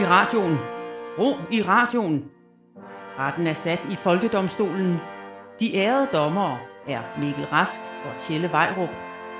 i 0.00 0.04
radioen. 0.04 0.58
Ro 1.18 1.36
i 1.50 1.62
radioen. 1.62 2.24
Retten 3.18 3.46
er 3.46 3.52
sat 3.52 3.86
i 3.90 3.94
Folkedomstolen. 3.94 4.96
De 5.60 5.76
ærede 5.76 6.08
dommere 6.12 6.58
er 6.88 7.00
Mikkel 7.18 7.44
Rask 7.44 7.80
og 8.04 8.12
Tjelle 8.20 8.52
Vejrup 8.52 8.88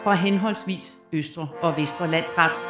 fra 0.04 0.14
henholdsvis 0.14 0.96
Østre 1.12 1.48
og 1.62 1.76
Vestre 1.76 2.10
Landsret. 2.10 2.69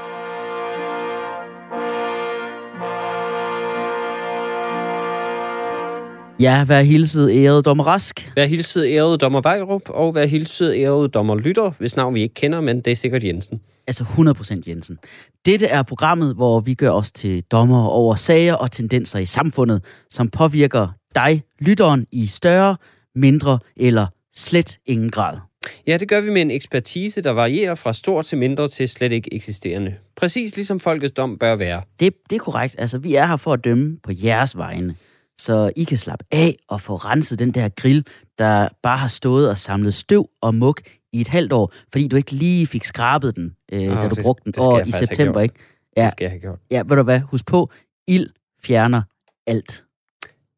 Ja, 6.41 6.65
vær 6.65 6.83
hilset 6.83 7.31
ærede 7.33 7.63
dommer 7.63 7.85
Rask. 7.85 8.33
Vær 8.37 8.45
hilset 8.45 8.87
ærede 8.87 9.19
dommer 9.19 9.41
Vejrup, 9.41 9.83
og 9.89 10.15
vær 10.15 10.27
hilset 10.27 10.75
ærede 10.77 11.09
dommer 11.09 11.39
Lytter, 11.39 11.71
hvis 11.79 11.97
navn 11.97 12.15
vi 12.15 12.23
ikke 12.23 12.35
kender, 12.35 12.61
men 12.61 12.81
det 12.81 12.91
er 12.91 12.97
sikkert 12.97 13.25
Jensen. 13.25 13.61
Altså 13.87 14.05
100% 14.05 14.61
Jensen. 14.69 14.99
Dette 15.47 15.67
er 15.67 15.83
programmet, 15.83 16.35
hvor 16.35 16.61
vi 16.61 16.75
gør 16.75 16.91
os 16.91 17.13
til 17.13 17.43
dommer 17.43 17.85
over 17.85 18.15
sager 18.15 18.55
og 18.55 18.73
tendenser 18.73 19.19
i 19.19 19.27
samfundet, 19.27 19.85
som 20.11 20.29
påvirker 20.29 20.89
dig, 21.15 21.43
lytteren, 21.59 22.07
i 22.13 22.27
større, 22.27 22.77
mindre 23.15 23.59
eller 23.77 24.07
slet 24.37 24.79
ingen 24.87 25.11
grad. 25.11 25.39
Ja, 25.87 25.97
det 25.97 26.09
gør 26.09 26.21
vi 26.21 26.31
med 26.31 26.43
en 26.43 26.51
ekspertise, 26.51 27.23
der 27.23 27.31
varierer 27.31 27.75
fra 27.75 27.93
stor 27.93 28.23
til 28.23 28.39
mindre 28.39 28.69
til 28.69 28.89
slet 28.89 29.13
ikke 29.13 29.35
eksisterende. 29.35 29.95
Præcis 30.17 30.57
ligesom 30.57 30.81
folkets 30.81 31.13
dom 31.13 31.39
bør 31.39 31.57
være. 31.57 31.83
Det, 32.01 32.13
det 32.31 32.37
er 32.37 32.41
korrekt. 32.41 32.75
Altså, 32.79 32.99
vi 32.99 33.15
er 33.15 33.27
her 33.27 33.37
for 33.37 33.53
at 33.53 33.65
dømme 33.65 33.99
på 34.03 34.13
jeres 34.25 34.57
vegne. 34.57 34.95
Så 35.41 35.73
I 35.77 35.85
kan 35.85 35.99
slappe 35.99 36.25
af 36.31 36.57
og 36.69 36.81
få 36.81 36.97
renset 36.97 37.39
den 37.39 37.51
der 37.55 37.69
grill, 37.69 38.07
der 38.39 38.69
bare 38.83 38.97
har 38.97 39.09
stået 39.09 39.51
og 39.51 39.59
samlet 39.59 39.95
støv 39.95 40.31
og 40.41 40.55
muk 40.55 40.81
i 41.13 41.21
et 41.21 41.29
halvt 41.29 41.53
år, 41.53 41.73
fordi 41.93 42.09
du 42.09 42.17
ikke 42.17 42.33
lige 42.33 42.67
fik 42.67 42.85
skrabet 42.85 43.37
den, 43.37 43.57
øh, 43.73 43.83
Nå, 43.83 43.95
da 43.95 44.09
du 44.09 44.15
det- 44.15 44.23
brugte 44.25 44.45
den 44.45 44.53
det 44.53 44.79
jeg 44.79 44.89
i 44.89 44.91
september, 44.93 45.41
ikke? 45.41 45.55
Ja. 45.97 46.03
Det 46.05 46.13
skal 46.13 46.25
jeg 46.25 46.31
have 46.31 46.41
gjort. 46.41 46.59
Ja, 46.71 46.83
ved 46.87 46.97
du 46.97 47.03
hvad? 47.03 47.21
Husk 47.21 47.47
på, 47.47 47.71
ild 48.09 48.31
fjerner 48.63 49.03
alt. 49.47 49.85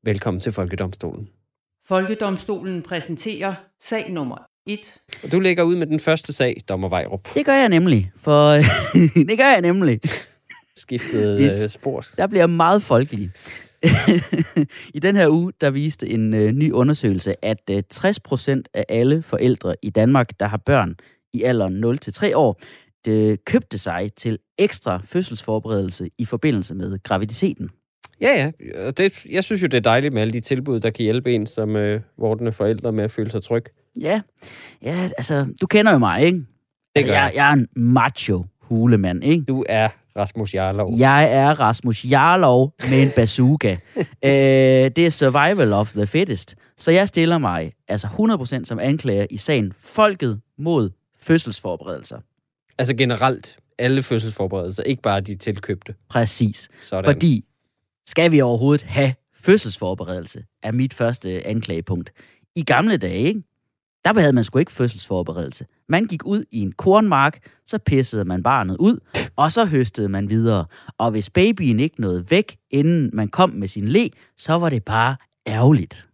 Velkommen 0.05 0.41
til 0.41 0.52
Folkedomstolen. 0.52 1.28
Folkedomstolen 1.86 2.83
præsenterer 2.83 3.55
sag 3.83 4.11
nummer 4.12 4.36
1. 4.67 4.78
Og 5.24 5.33
du 5.33 5.41
lægger 5.41 5.62
ud 5.62 5.77
med 5.77 5.86
den 5.86 6.00
første 6.00 6.33
sag, 6.33 6.56
dommer 6.69 6.89
Vejrup. 6.89 7.28
Det 7.34 7.46
gør 7.46 7.52
jeg 7.55 7.69
nemlig, 7.69 8.12
for 8.17 8.50
det 9.28 9.39
gør 9.39 9.50
jeg 9.50 9.61
nemlig. 9.61 10.00
Skiftet 10.77 11.39
Yes. 11.41 11.62
øh, 11.62 11.69
spor. 11.69 12.05
Der 12.17 12.27
bliver 12.27 12.46
meget 12.46 12.83
folkelig. 12.83 13.30
I 14.94 14.98
den 14.98 15.16
her 15.16 15.28
uge, 15.28 15.52
der 15.61 15.70
viste 15.70 16.08
en 16.08 16.34
øh, 16.34 16.52
ny 16.52 16.72
undersøgelse, 16.72 17.44
at 17.44 17.70
øh, 17.70 17.83
60% 17.94 18.62
af 18.74 18.84
alle 18.89 19.22
forældre 19.22 19.77
i 19.83 19.91
Danmark, 19.91 20.41
der 20.41 20.47
har 20.47 20.56
børn 20.56 20.97
i 21.33 21.42
alderen 21.42 21.84
0-3 21.84 22.34
år, 22.34 22.61
det 23.05 23.44
købte 23.44 23.78
sig 23.78 24.11
til 24.16 24.39
ekstra 24.58 25.00
fødselsforberedelse 25.05 26.11
i 26.19 26.24
forbindelse 26.24 26.74
med 26.74 27.02
graviditeten. 27.02 27.70
Ja, 28.20 28.52
ja. 28.74 28.91
Det, 28.91 29.27
jeg 29.30 29.44
synes 29.44 29.62
jo, 29.62 29.66
det 29.66 29.77
er 29.77 29.80
dejligt 29.80 30.14
med 30.14 30.22
alle 30.22 30.33
de 30.33 30.41
tilbud, 30.41 30.80
der 30.80 30.91
kan 30.91 31.02
hjælpe 31.02 31.34
en 31.34 31.46
som 31.46 31.77
øh, 31.77 32.00
vortende 32.19 32.52
forældre 32.52 32.92
med 32.92 33.05
at 33.05 33.11
føle 33.11 33.30
sig 33.30 33.42
tryg. 33.42 33.64
Ja, 34.00 34.20
ja 34.83 35.11
altså, 35.19 35.46
du 35.61 35.67
kender 35.67 35.92
jo 35.92 35.98
mig, 35.98 36.22
ikke? 36.22 36.44
Det 36.96 37.05
gør 37.05 37.12
jeg. 37.12 37.22
jeg. 37.22 37.33
Jeg 37.34 37.48
er 37.48 37.52
en 37.52 37.69
macho 37.77 38.44
hulemand, 38.61 39.24
ikke? 39.24 39.44
Du 39.44 39.64
er 39.69 39.89
Rasmus 40.16 40.55
Jarlov. 40.55 40.91
Jeg 40.98 41.32
er 41.32 41.60
Rasmus 41.60 42.05
Jarlov 42.05 42.74
med 42.91 43.02
en 43.02 43.08
bazooka. 43.16 43.77
øh, 43.98 44.30
det 44.96 44.98
er 44.98 45.10
survival 45.10 45.72
of 45.72 45.92
the 45.92 46.06
fittest. 46.06 46.55
Så 46.78 46.91
jeg 46.91 47.08
stiller 47.08 47.38
mig 47.38 47.72
altså 47.88 48.06
100% 48.60 48.64
som 48.64 48.78
anklager 48.78 49.27
i 49.30 49.36
sagen 49.36 49.72
Folket 49.80 50.40
mod 50.58 50.90
fødselsforberedelser. 51.20 52.18
Altså 52.78 52.96
generelt, 52.96 53.56
alle 53.78 54.02
fødselsforberedelser, 54.02 54.83
ikke 54.83 55.02
bare 55.02 55.20
de 55.20 55.34
tilkøbte. 55.34 55.95
Præcis. 56.08 56.68
Sådan. 56.80 57.05
Fordi, 57.05 57.45
skal 58.06 58.33
vi 58.33 58.40
overhovedet 58.40 58.83
have 58.83 59.14
fødselsforberedelse, 59.34 60.45
er 60.62 60.72
mit 60.72 60.95
første 60.95 61.46
anklagepunkt. 61.46 62.12
I 62.56 62.62
gamle 62.62 62.96
dage, 62.96 63.18
ikke? 63.18 63.42
Der 64.05 64.20
havde 64.20 64.33
man 64.33 64.45
sgu 64.45 64.58
ikke 64.58 64.73
fødselsforberedelse. 64.73 65.67
Man 65.89 66.05
gik 66.07 66.24
ud 66.27 66.45
i 66.51 66.61
en 66.61 66.73
kornmark, 66.73 67.39
så 67.67 67.79
pissede 67.79 68.24
man 68.24 68.42
barnet 68.42 68.77
ud, 68.77 68.98
og 69.36 69.52
så 69.52 69.64
høstede 69.64 70.08
man 70.08 70.29
videre. 70.30 70.64
Og 70.98 71.11
hvis 71.11 71.30
babyen 71.30 71.80
ikke 71.80 72.01
nåede 72.01 72.30
væk, 72.30 72.57
inden 72.70 73.11
man 73.13 73.29
kom 73.29 73.51
med 73.51 73.68
sin 73.68 73.89
le, 73.89 74.08
så 74.39 74.52
var 74.52 74.68
det 74.68 74.85
bare 74.85 75.17
ærgerligt. 75.46 76.07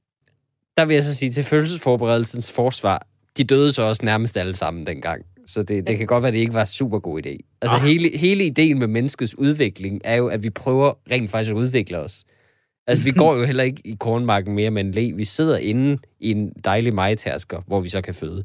Der 0.77 0.85
vil 0.85 0.95
jeg 0.95 1.05
så 1.05 1.15
sige 1.15 1.31
til 1.31 1.45
fødselsforberedelsens 1.45 2.53
forsvar, 2.53 3.07
de 3.37 3.45
døde 3.45 3.73
så 3.73 3.83
også 3.83 4.03
nærmest 4.05 4.37
alle 4.37 4.55
sammen 4.57 4.87
dengang. 4.87 5.23
Så 5.47 5.63
det, 5.63 5.87
det 5.87 5.99
kan 5.99 6.07
godt 6.07 6.23
være, 6.23 6.29
at 6.29 6.35
det 6.35 6.41
ikke 6.41 6.55
var 6.55 6.61
en 6.61 6.67
super 6.67 6.99
god 6.99 7.23
idé. 7.27 7.59
Altså 7.63 7.77
Ah. 7.77 7.83
hele, 7.83 8.19
hele 8.19 8.45
ideen 8.45 8.79
med 8.79 8.87
menneskets 8.87 9.39
udvikling 9.39 10.01
er 10.05 10.15
jo, 10.17 10.27
at 10.27 10.43
vi 10.43 10.51
prøver 10.51 10.93
rent 11.11 11.31
faktisk 11.31 11.51
at 11.51 11.57
udvikle 11.57 11.99
os. 11.99 12.25
Altså 12.89 13.05
vi 13.05 13.11
går 13.23 13.37
jo 13.37 13.45
heller 13.45 13.65
ikke 13.65 13.83
i 13.85 13.97
kornmarken 14.01 14.55
mere 14.55 14.71
med 14.71 14.83
en 14.85 14.91
le. 14.91 15.13
Vi 15.17 15.25
sidder 15.25 15.57
inde 15.59 15.99
i 16.21 16.31
en 16.31 16.53
dejlig 16.65 16.95
majtærsker, 16.95 17.63
hvor 17.67 17.81
vi 17.81 17.89
så 17.89 18.01
kan 18.01 18.15
føde. 18.15 18.45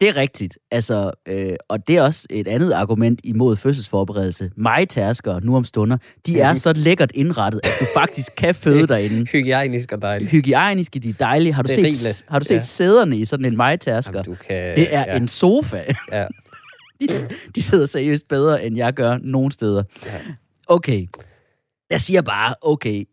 Det 0.00 0.08
er 0.08 0.16
rigtigt. 0.16 0.58
Altså, 0.70 1.10
øh, 1.28 1.52
og 1.68 1.88
det 1.88 1.96
er 1.96 2.02
også 2.02 2.26
et 2.30 2.48
andet 2.48 2.72
argument 2.72 3.20
imod 3.24 3.56
fødselsforberedelse. 3.56 4.50
Majtærskere 4.56 5.40
nu 5.44 5.56
om 5.56 5.64
stunder, 5.64 5.96
de 6.26 6.40
er 6.40 6.54
så 6.64 6.72
lækkert 6.72 7.12
indrettet, 7.14 7.58
at 7.66 7.72
du 7.80 7.84
faktisk 7.94 8.30
kan 8.36 8.54
føde 8.54 8.86
derinde. 8.86 9.26
Hygiejnisk 9.32 9.92
og 9.92 10.02
dejligt. 10.02 10.30
hygiejniske, 10.30 10.98
de 11.00 11.08
er 11.08 11.12
dejlige. 11.18 11.52
Har 11.54 11.62
du 11.62 11.68
set, 11.72 12.24
har 12.28 12.38
du 12.38 12.44
set 12.44 12.54
Ja. 12.54 12.60
sæderne 12.62 13.16
i 13.18 13.24
sådan 13.24 13.46
en 13.46 13.56
majtærsker? 13.56 14.22
Jamen, 14.26 14.38
kan, 14.48 14.76
Det 14.76 14.94
er 14.94 15.04
ja, 15.08 15.16
en 15.16 15.28
sofa. 15.28 15.82
Ja. 16.12 16.26
De, 17.00 17.08
de 17.54 17.62
sidder 17.62 17.86
seriøst 17.86 18.28
bedre, 18.28 18.64
end 18.64 18.76
jeg 18.76 18.92
gør 18.94 19.18
nogen 19.22 19.50
steder. 19.50 19.82
Ja. 20.06 20.10
Okay. 20.66 21.06
Jeg 21.90 22.00
siger 22.00 22.22
bare, 22.22 22.54
okay. 22.62 23.04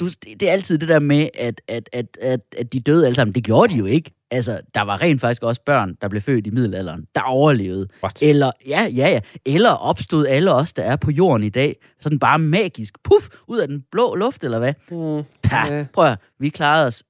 Du, 0.00 0.08
det 0.24 0.42
er 0.42 0.52
altid 0.52 0.78
det 0.78 0.88
der 0.88 0.98
med, 0.98 1.28
at, 1.34 1.60
at, 1.68 1.88
at, 1.92 2.18
at, 2.20 2.40
at 2.58 2.72
de 2.72 2.80
døde 2.80 3.06
alle 3.06 3.16
sammen. 3.16 3.34
Det 3.34 3.44
gjorde 3.44 3.72
de 3.74 3.78
jo 3.78 3.84
ikke. 3.86 4.10
Altså, 4.30 4.60
der 4.74 4.80
var 4.82 5.00
rent 5.02 5.20
faktisk 5.20 5.42
også 5.42 5.60
børn, 5.66 5.96
der 6.00 6.08
blev 6.08 6.22
født 6.22 6.46
i 6.46 6.50
middelalderen, 6.50 7.06
der 7.14 7.20
overlevede. 7.22 7.88
What? 8.02 8.22
Eller, 8.22 8.50
ja, 8.66 8.82
ja, 8.94 9.08
ja. 9.08 9.20
Eller 9.46 9.70
opstod 9.70 10.26
alle 10.26 10.52
os, 10.52 10.72
der 10.72 10.82
er 10.82 10.96
på 10.96 11.10
jorden 11.10 11.46
i 11.46 11.48
dag, 11.48 11.76
sådan 12.00 12.18
bare 12.18 12.38
magisk, 12.38 13.02
puff, 13.04 13.28
ud 13.46 13.58
af 13.58 13.68
den 13.68 13.84
blå 13.92 14.14
luft, 14.14 14.44
eller 14.44 14.58
hvad? 14.58 14.74
Mm, 14.90 15.24
Pa, 15.42 15.56
Ja. 15.74 15.86
prøv 15.92 16.06
at, 16.06 16.18
vi 16.38 16.48
klarede 16.48 16.86
os 16.86 17.02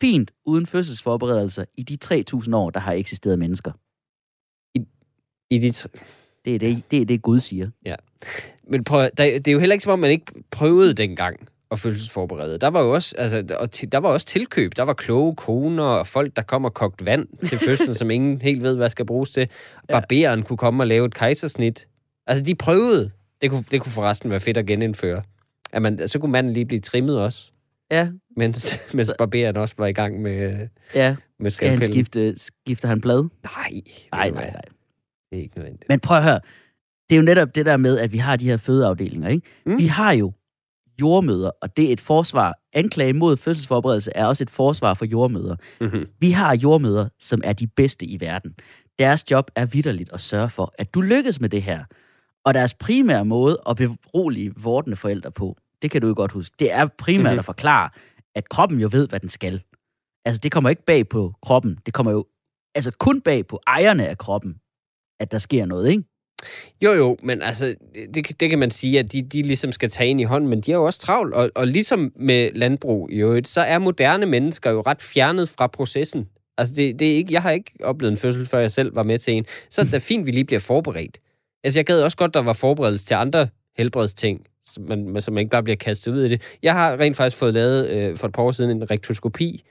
fint 0.00 0.30
uden 0.46 0.66
fødselsforberedelser 0.66 1.64
i 1.76 1.82
de 1.82 1.98
3.000 2.44 2.54
år, 2.56 2.70
der 2.70 2.80
har 2.80 2.92
eksisteret 2.92 3.38
mennesker. 3.38 3.72
I 5.50 5.58
de 5.58 5.68
t- 5.68 5.86
Det 6.44 6.54
er 6.54 6.58
det, 6.58 6.82
det, 6.90 7.00
er 7.00 7.04
det 7.04 7.22
Gud 7.22 7.40
siger. 7.40 7.70
Men 8.68 8.84
prøv, 8.84 9.00
der, 9.02 9.08
det 9.38 9.48
er 9.48 9.52
jo 9.52 9.58
heller 9.58 9.72
ikke 9.74 9.82
som 9.84 9.92
om, 9.92 9.98
man 9.98 10.10
ikke 10.10 10.32
prøvede 10.50 10.94
dengang 10.94 11.48
at 11.72 11.78
fødselsforberede. 11.78 12.58
Der 12.58 12.68
var 12.70 12.82
jo 12.82 12.92
også, 12.94 13.14
altså, 13.18 13.56
og 13.60 13.68
der 13.92 13.98
var 13.98 14.08
også 14.08 14.26
tilkøb. 14.26 14.76
Der 14.76 14.82
var 14.82 14.92
kloge 14.92 15.36
koner 15.36 15.84
og 15.84 16.06
folk, 16.06 16.36
der 16.36 16.42
kom 16.42 16.64
og 16.64 16.74
kogte 16.74 17.04
vand 17.06 17.26
til 17.48 17.58
fødslen, 17.68 17.94
som 17.94 18.10
ingen 18.10 18.40
helt 18.40 18.62
ved, 18.62 18.76
hvad 18.76 18.90
skal 18.90 19.06
bruges 19.06 19.30
til. 19.30 19.48
Ja. 19.88 19.92
Barberen 20.00 20.42
kunne 20.42 20.56
komme 20.56 20.82
og 20.82 20.86
lave 20.86 21.06
et 21.06 21.14
kejsersnit. 21.14 21.88
Altså, 22.26 22.44
de 22.44 22.54
prøvede. 22.54 23.10
Det 23.42 23.50
kunne, 23.50 23.64
det 23.70 23.80
kunne 23.80 23.92
forresten 23.92 24.30
være 24.30 24.40
fedt 24.40 24.56
at 24.56 24.66
genindføre. 24.66 25.22
At 25.72 25.82
man, 25.82 26.08
så 26.08 26.18
kunne 26.18 26.32
manden 26.32 26.52
lige 26.52 26.66
blive 26.66 26.80
trimmet 26.80 27.18
også, 27.20 27.48
Ja, 27.90 28.08
mens, 28.36 28.78
mens 28.94 29.12
barberen 29.18 29.56
også 29.56 29.74
var 29.78 29.86
i 29.86 29.92
gang 29.92 30.22
med, 30.22 30.68
ja. 30.94 31.16
med 31.40 31.50
Skal 31.50 31.68
han 31.68 31.78
skalpellen. 31.78 32.04
skifte, 32.04 32.34
skifter 32.38 32.88
han 32.88 33.00
blad? 33.00 33.22
Nej, 33.42 33.80
Nej, 34.12 34.30
nej, 34.30 34.50
nej. 34.50 34.62
Det 35.30 35.38
er 35.38 35.42
ikke 35.42 35.56
nødvendigt. 35.56 35.88
Men 35.88 36.00
prøv 36.00 36.16
at 36.16 36.22
høre. 36.22 36.40
Det 37.10 37.16
er 37.16 37.20
jo 37.20 37.22
netop 37.24 37.54
det 37.54 37.66
der 37.66 37.76
med, 37.76 37.98
at 37.98 38.12
vi 38.12 38.18
har 38.18 38.36
de 38.36 38.44
her 38.48 38.56
fødeafdelinger, 38.56 39.28
ikke? 39.28 39.46
Mm. 39.66 39.78
Vi 39.78 39.86
har 39.86 40.12
jo 40.12 40.32
jordmøder, 41.00 41.50
og 41.62 41.76
det 41.76 41.88
er 41.88 41.92
et 41.92 42.00
forsvar. 42.00 42.54
Anklage 42.72 43.12
mod 43.12 43.36
fødselsforberedelse 43.36 44.10
er 44.14 44.26
også 44.26 44.44
et 44.44 44.50
forsvar 44.50 44.94
for 44.94 45.04
jordmøder. 45.04 45.56
Mm-hmm. 45.80 46.06
Vi 46.20 46.30
har 46.30 46.56
jordmøder, 46.56 47.08
som 47.20 47.40
er 47.44 47.52
de 47.52 47.66
bedste 47.66 48.06
i 48.06 48.20
verden. 48.20 48.54
Deres 48.98 49.30
job 49.30 49.50
er 49.56 49.66
vidderligt 49.66 50.12
at 50.12 50.20
sørge 50.20 50.48
for, 50.48 50.74
at 50.78 50.94
du 50.94 51.00
lykkes 51.00 51.40
med 51.40 51.48
det 51.48 51.62
her. 51.62 51.84
Og 52.44 52.54
deres 52.54 52.74
primære 52.74 53.24
måde 53.24 53.60
at 53.68 53.76
berolige 53.76 54.52
vortende 54.56 54.96
forældre 54.96 55.32
på, 55.32 55.56
det 55.82 55.90
kan 55.90 56.00
du 56.00 56.08
jo 56.08 56.14
godt 56.16 56.32
huske, 56.32 56.56
det 56.58 56.72
er 56.72 56.86
primært 56.98 57.18
Mhm. 57.22 57.22
mm-hmm. 57.26 57.38
at 57.38 57.44
forklare, 57.44 57.90
at 58.34 58.48
kroppen 58.48 58.80
jo 58.80 58.88
ved, 58.92 59.08
hvad 59.08 59.20
den 59.20 59.28
skal. 59.28 59.62
Altså, 60.24 60.40
det 60.42 60.52
kommer 60.52 60.70
ikke 60.70 60.84
bag 60.84 61.08
på 61.08 61.34
kroppen. 61.42 61.78
Det 61.86 61.94
kommer 61.94 62.12
jo 62.12 62.26
altså 62.74 62.90
kun 63.00 63.20
bag 63.20 63.46
på 63.46 63.60
ejerne 63.66 64.06
af 64.08 64.18
kroppen, 64.18 64.56
at 65.20 65.32
der 65.32 65.38
sker 65.38 65.66
noget, 65.66 65.90
ikke? 65.90 66.02
Jo, 66.84 66.92
jo, 66.92 67.16
men 67.22 67.42
altså, 67.42 67.74
det, 68.14 68.40
det 68.40 68.50
kan 68.50 68.58
man 68.58 68.70
sige, 68.70 68.98
at 68.98 69.12
de, 69.12 69.22
de 69.22 69.42
ligesom 69.42 69.72
skal 69.72 69.90
tage 69.90 70.10
ind 70.10 70.20
i 70.20 70.24
hånden, 70.24 70.50
men 70.50 70.60
de 70.60 70.72
er 70.72 70.76
jo 70.76 70.84
også 70.84 71.00
travlt. 71.00 71.34
Og, 71.34 71.50
og 71.54 71.66
ligesom 71.66 72.12
med 72.16 72.50
landbrug 72.54 73.10
i 73.10 73.16
øvrigt, 73.16 73.48
så 73.48 73.60
er 73.60 73.78
moderne 73.78 74.26
mennesker 74.26 74.70
jo 74.70 74.80
ret 74.80 75.02
fjernet 75.02 75.48
fra 75.48 75.66
processen. 75.66 76.28
Altså, 76.58 76.74
det, 76.74 76.98
det 76.98 77.12
er 77.12 77.16
ikke, 77.16 77.32
jeg 77.32 77.42
har 77.42 77.50
ikke 77.50 77.72
oplevet 77.84 78.10
en 78.10 78.16
fødsel, 78.16 78.46
før 78.46 78.58
jeg 78.58 78.72
selv 78.72 78.96
var 78.96 79.02
med 79.02 79.18
til 79.18 79.34
en. 79.34 79.46
Så 79.70 79.80
er 79.80 79.84
det 79.84 79.92
da 79.92 79.98
fint, 80.10 80.26
vi 80.26 80.30
lige 80.30 80.44
bliver 80.44 80.60
forberedt. 80.60 81.18
Altså, 81.64 81.78
jeg 81.78 81.86
gad 81.86 82.02
også 82.02 82.16
godt, 82.16 82.34
der 82.34 82.42
var 82.42 82.52
forberedelse 82.52 83.06
til 83.06 83.14
andre 83.14 83.48
helbredsting, 83.76 84.46
som 84.66 84.84
man, 84.88 85.20
som 85.20 85.34
man 85.34 85.40
ikke 85.40 85.50
bare 85.50 85.62
bliver 85.62 85.76
kastet 85.76 86.12
ud 86.12 86.24
i 86.24 86.28
det. 86.28 86.42
Jeg 86.62 86.72
har 86.72 87.00
rent 87.00 87.16
faktisk 87.16 87.36
fået 87.36 87.54
lavet 87.54 87.90
øh, 87.90 88.16
for 88.16 88.26
et 88.26 88.32
par 88.32 88.42
år 88.42 88.50
siden 88.50 88.70
en 88.70 88.90
rektoskopi. 88.90 89.62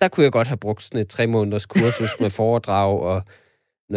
Der 0.00 0.08
kunne 0.08 0.24
jeg 0.24 0.32
godt 0.32 0.48
have 0.48 0.56
brugt 0.56 0.82
sådan 0.82 1.00
et 1.00 1.08
tre 1.08 1.26
måneders 1.26 1.66
kursus 1.66 2.10
med 2.20 2.30
foredrag 2.30 3.00
og 3.00 3.22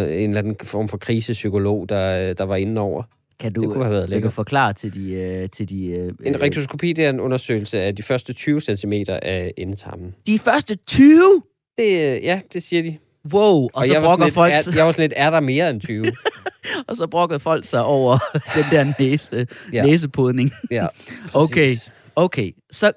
en 0.04 0.30
eller 0.30 0.40
anden 0.40 0.56
form 0.64 0.88
for 0.88 0.98
krisepsykolog, 0.98 1.90
der, 1.90 2.34
der 2.34 2.44
var 2.44 2.56
inde 2.56 2.82
over. 2.82 3.04
Kan 3.40 3.54
du, 3.54 3.62
Det 3.62 3.70
kunne 3.70 3.84
have 3.84 3.94
været 3.96 4.10
kan 4.10 4.22
du 4.22 4.30
forklare 4.30 4.74
til 4.74 4.94
de... 4.94 5.14
Øh, 5.14 5.50
til 5.50 5.70
de 5.70 5.86
øh, 5.88 6.12
En 6.26 6.42
rektoskopi, 6.42 6.94
det 6.94 7.06
er 7.06 7.10
en 7.10 7.20
undersøgelse 7.20 7.80
af 7.82 7.96
de 7.96 8.04
første 8.04 8.34
20 8.34 8.62
cm 8.62 8.94
af 9.08 9.52
endetarmen. 9.58 10.16
de 10.28 10.40
første 10.40 10.76
20? 10.76 11.42
Det, 11.78 11.84
øh, 11.86 12.24
ja, 12.24 12.42
det 12.54 12.64
siger 12.64 12.82
de. 12.84 12.98
Wow, 13.34 13.70
og, 13.74 13.86
så 13.86 13.94
jeg 13.94 14.02
brokker 14.02 14.30
folk, 14.30 14.54
lidt, 14.54 14.68
er, 14.68 14.72
jeg 14.76 14.86
var 14.86 14.92
sådan 14.92 15.04
lidt, 15.04 15.14
er 15.16 15.30
der 15.30 15.40
mere 15.40 15.70
end 15.70 15.82
20? 15.82 16.12
og 16.88 16.98
så 16.98 17.08
brokkede 17.08 17.40
folk 17.40 17.66
sig 17.66 17.84
over 17.84 18.18
den 18.56 18.64
der 18.72 18.94
næse, 19.00 19.48
Ja. 19.74 19.86
næsepodning. 19.86 20.52
ja, 20.72 20.88
Okay. 21.34 21.66
præcis. 21.66 21.92
Okay, 22.16 22.52
så, 22.72 22.92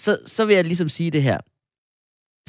så, 0.00 0.18
så 0.26 0.44
vil 0.44 0.54
jeg 0.54 0.64
ligesom 0.64 0.88
sige 0.88 1.10
det 1.10 1.22
her. 1.22 1.38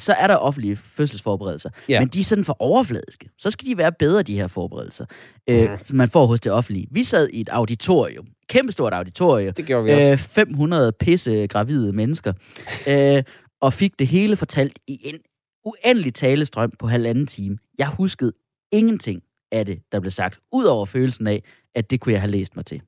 Så 0.02 0.12
er 0.12 0.26
der 0.26 0.36
offentlige 0.36 0.76
fødselsforberedelser. 0.76 1.70
Ja. 1.88 2.00
Men 2.00 2.08
de 2.08 2.20
er 2.20 2.24
sådan 2.24 2.44
for 2.44 2.56
overfladiske. 2.58 3.30
Så 3.38 3.50
skal 3.50 3.68
de 3.68 3.78
være 3.78 3.92
bedre, 3.92 4.22
de 4.22 4.36
her 4.36 4.46
forberedelser, 4.46 5.06
øh, 5.48 5.68
som 5.86 5.96
man 5.96 6.08
får 6.08 6.26
hos 6.26 6.40
det 6.40 6.52
offentlige. 6.52 6.86
Vi 6.90 7.04
sad 7.04 7.28
i 7.32 7.40
et 7.40 7.48
auditorium. 7.48 8.26
Kæmpestort 8.48 8.92
auditorium. 8.92 9.54
Det 9.54 9.66
gjorde 9.66 9.84
vi 9.84 9.92
også. 9.92 10.10
Øh, 10.12 10.18
500 10.18 10.92
pisse 10.92 11.46
gravide 11.46 11.92
mennesker. 11.92 12.32
øh, 12.90 13.22
og 13.60 13.72
fik 13.72 13.98
det 13.98 14.06
hele 14.06 14.36
fortalt 14.36 14.78
i 14.86 15.00
en 15.04 15.18
uendelig 15.64 16.14
talestrøm 16.14 16.72
på 16.78 16.86
halvanden 16.86 17.26
time. 17.26 17.58
Jeg 17.78 17.86
huskede 17.86 18.32
ingenting 18.72 19.22
af 19.52 19.66
det, 19.66 19.78
der 19.92 20.00
blev 20.00 20.10
sagt, 20.10 20.38
udover 20.52 20.86
følelsen 20.86 21.26
af, 21.26 21.42
at 21.74 21.90
det 21.90 22.00
kunne 22.00 22.12
jeg 22.12 22.20
have 22.20 22.30
læst 22.30 22.56
mig 22.56 22.66
til. 22.66 22.80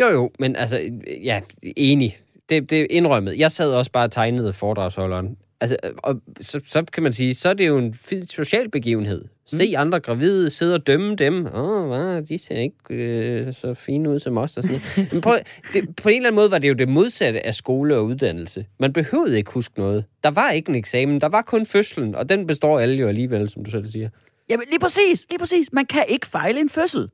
Jo, 0.00 0.06
jo, 0.06 0.30
men 0.38 0.56
altså, 0.56 0.80
ja, 1.24 1.40
enig. 1.76 2.18
Det, 2.48 2.70
det 2.70 2.80
er 2.80 2.86
indrømmet. 2.90 3.38
Jeg 3.38 3.52
sad 3.52 3.74
også 3.74 3.92
bare 3.92 4.04
og 4.04 4.12
tegnede 4.12 4.52
foredragsholderen. 4.52 5.36
Altså, 5.60 5.76
og 5.96 6.20
så, 6.40 6.60
så 6.66 6.84
kan 6.92 7.02
man 7.02 7.12
sige, 7.12 7.34
så 7.34 7.48
er 7.48 7.54
det 7.54 7.66
jo 7.66 7.78
en 7.78 7.94
fed 7.94 8.22
social 8.22 8.70
begivenhed. 8.70 9.24
Se 9.46 9.74
andre 9.76 10.00
gravide, 10.00 10.50
sidde 10.50 10.74
og 10.74 10.86
dømme 10.86 11.16
dem. 11.16 11.46
Åh, 11.54 11.88
hvad, 11.88 12.22
de 12.22 12.38
ser 12.38 12.54
ikke 12.54 12.94
øh, 12.94 13.54
så 13.54 13.74
fine 13.74 14.10
ud 14.10 14.18
som 14.18 14.38
os 14.38 14.56
og 14.56 14.62
sådan 14.62 14.80
noget. 14.96 15.12
Men 15.12 15.20
prøv, 15.20 15.38
det, 15.72 15.96
på 15.96 16.08
en 16.08 16.16
eller 16.16 16.28
anden 16.28 16.34
måde 16.34 16.50
var 16.50 16.58
det 16.58 16.68
jo 16.68 16.74
det 16.74 16.88
modsatte 16.88 17.46
af 17.46 17.54
skole 17.54 17.96
og 17.96 18.04
uddannelse. 18.04 18.66
Man 18.78 18.92
behøvede 18.92 19.36
ikke 19.36 19.52
huske 19.52 19.78
noget. 19.78 20.04
Der 20.24 20.30
var 20.30 20.50
ikke 20.50 20.68
en 20.68 20.74
eksamen, 20.74 21.20
der 21.20 21.28
var 21.28 21.42
kun 21.42 21.66
fødslen, 21.66 22.14
og 22.14 22.28
den 22.28 22.46
består 22.46 22.80
alle 22.80 22.94
jo 22.94 23.08
alligevel, 23.08 23.50
som 23.50 23.64
du 23.64 23.70
selv 23.70 23.86
siger. 23.86 24.08
Jamen 24.48 24.66
lige 24.68 24.78
præcis, 24.78 25.26
lige 25.30 25.38
præcis. 25.38 25.72
Man 25.72 25.86
kan 25.86 26.04
ikke 26.08 26.26
fejle 26.26 26.60
en 26.60 26.68
fødsel. 26.68 27.10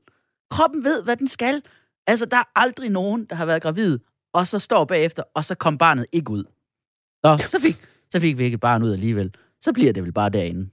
Kroppen 0.51 0.83
ved, 0.83 1.03
hvad 1.03 1.15
den 1.15 1.27
skal. 1.27 1.61
Altså, 2.07 2.25
der 2.25 2.37
er 2.37 2.49
aldrig 2.55 2.89
nogen, 2.89 3.25
der 3.29 3.35
har 3.35 3.45
været 3.45 3.61
gravid, 3.61 3.99
og 4.33 4.47
så 4.47 4.59
står 4.59 4.85
bagefter, 4.85 5.23
og 5.33 5.45
så 5.45 5.55
kom 5.55 5.77
barnet 5.77 6.05
ikke 6.11 6.31
ud. 6.31 6.43
Nå, 7.23 7.37
så 7.37 7.59
fik, 7.59 7.77
så 8.11 8.19
fik 8.19 8.37
vi 8.37 8.43
ikke 8.43 8.55
et 8.55 8.61
barn 8.61 8.83
ud 8.83 8.93
alligevel. 8.93 9.31
Så 9.61 9.73
bliver 9.73 9.93
det 9.93 10.03
vel 10.03 10.13
bare 10.13 10.29
derinde. 10.29 10.69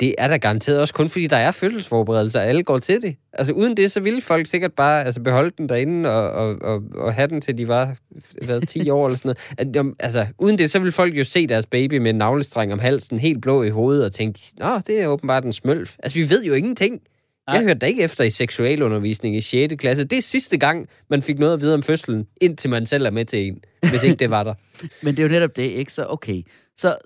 Det 0.00 0.14
er 0.18 0.28
der 0.28 0.38
garanteret 0.38 0.80
også 0.80 0.94
kun, 0.94 1.08
fordi 1.08 1.26
der 1.26 1.36
er 1.36 1.50
fødselsforberedelser, 1.50 2.40
og 2.40 2.46
alle 2.46 2.62
går 2.62 2.78
til 2.78 3.02
det. 3.02 3.16
Altså 3.32 3.52
uden 3.52 3.76
det, 3.76 3.92
så 3.92 4.00
ville 4.00 4.22
folk 4.22 4.46
sikkert 4.46 4.72
bare 4.72 5.04
altså, 5.04 5.20
beholde 5.20 5.50
den 5.58 5.68
derinde 5.68 6.10
og, 6.10 6.30
og, 6.30 6.56
og, 6.62 6.82
og 6.94 7.14
have 7.14 7.28
den, 7.28 7.40
til 7.40 7.58
de 7.58 7.68
var 7.68 7.96
hvad, 8.44 8.60
10 8.60 8.90
år 8.90 9.06
eller 9.06 9.18
sådan 9.18 9.36
noget. 9.74 9.94
Altså, 10.00 10.26
uden 10.38 10.58
det, 10.58 10.70
så 10.70 10.78
ville 10.78 10.92
folk 10.92 11.18
jo 11.18 11.24
se 11.24 11.46
deres 11.46 11.66
baby 11.66 11.98
med 11.98 12.10
en 12.10 12.16
navlestreng 12.16 12.72
om 12.72 12.78
halsen, 12.78 13.18
helt 13.18 13.42
blå 13.42 13.62
i 13.62 13.68
hovedet, 13.68 14.04
og 14.04 14.12
tænke, 14.12 14.40
nå, 14.58 14.78
det 14.86 15.00
er 15.00 15.06
åbenbart 15.06 15.44
en 15.44 15.52
smølf. 15.52 15.96
Altså, 16.02 16.18
vi 16.18 16.30
ved 16.30 16.44
jo 16.44 16.54
ingenting. 16.54 17.00
Jeg 17.46 17.54
Nej. 17.54 17.62
hørte 17.62 17.78
da 17.78 17.86
ikke 17.86 18.02
efter 18.02 18.24
i 18.24 18.30
seksualundervisning 18.30 19.36
i 19.36 19.40
6. 19.40 19.74
klasse. 19.78 20.04
Det 20.04 20.16
er 20.16 20.22
sidste 20.22 20.58
gang, 20.58 20.88
man 21.10 21.22
fik 21.22 21.38
noget 21.38 21.52
at 21.54 21.60
vide 21.60 21.74
om 21.74 21.82
fødslen, 21.82 22.26
indtil 22.40 22.70
man 22.70 22.86
selv 22.86 23.06
er 23.06 23.10
med 23.10 23.24
til 23.24 23.46
en, 23.46 23.60
hvis 23.90 24.02
ikke 24.02 24.16
det 24.16 24.30
var 24.30 24.44
der. 24.44 24.54
Men 25.02 25.16
det 25.16 25.18
er 25.18 25.22
jo 25.26 25.28
netop 25.32 25.56
det, 25.56 25.62
ikke? 25.62 25.92
Så 25.92 26.06
okay. 26.08 26.42
Så 26.76 26.96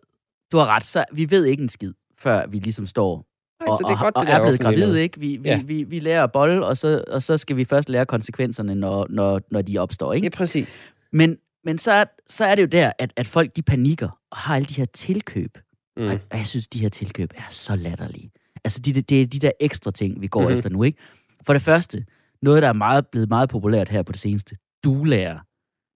du 0.52 0.56
har 0.56 0.66
ret, 0.66 0.84
så 0.84 1.04
vi 1.12 1.30
ved 1.30 1.44
ikke 1.44 1.62
en 1.62 1.68
skid, 1.68 1.92
før 2.18 2.46
vi 2.46 2.58
ligesom 2.58 2.86
står 2.86 3.24
Nej, 3.60 3.66
så 3.76 3.84
det 3.88 3.92
er 3.92 3.96
og, 3.96 4.02
godt, 4.04 4.16
og 4.16 4.20
det 4.20 4.28
der 4.28 4.34
er 4.34 4.38
blevet 4.38 4.48
offentlige 4.54 4.64
gravid, 4.64 4.86
noget. 4.86 5.02
ikke? 5.02 5.20
Vi, 5.20 5.36
vi, 5.36 5.48
Ja. 5.48 5.62
vi, 5.66 5.82
vi 5.82 5.98
lærer 5.98 6.24
at 6.24 6.32
bolle, 6.32 6.66
og 6.66 6.76
så, 6.76 7.04
og 7.08 7.22
så 7.22 7.36
skal 7.36 7.56
vi 7.56 7.64
først 7.64 7.88
lære 7.88 8.06
konsekvenserne, 8.06 8.74
når, 8.74 9.06
når, 9.10 9.40
når 9.50 9.62
de 9.62 9.78
opstår, 9.78 10.12
ikke? 10.12 10.24
Ja, 10.24 10.30
præcis. 10.36 10.80
Men, 11.12 11.38
men 11.64 11.78
så, 11.78 11.92
er, 11.92 12.04
så 12.28 12.44
er 12.44 12.54
det 12.54 12.62
jo 12.62 12.66
der, 12.66 12.92
at, 12.98 13.12
at 13.16 13.26
folk 13.26 13.56
de 13.56 13.62
panikker 13.62 14.08
og 14.30 14.38
har 14.38 14.56
alle 14.56 14.66
de 14.66 14.74
her 14.74 14.84
tilkøb. 14.94 15.58
Mm. 15.96 16.02
Mm. 16.02 16.08
Og, 16.08 16.18
og 16.30 16.36
jeg 16.38 16.46
synes, 16.46 16.66
de 16.68 16.78
her 16.78 16.88
tilkøb 16.88 17.30
er 17.36 17.42
så 17.50 17.76
latterlige. 17.76 18.30
Altså, 18.64 18.80
det, 18.80 19.10
det 19.10 19.22
er 19.22 19.26
de 19.26 19.38
der 19.38 19.50
ekstra 19.60 19.90
ting, 19.90 20.20
vi 20.20 20.26
går 20.26 20.40
Mhm. 20.40 20.46
mm-hmm. 20.46 20.58
efter 20.58 20.70
nu, 20.70 20.82
ikke? 20.82 20.98
For 21.46 21.52
det 21.52 21.62
første, 21.62 22.04
noget, 22.42 22.62
der 22.62 22.68
er 22.68 22.72
meget, 22.72 23.06
blevet 23.06 23.28
meget 23.28 23.48
populært 23.48 23.88
her 23.88 24.02
på 24.02 24.12
det 24.12 24.20
seneste. 24.20 24.56
Dulærer. 24.84 25.38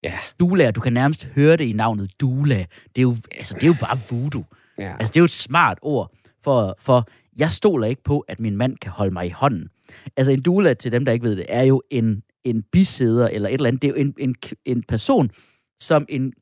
Ja. 0.03 0.13
Dulærer, 0.39 0.71
du 0.71 0.79
kan 0.81 0.93
nærmest 0.93 1.25
høre 1.25 1.57
det 1.57 1.63
i 1.65 1.73
navnet 1.73 2.11
Dula. 2.21 2.65
Det 2.95 2.97
er 2.97 3.01
jo, 3.01 3.15
altså, 3.37 3.53
det 3.55 3.63
er 3.63 3.67
jo 3.67 3.73
bare 3.81 3.97
voodoo. 4.09 4.43
Ja. 4.77 4.91
Altså, 4.99 5.11
det 5.11 5.17
er 5.17 5.21
jo 5.21 5.25
et 5.25 5.31
smart 5.31 5.77
ord 5.81 6.11
for, 6.43 6.75
for 6.79 7.07
jeg 7.37 7.51
stoler 7.51 7.87
ikke 7.87 8.03
på, 8.03 8.19
at 8.19 8.39
min 8.39 8.57
mand 8.57 8.77
kan 8.77 8.91
holde 8.91 9.11
mig 9.13 9.25
i 9.25 9.29
hånden. 9.29 9.69
Altså, 10.17 10.31
en 10.31 10.41
doula, 10.41 10.73
til 10.73 10.91
dem, 10.91 11.05
der 11.05 11.11
ikke 11.11 11.23
ved 11.23 11.35
det, 11.35 11.45
er 11.49 11.61
jo 11.63 11.81
en, 11.89 12.23
en 12.43 12.63
bisæder 12.71 13.27
eller 13.27 13.49
et 13.49 13.53
eller 13.53 13.67
andet. 13.67 13.81
Det 13.81 13.87
er 13.87 13.91
jo 13.91 13.95
en, 14.01 14.13
en, 14.17 14.35
en 14.65 14.83
person, 14.87 15.31
som 15.81 16.05
en 16.09 16.33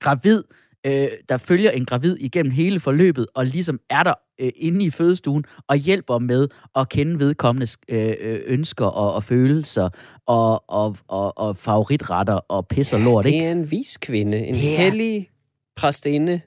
gravid, 0.00 0.42
øh, 0.86 1.08
der 1.28 1.36
følger 1.36 1.70
en 1.70 1.84
gravid 1.84 2.16
igennem 2.20 2.52
hele 2.52 2.80
forløbet, 2.80 3.26
og 3.34 3.46
ligesom 3.46 3.80
er 3.90 4.02
der 4.02 4.14
øh, 4.38 4.50
inde 4.56 4.84
i 4.84 4.90
fødestuen, 4.90 5.44
og 5.68 5.76
hjælper 5.76 6.18
med 6.18 6.48
at 6.76 6.88
kende 6.88 7.20
vedkommendes 7.20 7.76
øh, 7.88 8.14
øh, 8.20 8.40
ønsker 8.46 8.84
og, 8.86 9.12
og 9.14 9.24
følelser, 9.24 9.88
og, 10.26 10.64
og, 10.70 10.96
og, 11.08 11.38
og 11.38 11.56
favoritretter, 11.56 12.34
og 12.34 12.66
pis 12.68 12.92
og 12.92 13.00
lort, 13.00 13.26
ikke? 13.26 13.38
Det 13.38 13.46
er 13.46 13.52
en 13.52 13.70
vis 13.70 13.96
kvinde, 13.96 14.38
en 14.38 14.54
Det 14.54 14.72
er- 14.72 14.76
hellig 14.76 15.30
præstinde 15.76 16.40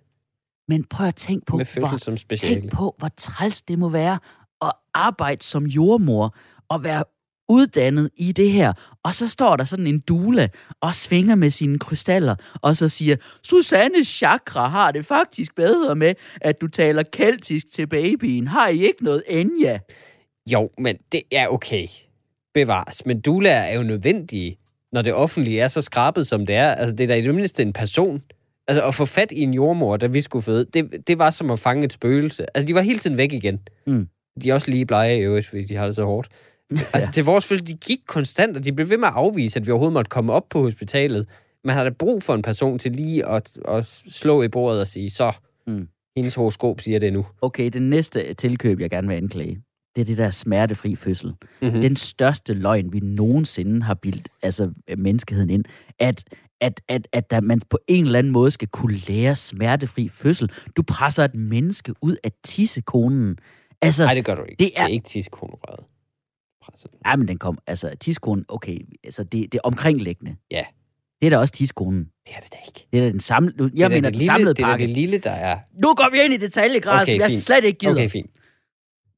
Men 0.68 0.84
prøv 0.84 1.08
at 1.08 1.16
tænke 1.16 1.46
på, 1.46 1.58
hvor 1.80 1.98
som 1.98 2.18
speciale. 2.18 2.62
Tænk 2.62 2.72
på, 2.74 2.96
hvor 2.98 3.10
træls 3.18 3.62
det 3.62 3.80
må 3.80 3.90
være 3.90 4.20
at 4.62 4.72
arbejde 4.94 5.44
som 5.46 5.66
jordmor 5.66 6.36
og 6.70 6.84
være 6.84 7.04
uddannet 7.50 8.10
i 8.16 8.32
det 8.32 8.52
her. 8.52 8.74
Og 9.04 9.14
så 9.14 9.30
står 9.30 9.56
der 9.56 9.64
sådan 9.64 9.88
en 9.88 10.00
dula 10.00 10.48
og 10.82 10.96
svinger 10.96 11.36
med 11.36 11.50
sine 11.50 11.80
krystaller, 11.80 12.36
og 12.62 12.78
så 12.78 12.90
siger, 12.90 13.16
Susannes 13.44 14.08
chakra 14.08 14.68
har 14.68 14.92
det 14.92 15.06
faktisk 15.06 15.56
bedre 15.56 15.96
med, 15.96 16.14
at 16.42 16.62
du 16.62 16.68
taler 16.68 17.04
keltisk 17.04 17.72
til 17.74 17.88
babyen. 17.88 18.48
Har 18.48 18.68
I 18.68 18.80
ikke 18.80 19.04
noget 19.04 19.24
Enya? 19.28 19.80
Jo, 20.52 20.70
men 20.78 20.98
det 21.12 21.22
er 21.32 21.48
okay. 21.48 21.88
Bevares. 22.54 23.06
Men 23.06 23.22
doula 23.22 23.50
er 23.50 23.76
jo 23.76 23.84
nødvendige, 23.84 24.58
når 24.92 25.02
det 25.02 25.14
offentlige 25.14 25.62
er 25.62 25.68
så 25.68 25.82
skrabet, 25.82 26.28
som 26.28 26.46
det 26.46 26.56
er. 26.56 26.68
Altså, 26.68 26.96
det 26.96 27.04
er 27.04 27.08
da 27.08 27.16
i 27.16 27.22
det 27.22 27.36
mindste 27.36 27.64
en 27.64 27.74
person. 27.74 28.22
Altså, 28.68 28.88
at 28.88 28.96
få 28.96 29.06
fat 29.06 29.32
i 29.32 29.42
en 29.42 29.54
jordmor, 29.54 29.98
da 29.98 30.08
vi 30.08 30.22
skulle 30.22 30.44
føde, 30.44 30.66
det, 30.74 31.08
det 31.08 31.18
var 31.18 31.30
som 31.30 31.52
at 31.52 31.60
fange 31.60 31.86
et 31.86 31.94
spøgelse. 31.94 32.58
Altså, 32.58 32.68
de 32.68 32.76
var 32.76 32.82
hele 32.82 33.00
tiden 33.00 33.18
væk 33.18 33.34
igen. 33.34 33.60
Mm. 33.88 34.08
De 34.44 34.50
er 34.50 34.54
også 34.54 34.72
lige 34.72 34.86
blege 34.86 35.18
i 35.18 35.22
øvrigt, 35.22 35.48
fordi 35.48 35.64
de 35.64 35.76
har 35.76 35.86
det 35.86 35.96
så 35.96 36.06
hårdt. 36.06 36.30
Altså, 36.94 37.12
til 37.12 37.24
vores 37.24 37.46
fødsel, 37.46 37.68
de 37.68 37.74
gik 37.74 38.00
konstant, 38.08 38.58
og 38.58 38.64
de 38.64 38.74
blev 38.74 38.90
ved 38.90 38.98
med 38.98 39.08
at 39.08 39.14
afvise, 39.16 39.60
at 39.60 39.68
vi 39.68 39.72
overhovedet 39.72 39.94
måtte 39.94 40.10
komme 40.10 40.34
op 40.34 40.50
på 40.50 40.62
hospitalet. 40.62 41.28
Man 41.64 41.76
har 41.76 41.84
da 41.84 41.90
brug 41.90 42.24
for 42.24 42.34
en 42.34 42.42
person 42.42 42.80
til 42.80 42.92
lige 42.92 43.26
at, 43.28 43.58
at 43.68 43.86
slå 44.10 44.42
i 44.44 44.48
bordet 44.48 44.82
og 44.82 44.88
sige, 44.88 45.10
så, 45.10 45.32
Mm. 45.68 45.88
hendes 46.18 46.36
horoskop 46.36 46.82
siger 46.82 47.00
det 47.00 47.14
nu. 47.14 47.26
Okay, 47.42 47.70
det 47.70 47.82
næste 47.82 48.34
tilkøb, 48.34 48.80
jeg 48.80 48.90
gerne 48.90 49.08
vil 49.08 49.16
anklage, 49.16 49.62
det 49.96 50.02
er 50.02 50.06
det 50.06 50.18
der 50.18 50.30
smertefri 50.30 50.96
fødsel. 50.96 51.34
Mm-hmm. 51.62 51.82
den 51.82 51.96
største 51.96 52.54
løgn, 52.54 52.94
vi 52.94 53.00
nogensinde 53.00 53.82
har 53.84 53.94
bildt 53.94 54.30
altså, 54.44 54.72
menneskeheden 54.98 55.50
ind, 55.50 55.64
at, 56.00 56.24
at, 56.62 56.82
at, 56.88 57.08
at 57.14 57.32
der, 57.32 57.42
man 57.42 57.62
på 57.70 57.80
en 57.88 58.06
eller 58.06 58.20
anden 58.20 58.34
måde 58.34 58.52
skal 58.52 58.68
kunne 58.68 58.98
lære 58.98 59.36
smertefri 59.36 60.10
fødsel. 60.10 60.52
Du 60.78 60.82
presser 60.84 61.24
et 61.24 61.36
menneske 61.36 61.94
ud 62.02 62.16
af 62.24 62.32
tissekonen. 62.44 63.38
Altså, 63.82 64.04
Nej, 64.04 64.14
det 64.14 64.26
gør 64.26 64.36
du 64.36 64.44
ikke. 64.44 64.60
det 64.60 64.68
er- 64.76 64.82
det 64.82 64.90
er 64.90 64.94
ikke 64.94 65.08
tissekonerøret. 65.08 65.80
Den. 66.72 67.00
nej, 67.06 67.16
men 67.16 67.28
den 67.28 67.38
kom, 67.38 67.58
altså 67.68 67.92
tissekonen, 68.00 68.46
okay, 68.48 68.78
altså 69.04 69.24
det, 69.24 69.32
det 69.52 69.54
er 69.56 69.60
omkringliggende. 69.64 70.36
Ja. 70.52 70.66
Det 71.22 71.28
er 71.28 71.30
da 71.30 71.38
også 71.38 71.54
tissekonen. 71.54 72.00
Det 72.28 72.34
er 72.36 72.40
det 72.40 72.54
da 72.54 72.58
ikke. 72.68 72.88
Det 72.94 73.00
er 73.00 73.04
da 73.06 73.12
den 73.12 73.20
samlede, 73.20 73.56
jeg 73.64 73.72
det 73.72 73.82
er 73.84 73.88
mener 73.90 73.96
det 74.02 74.04
den 74.04 74.12
lille, 74.14 74.26
samlede 74.26 74.54
Det 74.54 74.62
er 74.62 74.66
pakke. 74.66 74.88
det 74.88 74.94
lille, 74.96 75.18
der 75.18 75.32
er... 75.32 75.60
Nu 75.84 75.94
går 75.94 76.10
vi 76.12 76.18
ind 76.26 76.34
i 76.34 76.38
detaljegrad, 76.38 77.02
Okay, 77.02 77.12
som 77.14 77.22
jeg 77.22 77.30
fint. 77.30 77.42
slet 77.44 77.64
ikke 77.64 77.80
gider. 77.80 77.92
Okay, 77.92 78.10
fint. 78.10 78.32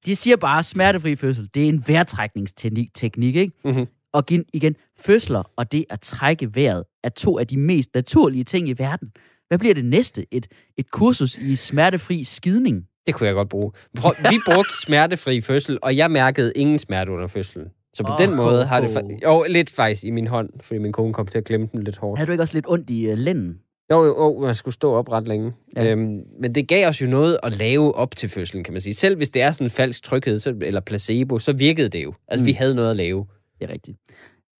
De 0.06 0.16
siger 0.16 0.36
bare, 0.38 0.64
smertefri 0.64 1.16
fødsel, 1.16 1.50
det 1.54 1.64
er 1.66 1.70
en 1.70 1.84
vejrtrækningsteknik, 1.88 2.94
teknik, 2.94 3.36
ikke? 3.36 3.54
Mhm. 3.66 3.86
Og 4.14 4.24
igen, 4.30 4.46
igen, 4.54 4.76
fødsler 5.00 5.52
og 5.56 5.72
det 5.72 5.86
at 5.90 6.02
trække 6.02 6.56
vejret 6.56 6.84
er 7.04 7.10
to 7.10 7.40
af 7.40 7.48
de 7.48 7.58
mest 7.58 7.90
naturlige 7.96 8.44
ting 8.44 8.70
i 8.70 8.74
verden. 8.78 9.12
Hvad 9.48 9.58
bliver 9.60 9.74
det 9.74 9.86
næste? 9.86 10.26
Et, 10.32 10.48
et 10.78 10.92
kursus 10.92 11.38
i 11.38 11.56
smertefri 11.56 12.24
skidning? 12.24 12.86
Det 13.10 13.16
kunne 13.16 13.28
jeg 13.28 13.36
godt 13.36 13.50
bruge. 13.50 13.72
Prøv, 13.98 14.12
vi 14.30 14.40
brugte 14.46 14.80
smertefri 14.86 15.42
fødsel, 15.42 15.80
og 15.82 15.98
jeg 15.98 16.12
mærkede 16.12 16.52
ingen 16.56 16.80
smerte 16.80 17.12
under 17.12 17.28
fødslen. 17.28 17.66
Så 17.94 18.04
på 18.04 18.12
oh, 18.12 18.18
den 18.18 18.36
måde 18.36 18.66
har 18.66 18.82
det... 18.82 18.88
fa- 18.88 19.20
Jo, 19.24 19.46
lidt 19.50 19.70
faktisk 19.70 20.04
i 20.04 20.12
min 20.12 20.28
hånd, 20.28 20.50
fordi 20.62 20.78
min 20.80 20.92
kone 20.92 21.14
kom 21.14 21.28
til 21.28 21.38
at 21.38 21.44
klemme 21.44 21.70
den 21.72 21.84
lidt 21.84 21.98
hårdt. 21.98 22.20
Har 22.20 22.26
du 22.26 22.32
ikke 22.32 22.42
også 22.42 22.54
lidt 22.54 22.66
ondt 22.68 22.90
i 22.90 23.12
uh, 23.12 23.18
lænden? 23.18 23.60
Jo, 23.92 24.04
jo, 24.04 24.24
jo, 24.24 24.40
man 24.42 24.56
skulle 24.56 24.74
stå 24.74 24.94
op 24.94 25.12
ret 25.12 25.28
længe. 25.28 25.54
Ja. 25.76 25.92
Øhm, 25.92 26.22
men 26.42 26.56
det 26.56 26.68
gav 26.68 26.88
os 26.88 27.02
jo 27.02 27.08
noget 27.08 27.38
at 27.44 27.60
lave 27.60 27.96
op 27.96 28.16
til 28.16 28.30
fødslen, 28.30 28.64
kan 28.64 28.74
man 28.74 28.82
sige. 28.82 28.94
Selv 28.94 29.18
hvis 29.18 29.30
det 29.30 29.42
er 29.42 29.52
sådan 29.52 29.66
en 29.66 29.72
falsk 29.72 30.04
tryghed 30.04 30.40
så, 30.40 30.56
eller 30.62 30.82
placebo, 30.82 31.40
så 31.40 31.54
virkede 31.54 31.90
det 31.90 32.04
jo. 32.04 32.14
Altså, 32.28 32.44
mm. 32.44 32.48
vi 32.48 32.52
havde 32.52 32.76
noget 32.76 32.90
at 32.90 32.96
lave. 32.96 33.26
Det 33.60 33.70
er 33.70 33.74
rigtigt. 33.74 33.98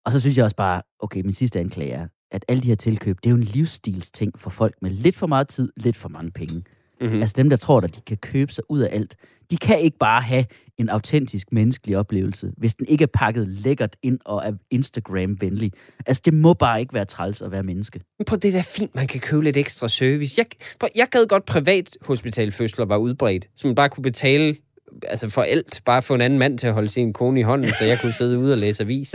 Og 0.06 0.12
så 0.12 0.20
synes 0.20 0.36
jeg 0.36 0.44
også 0.44 0.56
bare, 0.56 0.82
okay, 1.00 1.20
min 1.20 1.32
sidste 1.32 1.60
anklage 1.60 1.90
er, 1.92 2.06
at 2.30 2.44
alle 2.48 2.62
de 2.62 2.68
her 2.68 2.74
tilkøb, 2.74 3.16
det 3.16 3.26
er 3.26 3.30
jo 3.30 3.36
en 3.36 3.42
livsstilsting 3.42 4.32
for 4.38 4.50
folk 4.50 4.74
med 4.82 4.90
lidt 4.90 5.16
for 5.16 5.26
meget 5.26 5.48
tid, 5.48 5.72
lidt 5.76 5.96
for 5.96 6.08
mange 6.08 6.30
penge. 6.30 6.62
Mm-hmm. 7.00 7.20
Altså 7.20 7.34
dem, 7.36 7.50
der 7.50 7.56
tror, 7.56 7.80
at 7.80 7.96
de 7.96 8.00
kan 8.00 8.16
købe 8.16 8.52
sig 8.52 8.64
ud 8.68 8.80
af 8.80 8.94
alt. 8.94 9.16
De 9.50 9.56
kan 9.56 9.80
ikke 9.80 9.98
bare 9.98 10.22
have 10.22 10.44
en 10.78 10.88
autentisk 10.88 11.52
menneskelig 11.52 11.96
oplevelse, 11.96 12.52
hvis 12.56 12.74
den 12.74 12.86
ikke 12.86 13.02
er 13.02 13.06
pakket 13.14 13.48
lækkert 13.48 13.96
ind 14.02 14.18
og 14.24 14.42
er 14.44 14.52
Instagram-venlig. 14.70 15.72
Altså, 16.06 16.22
det 16.24 16.34
må 16.34 16.54
bare 16.54 16.80
ikke 16.80 16.94
være 16.94 17.04
træls 17.04 17.42
at 17.42 17.50
være 17.50 17.62
menneske. 17.62 18.00
På 18.26 18.36
det 18.36 18.52
der 18.52 18.62
fint, 18.62 18.94
man 18.94 19.06
kan 19.06 19.20
købe 19.20 19.44
lidt 19.44 19.56
ekstra 19.56 19.88
service. 19.88 20.34
Jeg, 20.38 20.46
prøv, 20.80 20.88
jeg 20.96 21.08
gad 21.10 21.26
godt 21.26 21.44
privat 21.44 21.96
hospitalfødsler 22.02 22.84
var 22.84 22.96
udbredt, 22.96 23.48
så 23.56 23.66
man 23.66 23.74
bare 23.74 23.88
kunne 23.88 24.02
betale 24.02 24.56
altså 25.02 25.28
for 25.28 25.42
alt, 25.42 25.82
bare 25.84 26.02
få 26.02 26.14
en 26.14 26.20
anden 26.20 26.38
mand 26.38 26.58
til 26.58 26.66
at 26.66 26.72
holde 26.72 26.88
sin 26.88 27.12
kone 27.12 27.40
i 27.40 27.42
hånden, 27.42 27.70
så 27.78 27.84
jeg 27.84 28.00
kunne 28.00 28.12
sidde 28.12 28.38
ude 28.38 28.52
og 28.52 28.58
læse 28.58 28.82
avis. 28.82 29.14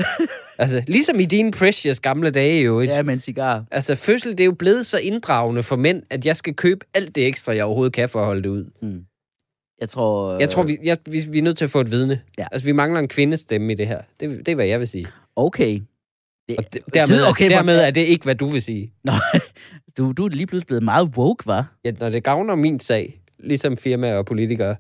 Altså, 0.58 0.84
ligesom 0.88 1.20
i 1.20 1.26
dine 1.26 1.52
precious 1.52 2.00
gamle 2.00 2.32
dage 2.32 2.64
jo. 2.64 2.82
Ja, 2.82 3.04
med 3.04 3.14
en 3.14 3.20
cigar. 3.20 3.66
Altså, 3.72 3.96
fødsel, 3.96 4.32
det 4.32 4.40
er 4.40 4.46
jo 4.46 4.52
blevet 4.52 4.86
så 4.86 4.98
inddragende 5.04 5.64
for 5.64 5.76
mænd, 5.76 6.04
at 6.10 6.26
jeg 6.26 6.36
skal 6.36 6.54
købe 6.54 6.86
alt 6.94 7.16
det 7.16 7.28
ekstra, 7.28 7.56
jeg 7.56 7.66
overhovedet 7.66 7.94
kan 7.94 8.10
for 8.10 8.20
at 8.20 8.26
holde 8.26 8.44
det 8.44 8.50
ud. 8.50 8.66
Mm. 8.82 9.06
Jeg 9.82 9.90
tror... 9.90 10.40
Jeg 10.40 10.50
tror, 10.50 10.64
vi, 10.64 10.78
jeg, 10.84 10.98
vi, 11.06 11.24
vi 11.30 11.38
er 11.38 11.42
nødt 11.42 11.58
til 11.58 11.66
at 11.66 11.72
få 11.72 11.80
et 11.80 11.92
vidne. 11.92 12.22
Ja. 12.38 12.48
Altså, 12.52 12.66
vi 12.66 12.72
mangler 12.72 13.00
en 13.00 13.08
kvindestemme 13.08 13.72
i 13.72 13.76
det 13.76 13.88
her. 13.88 14.02
Det, 14.20 14.30
det 14.30 14.48
er, 14.48 14.56
hvad 14.56 14.66
jeg 14.66 14.80
vil 14.80 14.88
sige. 14.88 15.08
Okay. 15.36 15.82
Det, 16.50 16.58
Og 16.58 16.74
det, 16.74 16.82
dermed, 16.94 17.26
okay, 17.26 17.50
dermed 17.50 17.80
er 17.80 17.92
det 17.92 18.02
ikke, 18.02 18.24
hvad 18.24 18.36
du 18.36 18.48
vil 18.48 18.62
sige. 18.62 18.94
Nå, 19.04 19.12
du, 19.98 20.12
du 20.12 20.26
er 20.26 20.30
lige 20.30 20.48
pludselig 20.48 20.68
blevet 20.68 20.84
meget 20.84 21.12
woke, 21.18 21.48
var? 21.48 21.74
Ja, 21.86 21.92
når 22.00 22.10
det 22.10 22.24
gavner 22.24 22.56
min 22.56 22.80
sag, 22.80 23.22
ligesom 23.40 23.78
firmaer 23.78 24.18
og 24.18 24.26
politikere. 24.26 24.76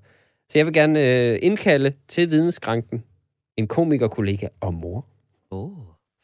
Så 0.49 0.59
jeg 0.59 0.65
vil 0.65 0.73
gerne 0.73 1.29
øh, 1.31 1.39
indkalde 1.41 1.93
til 2.07 2.29
vidneskranken 2.31 3.03
en 3.57 3.67
komikerkollega 3.67 4.47
og 4.61 4.73
mor. 4.73 5.05
Oh. 5.51 5.71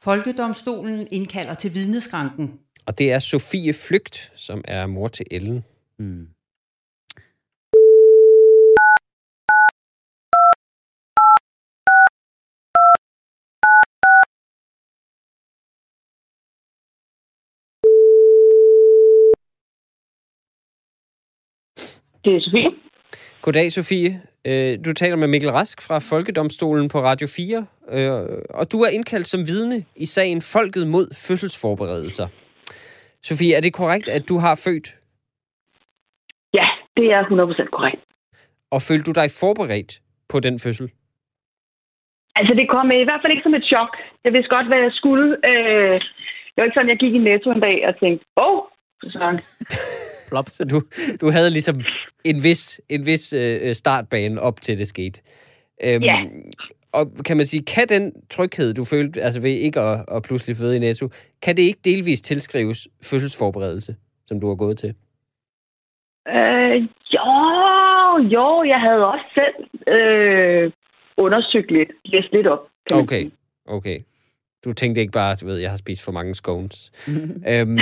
Folkedomstolen 0.01 1.07
indkalder 1.11 1.53
til 1.53 1.73
vidneskranken. 1.73 2.59
Og 2.85 2.97
det 2.97 3.11
er 3.11 3.19
Sofie 3.19 3.73
Flygt, 3.73 4.31
som 4.35 4.61
er 4.65 4.85
mor 4.85 5.07
til 5.07 5.25
Ellen. 5.31 5.63
Mm. 5.99 6.27
Det 22.25 22.35
er 22.35 22.41
Sofie. 22.41 22.90
Goddag, 23.41 23.72
Sofie. 23.72 24.22
Øh, 24.48 24.77
Du 24.86 24.94
taler 24.94 25.15
med 25.15 25.27
Mikkel 25.27 25.51
Rask 25.51 25.82
fra 25.82 26.00
Folkedomstolen 26.00 26.89
på 26.89 27.00
Radio 27.01 27.27
4, 27.27 27.65
øh, 27.91 28.41
og 28.50 28.72
du 28.72 28.82
er 28.82 28.89
indkaldt 28.89 29.27
som 29.27 29.39
vidne 29.48 29.86
i 29.96 30.06
sagen 30.06 30.41
Folket 30.41 30.88
mod 30.88 31.08
fødselsforberedelser. 31.27 32.27
Sofie, 33.24 33.56
er 33.56 33.62
det 33.62 33.74
korrekt, 33.74 34.08
at 34.08 34.30
du 34.30 34.38
har 34.38 34.56
født, 34.56 34.96
Ja, 36.53 36.68
det 36.98 37.06
er 37.12 37.22
100% 37.24 37.70
korrekt. 37.72 38.01
og 38.72 38.82
følte 38.82 39.03
du 39.03 39.12
dig 39.22 39.32
forberedt 39.39 40.01
på 40.30 40.39
den 40.39 40.60
fødsel? 40.60 40.91
Altså, 42.36 42.53
det 42.53 42.70
kom 42.70 42.91
i 42.91 43.03
hvert 43.08 43.22
fald 43.24 43.32
ikke 43.34 43.44
som 43.44 43.53
et 43.53 43.65
chok. 43.74 43.91
Jeg 44.24 44.34
vidste 44.34 44.50
godt, 44.56 44.68
hvad 44.68 44.77
jeg 44.80 44.91
skulle. 45.00 45.27
Øh, 45.50 45.96
det 46.51 46.58
var 46.58 46.63
ikke 46.63 46.75
sådan, 46.77 46.89
jeg 46.94 46.98
gik 47.03 47.13
i 47.15 47.18
Netto 47.27 47.51
en 47.51 47.60
dag 47.68 47.77
og 47.88 47.94
tænkte, 48.00 48.25
åh, 48.38 48.58
oh, 48.58 48.62
så 49.13 49.20
Flop. 50.31 50.50
Så 50.50 50.65
du, 50.65 50.81
du 51.21 51.31
havde 51.31 51.50
ligesom 51.50 51.81
en 52.23 52.43
vis, 52.43 52.81
en 52.89 53.05
vis 53.05 53.33
øh, 53.33 53.73
startbane 53.73 54.41
op 54.41 54.61
til 54.61 54.77
det 54.79 54.88
skete. 54.88 55.21
Øhm, 55.83 56.03
Ja. 56.03 56.17
Og 56.93 57.11
kan 57.25 57.38
man 57.38 57.45
sige, 57.45 57.63
kan 57.63 57.88
den 57.89 58.13
tryghed, 58.29 58.73
du 58.73 58.83
følte, 58.83 59.21
altså 59.21 59.41
ved 59.41 59.51
ikke 59.51 59.79
at, 59.79 60.05
at 60.15 60.23
pludselig 60.23 60.57
føde 60.57 60.75
i 60.75 60.79
Netto, 60.79 61.09
kan 61.41 61.57
det 61.57 61.63
ikke 61.63 61.79
delvis 61.85 62.21
tilskrives 62.21 62.88
fødselsforberedelse, 63.03 63.95
som 64.27 64.39
du 64.39 64.47
har 64.47 64.55
gået 64.55 64.77
til? 64.77 64.93
Øh, 66.27 66.81
jo, 67.15 67.29
jo, 68.35 68.63
jeg 68.63 68.79
havde 68.79 69.05
også 69.05 69.25
selv 69.33 69.57
øh, 69.95 70.71
undersøgt 71.17 71.71
lidt, 71.71 71.89
læst 72.05 72.31
lidt 72.33 72.47
op. 72.47 72.67
Okay, 72.93 73.31
okay. 73.67 74.00
Du 74.65 74.73
tænkte 74.73 75.01
ikke 75.01 75.11
bare, 75.11 75.35
du 75.41 75.45
ved, 75.45 75.57
jeg 75.57 75.69
har 75.69 75.77
spist 75.77 76.05
for 76.05 76.11
mange 76.11 76.35
scones. 76.35 76.91
øhm, 77.51 77.77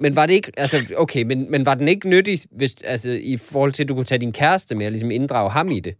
men 0.00 0.16
var 0.16 0.26
det 0.26 0.34
ikke, 0.34 0.52
altså, 0.56 0.94
okay, 0.98 1.22
men, 1.22 1.50
men 1.50 1.66
var 1.66 1.74
den 1.74 1.88
ikke 1.88 2.08
nyttig, 2.08 2.38
hvis, 2.58 2.82
altså, 2.82 3.10
i 3.10 3.36
forhold 3.52 3.72
til, 3.72 3.82
at 3.84 3.88
du 3.88 3.94
kunne 3.94 4.10
tage 4.10 4.24
din 4.26 4.32
kæreste 4.32 4.74
med 4.74 4.86
og 4.86 4.92
ligesom 4.92 5.10
inddrage 5.10 5.50
ham 5.50 5.70
i 5.70 5.80
det? 5.80 5.94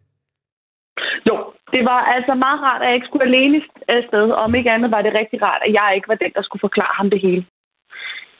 Jo, 1.28 1.37
det 1.73 1.83
var 1.90 2.00
altså 2.16 2.35
meget 2.35 2.61
rart, 2.66 2.83
at 2.83 2.87
jeg 2.87 2.95
ikke 2.95 3.07
skulle 3.07 3.26
alene 3.30 3.62
afsted. 3.88 4.30
Om 4.45 4.54
ikke 4.54 4.71
andet 4.71 4.90
var 4.90 5.02
det 5.02 5.12
rigtig 5.21 5.42
rart, 5.42 5.62
at 5.66 5.73
jeg 5.73 5.92
ikke 5.97 6.09
var 6.09 6.14
den, 6.14 6.33
der 6.35 6.42
skulle 6.42 6.61
forklare 6.61 6.95
ham 6.97 7.11
det 7.11 7.21
hele. 7.21 7.45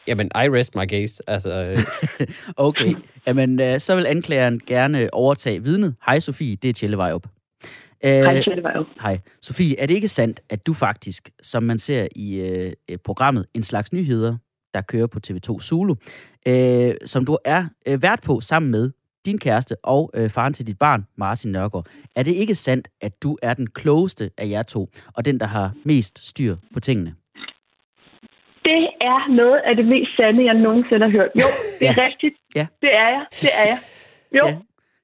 Jamen, 0.07 0.27
I 0.27 0.47
rest 0.59 0.75
my 0.75 0.87
case. 0.89 1.23
Altså, 1.27 1.51
øh, 1.65 1.79
Okay. 2.69 2.95
Jamen, 3.27 3.61
øh, 3.61 3.79
så 3.79 3.97
vil 3.97 4.07
anklageren 4.07 4.61
gerne 4.67 5.09
overtage 5.13 5.63
vidnet. 5.63 5.95
Hej, 6.07 6.19
Sofie. 6.21 6.57
Det 6.57 6.69
er 6.69 6.73
Tjelle 6.73 6.97
Vejrup. 6.97 7.27
Øh, 8.05 8.11
Hej, 8.11 8.43
var 8.63 8.73
jo. 8.77 8.85
Hej. 9.03 9.19
Sofie, 9.43 9.81
er 9.81 9.87
det 9.87 9.95
ikke 9.95 10.09
sandt, 10.09 10.41
at 10.51 10.67
du 10.67 10.75
faktisk, 10.75 11.31
som 11.43 11.63
man 11.63 11.79
ser 11.79 12.09
i 12.17 12.41
øh, 12.41 12.99
programmet 13.05 13.47
En 13.55 13.63
slags 13.63 13.93
nyheder, 13.93 14.37
der 14.75 14.81
kører 14.81 15.07
på 15.07 15.19
TV2 15.27 15.59
Zulu, 15.61 15.95
øh, 16.49 16.95
som 17.05 17.25
du 17.27 17.39
er 17.45 17.65
øh, 17.89 18.03
vært 18.03 18.21
på 18.23 18.41
sammen 18.41 18.71
med 18.71 18.91
din 19.27 19.39
kæreste 19.39 19.77
og 19.83 20.11
øh, 20.15 20.31
faren 20.31 20.53
til 20.53 20.67
dit 20.67 20.79
barn, 20.79 21.07
Martin 21.17 21.53
Nørgaard. 21.53 21.87
Er 22.17 22.23
det 22.23 22.33
ikke 22.35 22.55
sandt, 22.55 22.89
at 23.01 23.23
du 23.23 23.37
er 23.43 23.55
den 23.55 23.67
klogeste 23.67 24.31
af 24.39 24.49
jer 24.49 24.63
to, 24.63 24.89
og 25.15 25.25
den, 25.25 25.41
der 25.41 25.47
har 25.47 25.73
mest 25.85 26.29
styr 26.29 26.57
på 26.75 26.81
tingene? 26.81 27.15
Det 28.65 28.89
er 29.01 29.35
noget 29.37 29.61
af 29.67 29.77
det 29.77 29.85
mest 29.87 30.11
sande, 30.17 30.45
jeg 30.45 30.55
nogensinde 30.55 31.01
har 31.07 31.11
hørt. 31.13 31.31
Jo, 31.35 31.47
det 31.81 31.89
er 31.89 31.95
Ja. 31.97 32.07
rigtigt. 32.07 32.35
Ja. 32.55 32.67
Det 32.81 32.95
er 32.95 33.09
jeg. 33.09 33.25
Det 33.31 33.49
er 33.63 33.67
jeg. 33.67 33.79
Jo. 34.39 34.47
Ja. 34.47 34.57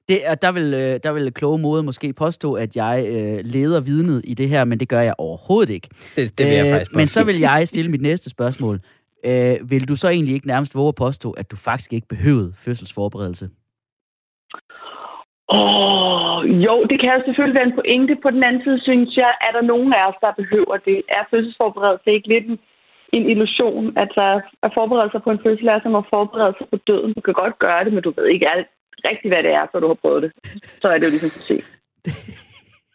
Det, 0.09 0.19
og 0.27 0.41
der 0.41 0.51
vil, 0.51 0.73
øh, 0.73 0.99
der 1.03 1.11
vil 1.11 1.33
kloge 1.33 1.57
mode 1.59 1.83
måske 1.83 2.13
påstå, 2.13 2.53
at 2.53 2.75
jeg 2.75 3.05
øh, 3.09 3.39
leder 3.43 3.81
vidnet 3.81 4.21
i 4.23 4.33
det 4.33 4.49
her, 4.49 4.63
men 4.65 4.79
det 4.79 4.89
gør 4.89 5.01
jeg 5.01 5.13
overhovedet 5.17 5.73
ikke. 5.73 5.89
det, 6.15 6.37
det 6.37 6.45
vil 6.47 6.55
jeg 6.55 6.71
faktisk 6.73 6.95
Men 6.95 7.07
så 7.07 7.23
vil 7.23 7.39
jeg 7.39 7.67
stille 7.67 7.91
mit 7.91 8.01
næste 8.01 8.29
spørgsmål. 8.29 8.79
Øh, 9.27 9.71
vil 9.71 9.87
du 9.87 9.95
så 9.95 10.07
egentlig 10.09 10.35
ikke 10.35 10.47
nærmest 10.47 10.75
våge 10.75 10.87
at 10.87 11.01
påstå, 11.05 11.31
at 11.31 11.51
du 11.51 11.55
faktisk 11.55 11.93
ikke 11.93 12.07
behøvede 12.07 12.53
fødselsforberedelse? 12.65 13.45
Åh, 15.57 16.39
jo, 16.65 16.75
det 16.89 16.97
kan 16.99 17.13
jo 17.15 17.21
selvfølgelig 17.25 17.59
være 17.59 17.69
en 17.71 17.79
pointe. 17.79 18.15
På 18.23 18.29
den 18.35 18.43
anden 18.43 18.63
side 18.63 18.79
synes 18.89 19.17
jeg, 19.17 19.31
at 19.45 19.53
der 19.53 19.71
nogen 19.73 19.93
af 19.93 20.07
os, 20.09 20.19
der 20.21 20.39
behøver 20.41 20.77
det. 20.87 20.97
Er 21.17 21.23
fødselsforberedelse 21.31 22.09
ikke 22.11 22.27
lidt 22.33 22.45
en, 22.51 22.59
en 23.17 23.29
illusion? 23.33 23.97
Altså, 24.03 24.23
at 24.63 24.71
forberede 24.77 25.11
sig 25.11 25.21
på 25.23 25.31
en 25.31 25.43
fødsel 25.45 25.67
er 25.67 25.79
som 25.83 25.95
at 25.95 26.09
forberede 26.09 26.55
sig 26.57 26.67
på 26.71 26.77
døden. 26.89 27.13
Du 27.13 27.21
kan 27.21 27.33
godt 27.33 27.59
gøre 27.59 27.83
det, 27.85 27.93
men 27.93 28.03
du 28.03 28.13
ved 28.17 28.27
ikke 28.27 28.51
alt 28.55 28.67
rigtigt, 29.09 29.31
hvad 29.33 29.43
det 29.43 29.51
er, 29.59 29.65
før 29.71 29.79
du 29.79 29.87
har 29.87 30.01
prøvet 30.03 30.23
det. 30.23 30.31
Så 30.81 30.87
er 30.87 30.97
det 30.97 31.05
jo 31.05 31.15
ligesom 31.15 31.33
for 31.35 31.43
sent. 31.49 31.69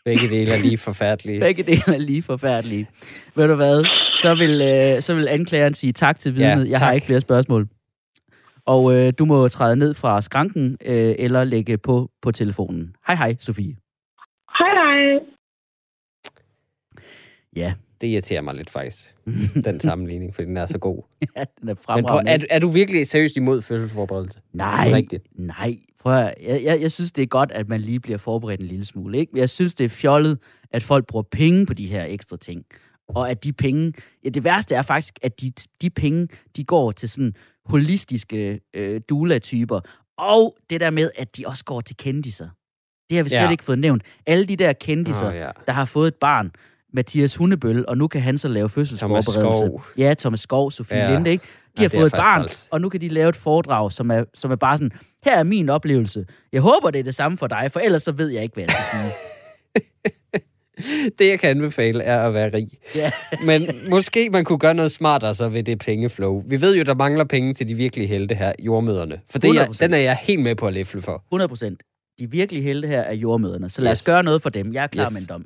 Begge 0.05 0.29
dele 0.31 0.53
er 0.53 0.59
lige 0.59 0.79
forfærdelige. 0.79 1.41
Begge 1.47 1.63
dele 1.63 1.83
er 1.95 1.99
lige 1.99 2.23
forfærdelige. 2.23 2.89
Ved 3.35 3.49
du 3.49 3.55
hvad? 3.55 3.85
Så 4.15 4.35
vil, 4.35 4.61
øh, 4.63 5.03
så 5.03 5.15
vil 5.15 5.29
anklageren 5.29 5.75
sige 5.75 5.93
tak 5.93 6.19
til 6.19 6.35
vidnet. 6.35 6.65
Ja, 6.67 6.71
jeg 6.71 6.79
har 6.79 6.93
ikke 6.93 7.07
flere 7.07 7.21
spørgsmål. 7.21 7.69
Og 8.67 8.95
øh, 8.95 9.13
du 9.19 9.25
må 9.25 9.49
træde 9.49 9.77
ned 9.77 9.95
fra 9.95 10.23
skranken 10.23 10.77
øh, 10.85 11.15
eller 11.19 11.45
lægge 11.45 11.79
på 11.79 12.11
på 12.23 12.33
telefonen. 12.33 12.97
Hej 13.07 13.17
hej, 13.17 13.37
Sofie. 13.41 13.77
Hej, 14.59 14.69
hej. 14.75 15.19
Ja, 17.57 17.75
Det 18.01 18.07
irriterer 18.09 18.41
mig 18.43 18.55
lidt 18.55 18.71
faktisk, 18.71 19.15
den 19.65 19.81
sammenligning, 19.81 20.35
fordi 20.35 20.47
den 20.49 20.57
er 20.57 20.67
så 20.67 20.79
god. 20.79 21.03
ja 21.37 21.45
den 21.61 21.69
er 21.69 21.75
Men 21.75 21.77
prøv, 21.77 21.83
fremragende. 21.85 22.31
er, 22.33 22.37
du- 22.39 22.47
er 22.51 22.59
du 22.59 22.69
virkelig 22.69 23.07
seriøst 23.07 23.37
imod 23.37 23.63
fødselsforberedelse? 23.63 24.41
Nej, 24.53 24.91
rigtigt. 24.93 25.27
nej. 25.35 25.77
Prøv 26.03 26.15
at, 26.15 26.35
jeg, 26.43 26.63
jeg, 26.65 26.81
jeg 26.81 26.93
synes, 26.93 27.13
det 27.13 27.23
er 27.23 27.27
godt, 27.27 27.53
at 27.53 27.69
man 27.69 27.81
lige 27.81 28.01
bliver 28.01 28.19
forberedt 28.19 28.61
en 28.61 28.67
lille 28.67 28.85
smule. 28.85 29.19
Ikke? 29.19 29.33
Jeg 29.39 29.51
synes, 29.51 29.75
det 29.75 29.85
er 29.85 29.89
fjollet, 29.89 30.39
at 30.73 30.83
folk 30.83 31.07
bruger 31.07 31.23
penge 31.31 31.67
på 31.67 31.75
de 31.75 31.87
her 31.87 32.05
ekstra 32.05 32.37
ting. 32.37 32.65
Og 33.09 33.31
at 33.31 33.45
de 33.45 33.53
penge... 33.53 33.93
Ja, 34.25 34.29
det 34.29 34.45
værste 34.45 34.75
er 34.75 34.83
faktisk, 34.83 35.19
at 35.23 35.41
de, 35.41 35.53
de 35.83 35.91
penge, 35.91 36.29
de 36.57 36.65
går 36.65 36.93
til 36.93 37.09
sådan 37.09 37.35
holistiske 37.67 38.61
øh, 38.75 39.01
doula-typer. 39.09 39.81
Og 40.19 40.57
det 40.71 40.81
der 40.81 40.91
med, 40.91 41.11
at 41.19 41.37
de 41.37 41.45
også 41.47 41.65
går 41.65 41.81
til 41.81 41.97
kendiser. 41.97 42.49
Det 43.11 43.17
har 43.19 43.23
vi 43.25 43.31
slet 43.31 43.39
Ja. 43.39 43.51
ikke 43.51 43.65
fået 43.65 43.79
nævnt. 43.79 44.03
Alle 44.27 44.45
de 44.45 44.57
der 44.57 44.73
kendiser, 44.73 45.29
Åh, 45.29 45.35
ja. 45.35 45.51
der 45.67 45.73
har 45.73 45.85
fået 45.85 46.09
et 46.09 46.15
barn, 46.15 46.51
Mathias 46.93 47.37
Hundebøl, 47.37 47.85
og 47.89 47.99
nu 47.99 48.09
kan 48.09 48.21
han 48.21 48.39
så 48.39 48.49
lave 48.49 48.69
fødselsforberedelse. 48.69 49.33
Skov. 49.33 49.85
Ja, 49.99 50.15
Thomas 50.19 50.41
Skov, 50.41 50.71
Sofie 50.71 50.99
ja. 50.99 51.13
Linde, 51.15 51.31
ikke? 51.31 51.45
De 51.77 51.83
Ja, 51.83 51.89
har 51.89 51.89
fået 51.89 52.07
et 52.07 52.13
barn, 52.13 52.41
træls. 52.41 52.69
og 52.71 52.81
nu 52.81 52.89
kan 52.89 53.01
de 53.01 53.09
lave 53.09 53.29
et 53.29 53.37
foredrag, 53.37 53.93
som 53.93 54.11
er, 54.11 54.25
som 54.35 54.51
er 54.51 54.57
bare 54.57 54.77
sådan, 54.77 54.91
her 55.25 55.39
er 55.39 55.43
min 55.43 55.69
oplevelse. 55.69 56.27
Jeg 56.53 56.61
håber, 56.61 56.91
det 56.91 56.99
er 56.99 57.03
det 57.03 57.15
samme 57.15 57.39
for 57.39 57.47
dig, 57.47 57.71
for 57.73 57.81
ellers 57.81 58.03
så 58.03 58.13
ved 58.13 58.29
jeg 58.29 58.43
ikke, 58.43 58.55
hvad 58.55 58.65
jeg 58.65 58.71
skal 58.71 58.85
sige. 59.01 59.13
Det, 61.19 61.29
jeg 61.29 61.41
kan 61.41 61.51
anbefale, 61.51 62.03
er 62.03 62.27
at 62.27 62.35
være 62.35 62.51
rig. 62.55 62.69
Ja. 62.95 63.11
Men 63.47 63.69
måske 63.91 64.29
man 64.33 64.45
kunne 64.45 64.59
gøre 64.59 64.75
noget 64.75 64.93
smartere 64.93 65.35
så 65.35 65.49
ved 65.49 65.63
det 65.63 65.79
pengeflow. 65.79 66.43
Vi 66.47 66.61
ved 66.61 66.77
jo, 66.77 66.83
der 66.83 66.95
mangler 66.95 67.25
penge 67.25 67.55
til 67.55 67.69
de 67.69 67.75
virkelige 67.75 68.07
helte 68.09 68.35
her, 68.35 68.53
jordmøderne. 68.61 69.21
For 69.31 69.39
det, 69.39 69.51
er, 69.51 69.65
100%. 69.67 69.79
den 69.85 69.95
er 69.95 69.99
jeg 69.99 70.17
helt 70.23 70.43
med 70.43 70.57
på 70.57 70.67
at 70.67 70.73
læfle 70.73 71.03
for. 71.03 71.23
100 71.31 71.49
procent. 71.49 71.83
De 72.19 72.31
virkelige 72.31 72.63
helte 72.63 72.89
her 72.89 73.01
er 73.01 73.15
jordmøderne, 73.15 73.71
så 73.71 73.83
lad 73.83 73.93
os 73.93 73.99
Yes. 73.99 74.07
gøre 74.07 74.23
noget 74.23 74.43
for 74.43 74.51
dem. 74.51 74.73
Jeg 74.73 74.83
er 74.83 74.87
klar 74.87 75.05
Yes. 75.07 75.13
med 75.13 75.21
en 75.21 75.27
dom. 75.29 75.45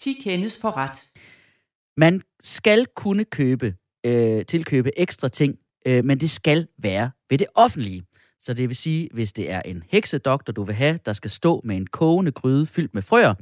10 0.00 0.12
kendes 0.24 0.58
for 0.60 0.76
ret. 0.76 0.98
Man 1.96 2.22
skal 2.42 2.86
kunne 2.96 3.24
købe, 3.24 3.74
øh, 4.04 4.44
tilkøbe 4.46 4.98
ekstra 4.98 5.28
ting, 5.28 5.58
øh, 5.86 6.04
men 6.04 6.20
det 6.20 6.30
skal 6.30 6.66
være 6.78 7.10
ved 7.30 7.38
det 7.38 7.46
offentlige. 7.54 8.02
Så 8.44 8.54
det 8.54 8.68
vil 8.68 8.76
sige, 8.76 9.08
hvis 9.12 9.32
det 9.32 9.50
er 9.50 9.62
en 9.62 9.82
heksedoktor, 9.88 10.52
du 10.52 10.64
vil 10.64 10.74
have, 10.74 10.98
der 11.06 11.12
skal 11.12 11.30
stå 11.30 11.60
med 11.64 11.76
en 11.76 11.86
kogende 11.86 12.32
gryde 12.32 12.66
fyldt 12.66 12.94
med 12.94 13.02
frøer, 13.02 13.34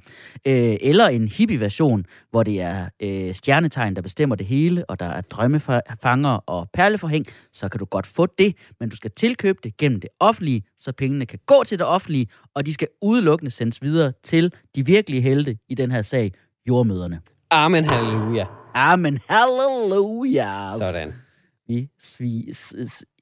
øh, 0.47 0.77
eller 0.81 1.09
en 1.09 1.29
hippie-version, 1.29 2.07
hvor 2.31 2.43
det 2.43 2.61
er 2.61 2.89
øh, 3.03 3.35
stjernetegn, 3.35 3.97
der 3.97 4.03
bestemmer 4.03 4.37
det 4.37 4.47
hele, 4.47 4.91
og 4.91 5.01
der 5.01 5.07
er 5.07 5.21
drømmefanger 5.21 6.31
og 6.31 6.69
perleforhæng, 6.73 7.27
så 7.53 7.69
kan 7.69 7.79
du 7.79 7.85
godt 7.85 8.07
få 8.07 8.27
det, 8.39 8.57
men 8.81 8.89
du 8.89 8.97
skal 8.97 9.11
tilkøbe 9.11 9.59
det 9.63 9.77
gennem 9.77 10.01
det 10.01 10.11
offentlige, 10.19 10.63
så 10.79 10.93
pengene 10.93 11.27
kan 11.27 11.39
gå 11.47 11.65
til 11.65 11.79
det 11.79 11.87
offentlige, 11.87 12.27
og 12.55 12.67
de 12.67 12.73
skal 12.73 12.89
udelukkende 13.03 13.51
sendes 13.51 13.83
videre 13.83 14.13
til 14.23 14.53
de 14.75 14.87
virkelige 14.87 15.23
helte 15.23 15.59
i 15.69 15.75
den 15.75 15.91
her 15.91 16.03
sag, 16.03 16.33
jordmøderne. 16.69 17.21
Amen, 17.53 17.85
halleluja. 17.85 18.47
Amen, 18.75 19.19
halleluja. 19.29 20.65
Sådan. 20.79 21.15
Vi 21.67 21.89
svi, 22.03 22.53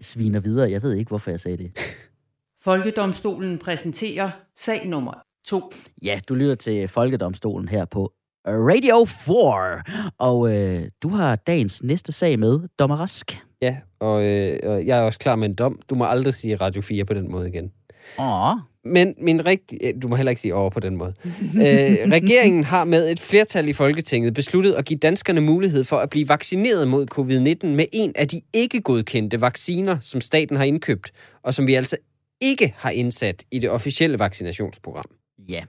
sviner 0.01 0.41
videre. 0.41 0.71
Jeg 0.71 0.83
ved 0.83 0.93
ikke, 0.95 1.09
hvorfor 1.09 1.31
jeg 1.31 1.41
sagde 1.41 1.57
det. 1.57 1.79
Folkedomstolen 2.65 3.59
præsenterer 3.59 4.31
sag 4.59 4.87
nummer 4.87 5.13
2. 5.47 5.73
Ja, 6.03 6.21
du 6.29 6.35
lytter 6.35 6.55
til 6.55 6.89
Folkedomstolen 6.89 7.69
her 7.69 7.85
på 7.85 8.13
Radio 8.47 9.05
4. 9.05 10.13
Og 10.19 10.55
øh, 10.55 10.89
du 11.03 11.09
har 11.09 11.37
dagens 11.37 11.83
næste 11.83 12.13
sag 12.13 12.39
med, 12.39 12.61
Dommer 12.79 12.97
Rask. 12.97 13.43
Ja, 13.63 13.77
og, 14.01 14.25
øh, 14.25 14.59
og 14.63 14.87
jeg 14.87 14.99
er 14.99 15.03
også 15.03 15.19
klar 15.19 15.37
med 15.37 15.49
en 15.49 15.55
dom. 15.55 15.81
Du 15.91 15.95
må 15.95 16.05
aldrig 16.05 16.35
sige 16.35 16.57
Radio 16.57 16.83
4 16.83 17.05
på 17.05 17.15
den 17.15 17.31
måde 17.31 17.49
igen. 17.49 17.73
Åh, 18.19 18.57
Men 18.85 19.15
min 19.19 19.47
rigtig... 19.47 19.79
øh, 19.85 20.03
Du 20.03 20.09
må 20.09 20.17
heller 20.17 20.31
ikke 20.31 20.43
sige 20.43 20.55
over 20.55 20.71
på 20.71 20.81
den 20.81 20.97
måde. 20.97 21.15
øh, 21.55 22.11
regeringen 22.13 22.65
har 22.65 22.85
med 22.85 23.11
et 23.13 23.21
flertal 23.21 23.69
i 23.69 23.73
Folketinget 23.73 24.35
besluttet 24.35 24.73
at 24.73 24.85
give 24.85 24.99
danskerne 24.99 25.41
mulighed 25.41 25.85
for 25.85 25.97
at 25.99 26.11
blive 26.11 26.29
vaccineret 26.29 26.89
mod 26.89 27.07
covid-19 27.15 27.67
med 27.67 27.85
en 27.93 28.13
af 28.17 28.29
de 28.29 28.41
ikke 28.55 28.81
godkendte 28.81 29.41
vacciner, 29.41 29.99
som 30.03 30.21
staten 30.21 30.57
har 30.57 30.65
indkøbt, 30.65 31.13
og 31.43 31.55
som 31.55 31.67
vi 31.67 31.75
altså 31.75 31.97
ikke 32.41 32.75
har 32.77 32.91
indsat 32.91 33.45
i 33.51 33.59
det 33.59 33.71
officielle 33.71 34.19
vaccinationsprogram. 34.19 35.05
ja. 35.49 35.65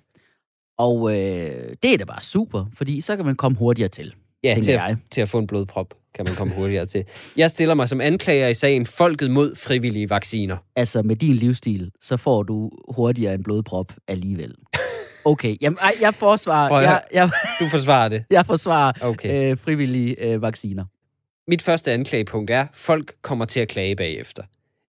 Og 0.78 1.12
øh, 1.18 1.76
det 1.84 1.94
er 1.94 1.98
da 1.98 2.04
bare 2.04 2.22
super, 2.22 2.66
fordi 2.78 3.02
så 3.02 3.16
kan 3.16 3.26
man 3.26 3.36
komme 3.36 3.58
hurtigere 3.58 3.90
til. 3.90 4.14
Ja, 4.44 4.58
til 4.64 4.72
jeg. 4.72 4.86
at, 4.90 4.98
til 5.12 5.22
at 5.22 5.30
få 5.30 5.38
en 5.40 5.48
blodprop 5.48 5.94
kan 6.16 6.26
man 6.26 6.36
komme 6.36 6.54
hurtigere 6.54 6.86
til. 6.86 7.04
Jeg 7.38 7.50
stiller 7.50 7.74
mig 7.76 7.90
som 7.90 8.02
anklager 8.02 8.48
i 8.48 8.54
sagen 8.54 8.86
Folket 8.86 9.32
mod 9.32 9.56
frivillige 9.56 10.10
vacciner. 10.10 10.58
Altså, 10.76 11.02
med 11.02 11.16
din 11.16 11.34
livsstil, 11.34 11.92
så 12.02 12.18
får 12.18 12.44
du 12.44 12.72
hurtigere 12.90 13.34
en 13.34 13.44
blodprop 13.44 13.94
alligevel. 14.08 14.56
Okay, 15.26 15.56
jamen, 15.62 15.78
ej, 15.82 15.94
jeg 16.02 16.14
forsvarer, 16.14 16.70
Prøv 16.70 16.82
jeg, 16.82 17.02
jeg, 17.14 17.30
Du 17.60 17.70
forsvarer 17.70 18.10
det. 18.10 18.24
jeg 18.32 18.46
forsvarer 18.46 18.92
Okay. 19.02 19.52
øh, 19.52 19.58
frivillige 19.58 20.24
øh, 20.24 20.42
vacciner. 20.42 20.86
Mit 21.48 21.62
første 21.62 21.92
anklagepunkt 21.92 22.52
er, 22.52 22.68
folk 22.74 23.14
kommer 23.22 23.46
til 23.46 23.60
at 23.60 23.68
klage 23.68 23.96
bagefter. 23.96 24.44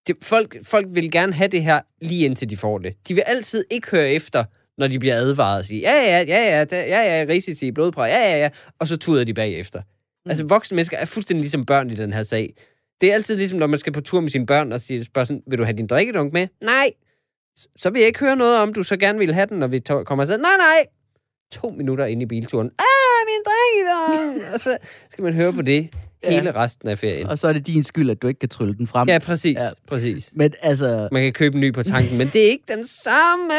Det, 0.07 0.17
folk, 0.23 0.57
folk 0.67 0.87
vil 0.91 1.11
gerne 1.11 1.33
have 1.33 1.49
det 1.49 1.63
her, 1.63 1.81
lige 2.01 2.25
indtil 2.25 2.51
de 2.51 2.57
får 2.57 2.79
det. 2.79 2.95
De 3.09 3.15
vil 3.15 3.23
altid 3.27 3.65
ikke 3.71 3.91
høre 3.91 4.11
efter, 4.11 4.45
når 4.79 4.89
de 4.89 4.99
bliver 4.99 5.15
advaret 5.15 5.59
og 5.59 5.65
sige, 5.65 5.81
ja, 5.81 5.95
ja, 5.95 6.25
ja, 6.29 6.59
ja, 6.61 6.67
ja, 6.73 7.19
ja, 7.19 7.25
risici, 7.29 7.71
blodprøve, 7.73 8.07
ja, 8.07 8.31
ja, 8.31 8.39
ja, 8.39 8.49
og 8.79 8.87
så 8.87 8.97
tuder 8.97 9.25
de 9.25 9.35
bagefter. 9.35 9.83
Mm. 10.25 10.31
Altså, 10.31 10.47
voksne 10.47 10.75
mennesker 10.75 10.97
er 10.97 11.05
fuldstændig 11.05 11.41
ligesom 11.41 11.67
børn 11.67 11.91
i 11.91 11.95
den 11.95 12.13
her 12.13 12.23
sag. 12.23 12.55
Det 13.01 13.11
er 13.11 13.15
altid 13.15 13.37
ligesom, 13.37 13.59
når 13.59 13.67
man 13.67 13.79
skal 13.79 13.93
på 13.93 14.01
tur 14.01 14.21
med 14.21 14.31
sine 14.31 14.47
børn 14.47 14.73
og 14.73 14.81
siger, 14.81 15.05
spørger 15.05 15.27
sådan, 15.27 15.43
vil 15.47 15.59
du 15.59 15.65
have 15.65 15.77
din 15.77 15.87
drikkedunk 15.87 16.33
med? 16.33 16.49
Nej. 16.65 16.91
Så 17.79 17.91
vil 17.91 17.99
jeg 17.99 18.07
ikke 18.07 18.21
høre 18.21 18.37
noget 18.37 18.59
om, 18.59 18.73
du 18.73 18.83
så 18.83 18.97
gerne 18.97 19.19
vil 19.19 19.35
have 19.35 19.47
den, 19.47 19.59
når 19.59 19.67
vi 19.67 19.81
kommer 19.81 20.23
afsted. 20.23 20.39
Nej, 20.39 20.51
nej. 20.59 20.87
To 21.53 21.71
minutter 21.71 22.05
inde 22.05 22.23
i 22.23 22.27
bilturen. 22.27 22.67
Ah, 22.67 23.21
min 23.27 23.43
drikkedunk! 23.47 24.45
og 24.55 24.61
så 24.61 24.79
skal 25.11 25.25
man 25.25 25.35
høre 25.35 25.53
på 25.53 25.63
det 25.63 25.91
hele 26.25 26.55
resten 26.55 26.89
af 26.89 26.99
ferien. 26.99 27.27
Og 27.27 27.39
så 27.39 27.49
er 27.49 27.53
det 27.53 27.67
din 27.67 27.85
skyld, 27.85 28.11
at 28.11 28.23
du 28.23 28.29
ikke 28.29 28.41
kan 28.41 28.49
trylle 28.49 28.75
den 28.75 28.87
frem. 28.87 29.09
Ja, 29.09 29.19
præcis. 29.19 29.57
Ja. 29.57 29.65
Ja. 29.65 29.71
præcis. 29.87 30.31
Men 30.33 30.55
altså, 30.63 31.09
Man 31.13 31.23
kan 31.23 31.33
købe 31.33 31.55
en 31.55 31.61
ny 31.61 31.73
på 31.73 31.83
tanken, 31.83 32.19
men 32.19 32.29
det 32.33 32.47
er 32.47 32.51
ikke 32.51 32.65
den 32.77 32.85
samme. 32.87 33.53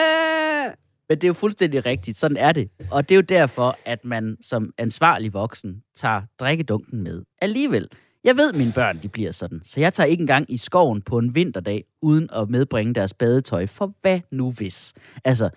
Men 1.12 1.18
det 1.18 1.24
er 1.24 1.28
jo 1.30 1.34
fuldstændig 1.34 1.86
rigtigt. 1.86 2.18
Sådan 2.18 2.38
er 2.38 2.52
det. 2.52 2.70
Og 2.92 3.10
det 3.10 3.16
er 3.16 3.18
jo 3.18 3.22
derfor, 3.22 3.78
at 3.86 4.06
man 4.06 4.38
som 4.42 4.74
ansvarlig 4.78 5.34
voksen 5.34 5.82
tager 5.96 6.22
drikkedunken 6.40 7.04
med 7.04 7.22
alligevel. 7.42 7.88
Jeg 8.24 8.38
ved, 8.38 8.50
at 8.50 8.58
mine 8.58 8.72
børn 8.76 9.00
de 9.04 9.08
bliver 9.08 9.32
sådan, 9.32 9.62
så 9.64 9.80
jeg 9.80 9.94
tager 9.94 10.08
ikke 10.08 10.22
engang 10.22 10.46
i 10.54 10.58
skoven 10.58 11.02
på 11.02 11.18
en 11.18 11.36
vinterdag, 11.36 11.84
uden 12.02 12.30
at 12.36 12.50
medbringe 12.50 12.94
deres 12.94 13.14
badetøj, 13.14 13.66
for 13.68 13.94
hvad 14.02 14.20
nu 14.32 14.52
hvis? 14.52 14.94
Altså, 15.26 15.50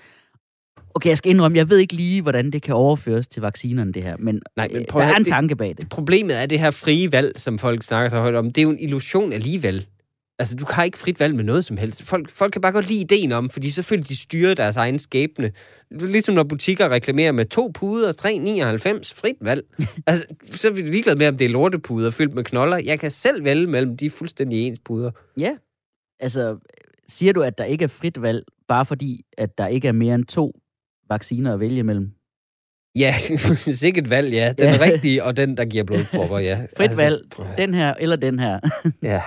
okay, 0.95 1.09
jeg 1.09 1.19
skal 1.19 1.31
indrømme, 1.31 1.59
jeg 1.59 1.71
ved 1.71 1.79
ikke 1.79 1.95
lige, 1.95 2.23
hvordan 2.23 2.51
det 2.51 2.63
kan 2.63 2.75
overføres 2.75 3.29
til 3.29 3.43
vaccinerne, 3.43 3.93
det 3.93 4.03
her, 4.03 4.17
men, 4.17 4.43
Nej, 4.57 4.69
men 4.69 4.77
øh, 4.77 4.85
prøv 4.87 5.03
der 5.03 5.09
er 5.09 5.15
en 5.17 5.19
det- 5.25 5.27
tanke 5.29 5.57
bag 5.57 5.75
det. 5.79 5.89
Problemet 5.89 6.43
er 6.43 6.47
det 6.47 6.61
her 6.61 6.71
frie 6.71 7.13
valg, 7.13 7.33
som 7.37 7.59
folk 7.59 7.83
snakker 7.83 8.09
så 8.11 8.19
højt 8.21 8.35
om. 8.35 8.47
Det 8.47 8.59
er 8.59 8.63
jo 8.63 8.71
en 8.71 8.81
illusion 8.81 9.33
alligevel. 9.33 9.87
Altså, 10.45 10.57
du 10.57 10.65
har 10.71 10.85
ikke 10.85 10.99
frit 10.99 11.21
valg 11.21 11.35
med 11.35 11.45
noget 11.45 11.65
som 11.65 11.77
helst. 11.77 12.03
Folk, 12.03 12.31
folk 12.31 12.53
kan 12.53 12.61
bare 12.63 12.73
godt 12.73 12.89
lide 12.89 13.01
ideen 13.01 13.33
om, 13.33 13.51
fordi 13.51 13.71
selvfølgelig 13.71 14.09
de 14.09 14.17
styrer 14.17 14.55
deres 14.55 14.77
egen 14.77 14.99
skæbne. 14.99 15.53
Ligesom 15.91 16.35
når 16.35 16.45
butikker 16.45 16.89
reklamerer 16.89 17.33
med 17.33 17.45
to 17.45 17.71
puder, 17.75 18.13
3,99, 18.13 19.21
frit 19.21 19.37
valg. 19.41 19.65
altså, 20.07 20.27
så 20.45 20.69
er 20.69 20.73
vi 20.73 20.83
ligeglade 20.83 21.19
med, 21.19 21.29
om 21.29 21.37
det 21.37 21.45
er 21.45 21.49
lortepuder 21.49 22.11
fyldt 22.11 22.35
med 22.35 22.45
knolder. 22.45 22.77
Jeg 22.77 23.01
kan 23.01 23.11
selv 23.11 23.45
vælge 23.45 23.67
mellem 23.67 23.97
de 23.97 24.11
fuldstændig 24.11 24.67
ens 24.67 24.79
puder. 24.85 25.11
Ja, 25.37 25.57
altså, 26.21 26.59
siger 27.09 27.33
du, 27.33 27.43
at 27.43 27.59
der 27.59 27.65
ikke 27.65 27.85
er 27.85 27.89
frit 27.89 28.23
valg, 28.23 28.45
bare 28.69 28.85
fordi, 28.85 29.25
at 29.39 29.59
der 29.59 29.67
ikke 29.67 29.89
er 29.89 29.93
mere 29.93 30.15
end 30.15 30.25
to 30.25 30.61
vacciner 31.09 31.55
at 31.55 31.61
vælge 31.61 31.83
mellem? 31.83 32.11
Ja, 32.99 33.15
sikkert 33.83 34.11
valg, 34.11 34.33
ja. 34.33 34.53
Den 34.59 34.65
Ja. 34.75 34.79
rigtige, 34.81 35.25
og 35.25 35.37
den, 35.37 35.57
der 35.57 35.65
giver 35.65 35.85
blodpropper, 35.85 36.39
ja. 36.39 36.59
Frit 36.77 36.97
valg, 36.97 37.23
prøv 37.31 37.45
at 37.47 37.49
høre. 37.49 37.67
den 37.67 37.75
her 37.75 37.95
eller 37.95 38.17
den 38.17 38.39
her. 38.39 38.61
Ja, 39.03 39.23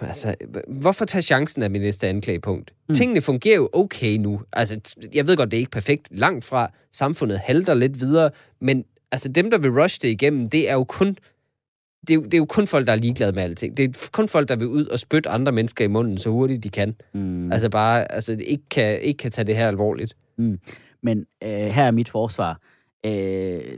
altså, 0.00 0.34
hvorfor 0.68 1.04
tage 1.04 1.22
chancen 1.22 1.62
af 1.62 1.70
min 1.70 1.80
næste 1.80 2.08
anklagepunkt? 2.08 2.70
Mm. 2.70 2.84
Mm. 2.88 2.94
Tingene 2.94 3.20
fungerer 3.20 3.56
jo 3.56 3.68
okay 3.72 4.16
nu. 4.16 4.40
Altså, 4.52 4.94
jeg 5.14 5.26
ved 5.26 5.36
godt, 5.36 5.50
det 5.50 5.56
er 5.56 5.58
ikke 5.58 5.70
perfekt 5.70 6.08
langt 6.10 6.44
fra. 6.44 6.72
Samfundet 6.92 7.38
halter 7.38 7.74
lidt 7.74 8.00
videre, 8.00 8.30
men 8.60 8.84
altså, 9.12 9.28
dem, 9.28 9.50
der 9.50 9.58
vil 9.58 9.70
rush 9.70 9.98
det 10.02 10.08
igennem, 10.08 10.50
det 10.50 10.70
er 10.70 10.74
jo 10.74 10.84
kun 10.84 11.16
det 12.06 12.10
er, 12.10 12.14
jo, 12.14 12.22
det 12.22 12.34
er 12.34 12.38
jo 12.38 12.44
kun 12.44 12.66
folk, 12.66 12.86
der 12.86 12.92
er 12.92 12.96
ligeglade 12.96 13.32
med 13.32 13.42
alting. 13.42 13.76
Det 13.76 13.84
er 13.84 14.08
kun 14.12 14.28
folk, 14.28 14.48
der 14.48 14.56
vil 14.56 14.66
ud 14.66 14.86
og 14.86 14.98
spytte 14.98 15.28
andre 15.28 15.52
mennesker 15.52 15.84
i 15.84 15.88
munden 15.88 16.18
så 16.18 16.30
hurtigt 16.30 16.64
de 16.64 16.68
kan. 16.70 16.94
Mm. 17.14 17.20
Mm. 17.20 17.52
Altså 17.52 17.68
bare, 17.68 18.12
altså 18.12 18.36
ikke 18.46 18.64
kan, 18.70 19.00
ikke 19.00 19.18
kan 19.18 19.30
tage 19.30 19.46
det 19.46 19.56
her 19.56 19.68
alvorligt. 19.68 20.14
Men 21.02 21.26
øh, 21.44 21.50
her 21.50 21.84
er 21.84 21.90
mit 21.90 22.08
forsvar. 22.08 22.60
Øh, 23.06 23.12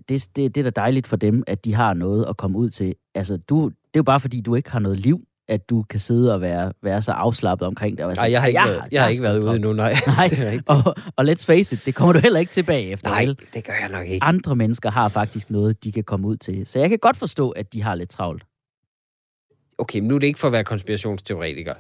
det, 0.08 0.28
det, 0.36 0.54
det 0.54 0.56
er 0.56 0.62
da 0.62 0.70
dejligt 0.70 1.06
for 1.06 1.16
dem, 1.16 1.42
at 1.46 1.64
de 1.64 1.74
har 1.74 1.94
noget 1.94 2.26
at 2.28 2.36
komme 2.36 2.58
ud 2.58 2.70
til. 2.70 2.94
Altså, 3.14 3.36
du, 3.36 3.64
det 3.68 3.74
er 3.94 3.98
jo 3.98 4.02
bare 4.02 4.20
fordi, 4.20 4.40
du 4.40 4.54
ikke 4.54 4.70
har 4.70 4.78
noget 4.78 4.98
liv, 5.00 5.20
at 5.48 5.70
du 5.70 5.82
kan 5.82 6.00
sidde 6.00 6.34
og 6.34 6.40
være, 6.40 6.72
være 6.82 7.02
så 7.02 7.12
afslappet 7.12 7.68
omkring 7.68 7.98
det. 7.98 8.16
Nej, 8.16 8.30
jeg 8.30 8.40
har 8.40 8.48
ikke, 8.48 8.60
"Ja, 8.60 8.66
været, 8.66 8.82
jeg 8.92 9.02
har 9.02 9.08
ikke 9.08 9.22
været 9.22 9.36
ude 9.36 9.42
travlt." 9.42 9.56
endnu, 9.56 9.72
nej. 9.72 9.92
Nej, 10.16 10.58
og, 10.66 10.94
og 11.16 11.24
let's 11.24 11.44
face 11.46 11.76
it, 11.76 11.86
det 11.86 11.94
kommer 11.94 12.12
du 12.12 12.18
heller 12.18 12.40
ikke 12.40 12.52
tilbage 12.52 12.90
efter. 12.90 13.08
Nej, 13.08 13.24
vel? 13.24 13.38
det 13.54 13.64
gør 13.64 13.72
jeg 13.80 13.88
nok 13.88 14.06
ikke. 14.06 14.24
Andre 14.24 14.56
mennesker 14.56 14.90
har 14.90 15.08
faktisk 15.08 15.50
noget, 15.50 15.84
de 15.84 15.92
kan 15.92 16.04
komme 16.04 16.26
ud 16.28 16.36
til. 16.36 16.66
Så 16.66 16.78
jeg 16.78 16.88
kan 16.88 16.98
godt 16.98 17.16
forstå, 17.16 17.50
at 17.50 17.72
de 17.72 17.82
har 17.82 17.94
lidt 17.94 18.10
travlt. 18.10 18.44
okay, 19.78 19.98
men 19.98 20.08
nu 20.08 20.14
er 20.14 20.18
det 20.18 20.26
ikke 20.26 20.38
for 20.38 20.46
at 20.48 20.52
være 20.52 20.64
konspirationsteoretiker. 20.64 21.74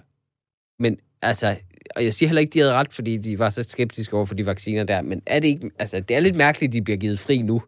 Men 0.82 0.98
altså, 1.22 1.56
og 1.96 2.04
jeg 2.04 2.14
siger 2.14 2.28
heller 2.28 2.40
ikke, 2.40 2.52
de 2.52 2.58
havde 2.58 2.72
ret, 2.72 2.92
fordi 2.92 3.16
de 3.16 3.38
var 3.38 3.50
så 3.50 3.62
skeptiske 3.62 4.16
over 4.16 4.24
for 4.24 4.34
de 4.34 4.46
vacciner 4.46 4.84
der, 4.84 5.02
men 5.02 5.22
er 5.26 5.40
det 5.40 5.48
ikke, 5.48 5.70
altså, 5.78 6.00
det 6.00 6.16
er 6.16 6.20
lidt 6.20 6.36
mærkeligt, 6.36 6.72
de 6.72 6.82
bliver 6.82 6.96
givet 6.96 7.18
fri 7.18 7.42
nu. 7.42 7.62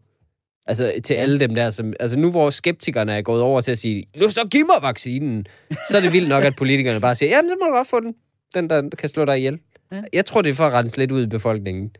Altså, 0.65 0.93
til 1.03 1.13
alle 1.13 1.39
dem 1.39 1.55
der, 1.55 1.69
som, 1.69 1.93
altså 1.99 2.19
nu 2.19 2.31
hvor 2.31 2.49
skeptikerne 2.49 3.13
er 3.13 3.21
gået 3.21 3.41
over 3.41 3.61
til 3.61 3.71
at 3.71 3.77
sige, 3.77 4.05
nu 4.15 4.29
så 4.29 4.47
giv 4.51 4.65
mig 4.65 4.89
vaccinen, 4.89 5.45
så 5.89 5.97
er 5.97 6.01
det 6.01 6.13
vildt 6.13 6.29
nok, 6.29 6.43
at 6.43 6.55
politikerne 6.55 6.99
bare 6.99 7.15
siger, 7.15 7.29
jamen, 7.29 7.49
så 7.49 7.55
må 7.61 7.67
du 7.67 7.73
godt 7.73 7.87
få 7.87 7.99
den. 7.99 8.15
Den, 8.53 8.69
der 8.69 8.89
kan 8.97 9.09
slå 9.09 9.25
dig 9.25 9.37
ihjel. 9.37 9.59
Ja. 9.91 10.03
Jeg 10.13 10.25
tror, 10.25 10.41
det 10.41 10.49
er 10.49 10.53
for 10.53 10.63
at 10.63 10.73
rense 10.73 10.97
lidt 10.97 11.11
ud 11.11 11.23
i 11.23 11.27
befolkningen. 11.27 11.91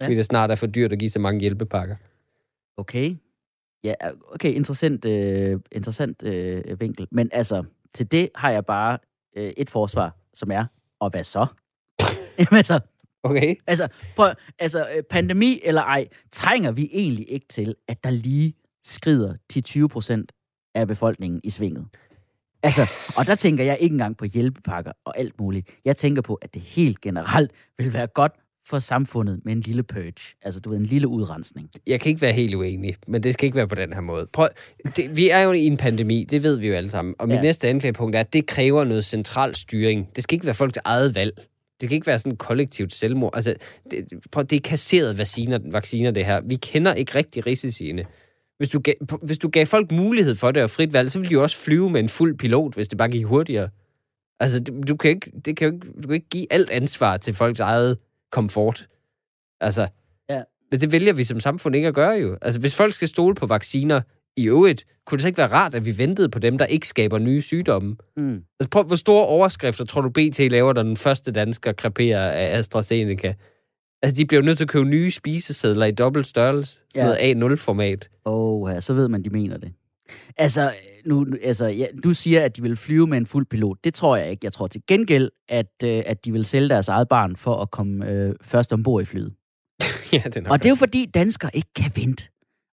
Ja. 0.00 0.06
Fordi 0.06 0.16
det 0.16 0.24
snart 0.24 0.50
er 0.50 0.54
for 0.54 0.66
dyrt 0.66 0.92
at 0.92 0.98
give 0.98 1.10
så 1.10 1.18
mange 1.18 1.40
hjælpepakker. 1.40 1.96
Okay. 2.76 3.16
Ja, 3.84 3.94
okay, 4.32 4.52
interessant, 4.52 5.04
øh, 5.04 5.60
interessant 5.72 6.22
øh, 6.22 6.80
vinkel. 6.80 7.06
Men 7.10 7.28
altså, 7.32 7.64
til 7.94 8.12
det 8.12 8.28
har 8.34 8.50
jeg 8.50 8.66
bare 8.66 8.98
øh, 9.36 9.52
et 9.56 9.70
forsvar, 9.70 10.16
som 10.34 10.50
er, 10.50 10.64
og 11.00 11.10
hvad 11.10 11.24
så? 11.24 11.46
Jamen 12.38 12.56
altså, 12.56 12.80
Okay? 13.26 13.54
altså, 13.66 13.88
prøv, 14.16 14.30
altså, 14.58 14.88
øh, 14.96 15.02
pandemi 15.10 15.60
eller 15.64 15.82
ej, 15.82 16.08
trænger 16.32 16.72
vi 16.72 16.90
egentlig 16.92 17.30
ikke 17.32 17.46
til, 17.48 17.74
at 17.88 18.04
der 18.04 18.10
lige 18.10 18.54
skrider 18.84 19.34
til 19.50 19.62
20 19.62 19.88
procent 19.88 20.32
af 20.74 20.86
befolkningen 20.88 21.40
i 21.44 21.50
svinget. 21.50 21.86
Altså, 22.62 22.90
og 23.16 23.26
der 23.26 23.34
tænker 23.34 23.64
jeg 23.64 23.78
ikke 23.80 23.92
engang 23.92 24.16
på 24.16 24.24
hjælpepakker 24.24 24.92
og 25.04 25.18
alt 25.18 25.40
muligt. 25.40 25.68
Jeg 25.84 25.96
tænker 25.96 26.22
på, 26.22 26.34
at 26.34 26.54
det 26.54 26.62
helt 26.62 27.00
generelt 27.00 27.50
vil 27.78 27.92
være 27.92 28.06
godt 28.06 28.32
for 28.68 28.78
samfundet 28.78 29.40
med 29.44 29.52
en 29.52 29.60
lille 29.60 29.82
purge. 29.82 30.12
Altså, 30.42 30.60
du 30.60 30.70
ved, 30.70 30.78
en 30.78 30.86
lille 30.86 31.08
udrensning. 31.08 31.70
jeg 31.86 32.00
kan 32.00 32.08
ikke 32.10 32.20
være 32.22 32.32
helt 32.32 32.54
uenig, 32.54 32.94
men 33.08 33.22
det 33.22 33.32
skal 33.34 33.46
ikke 33.46 33.56
være 33.56 33.68
på 33.68 33.74
den 33.74 33.92
her 33.92 34.00
måde. 34.00 34.26
Prøv, 34.32 34.48
det, 34.96 35.16
vi 35.16 35.30
er 35.30 35.40
jo 35.40 35.52
i 35.52 35.66
en 35.66 35.76
pandemi, 35.76 36.24
det 36.30 36.42
ved 36.42 36.58
vi 36.58 36.68
jo 36.68 36.74
alle 36.74 36.90
sammen. 36.90 37.14
Og 37.18 37.28
mit 37.28 37.36
Ja. 37.36 37.40
næste 37.42 37.68
anklagepunkt 37.68 38.16
er, 38.16 38.20
at 38.20 38.32
det 38.32 38.46
kræver 38.46 38.84
noget 38.84 39.04
central 39.04 39.54
styring. 39.54 40.08
Det 40.16 40.24
skal 40.24 40.34
ikke 40.36 40.46
være 40.46 40.54
folk 40.54 40.72
til 40.72 40.82
eget 40.84 41.14
valg. 41.14 41.46
Det 41.84 41.88
kan 41.90 41.96
ikke 41.96 42.06
være 42.06 42.18
sådan 42.18 42.32
et 42.32 42.38
kollektivt 42.38 42.92
selvmord. 42.92 43.30
Altså, 43.34 43.54
det, 43.90 44.12
prøv, 44.32 44.44
det 44.44 44.56
er 44.56 44.60
kasseret 44.60 45.18
vacciner, 45.18 45.58
vacciner, 45.72 46.10
det 46.10 46.24
her. 46.24 46.40
Vi 46.44 46.54
kender 46.56 46.94
ikke 46.94 47.14
rigtig 47.14 47.46
risiciene. 47.46 48.04
Hvis 48.58 48.68
du, 48.68 48.78
gav, 48.80 48.94
hvis 49.22 49.38
du 49.38 49.48
gav 49.48 49.66
folk 49.66 49.90
mulighed 49.92 50.34
for 50.34 50.50
det 50.50 50.62
og 50.62 50.70
frit 50.70 50.92
valg, 50.92 51.10
så 51.10 51.18
ville 51.18 51.28
de 51.28 51.34
jo 51.34 51.42
også 51.42 51.56
flyve 51.56 51.90
med 51.90 52.00
en 52.00 52.08
fuld 52.08 52.38
pilot, 52.38 52.74
hvis 52.74 52.88
det 52.88 52.98
bare 52.98 53.08
gik 53.08 53.24
hurtigere. 53.24 53.68
Altså, 54.40 54.60
du, 54.60 54.80
du, 54.88 54.96
kan 54.96 55.10
ikke, 55.10 55.30
det 55.44 55.56
kan 55.56 55.68
jo 55.68 55.74
ikke, 55.74 55.86
du 56.02 56.08
kan 56.08 56.14
ikke 56.14 56.28
give 56.28 56.46
alt 56.50 56.70
ansvar 56.70 57.16
til 57.16 57.34
folks 57.34 57.60
eget 57.60 57.98
komfort. 58.32 58.88
Altså, 59.60 59.88
Ja. 60.30 60.42
men 60.70 60.80
det 60.80 60.92
vælger 60.92 61.12
vi 61.12 61.24
som 61.24 61.40
samfund 61.40 61.76
ikke 61.76 61.88
at 61.88 61.94
gøre 61.94 62.12
jo. 62.12 62.38
Altså, 62.42 62.60
hvis 62.60 62.74
folk 62.76 62.94
skal 62.94 63.08
stole 63.08 63.34
på 63.34 63.46
vacciner 63.46 64.00
i 64.36 64.48
øvrigt, 64.48 64.84
kunne 65.06 65.16
det 65.16 65.22
så 65.22 65.28
ikke 65.28 65.38
være 65.38 65.52
rart, 65.52 65.74
at 65.74 65.86
vi 65.86 65.98
ventede 65.98 66.28
på 66.28 66.38
dem, 66.38 66.58
der 66.58 66.66
ikke 66.66 66.88
skaber 66.88 67.18
nye 67.18 67.42
sygdomme? 67.42 67.96
Mm. 68.16 68.42
Altså, 68.60 68.70
prøv, 68.70 68.82
hvor 68.84 68.96
store 68.96 69.26
overskrifter 69.26 69.84
tror 69.84 70.00
du, 70.00 70.08
BT 70.10 70.38
laver, 70.38 70.72
da 70.72 70.82
den 70.82 70.96
første 70.96 71.32
dansker 71.32 71.72
kreperer 71.72 72.30
af 72.30 72.58
AstraZeneca? 72.58 73.34
Altså, 74.02 74.16
de 74.16 74.26
bliver 74.26 74.40
jo 74.42 74.46
nødt 74.46 74.56
til 74.58 74.64
at 74.64 74.68
købe 74.70 74.84
nye 74.84 75.10
spisesedler 75.10 75.86
i 75.86 75.90
dobbelt 75.90 76.26
størrelse. 76.26 76.72
Sådan 76.92 77.16
Ja. 77.20 77.34
noget 77.34 77.52
A0-format. 77.52 78.10
Åh, 78.26 78.70
ja, 78.72 78.80
så 78.80 78.94
ved 78.94 79.08
man, 79.08 79.22
de 79.24 79.30
mener 79.30 79.56
det. 79.58 79.72
Altså, 80.36 80.72
nu, 81.06 81.26
altså 81.42 81.66
ja, 81.66 81.86
du 82.04 82.14
siger, 82.14 82.44
at 82.44 82.56
de 82.56 82.62
vil 82.62 82.76
flyve 82.76 83.06
med 83.06 83.18
en 83.18 83.26
fuld 83.26 83.46
pilot. 83.46 83.78
Det 83.84 83.94
tror 83.94 84.16
jeg 84.16 84.30
ikke. 84.30 84.40
Jeg 84.44 84.52
tror 84.52 84.66
til 84.66 84.82
gengæld, 84.86 85.30
at, 85.48 85.72
øh, 85.84 86.02
at 86.06 86.24
de 86.24 86.32
vil 86.32 86.44
sælge 86.44 86.68
deres 86.68 86.88
eget 86.88 87.08
barn 87.08 87.36
for 87.36 87.56
at 87.56 87.70
komme 87.70 88.10
øh, 88.10 88.34
først 88.42 88.72
ombord 88.72 89.02
i 89.02 89.04
flyet. 89.04 89.32
ja, 90.12 90.22
det 90.24 90.36
er 90.36 90.50
Og 90.50 90.58
det 90.58 90.66
er 90.66 90.70
jo 90.70 90.74
fordi, 90.76 91.06
danskere 91.14 91.50
ikke 91.54 91.68
kan 91.76 91.90
vente. 91.96 92.28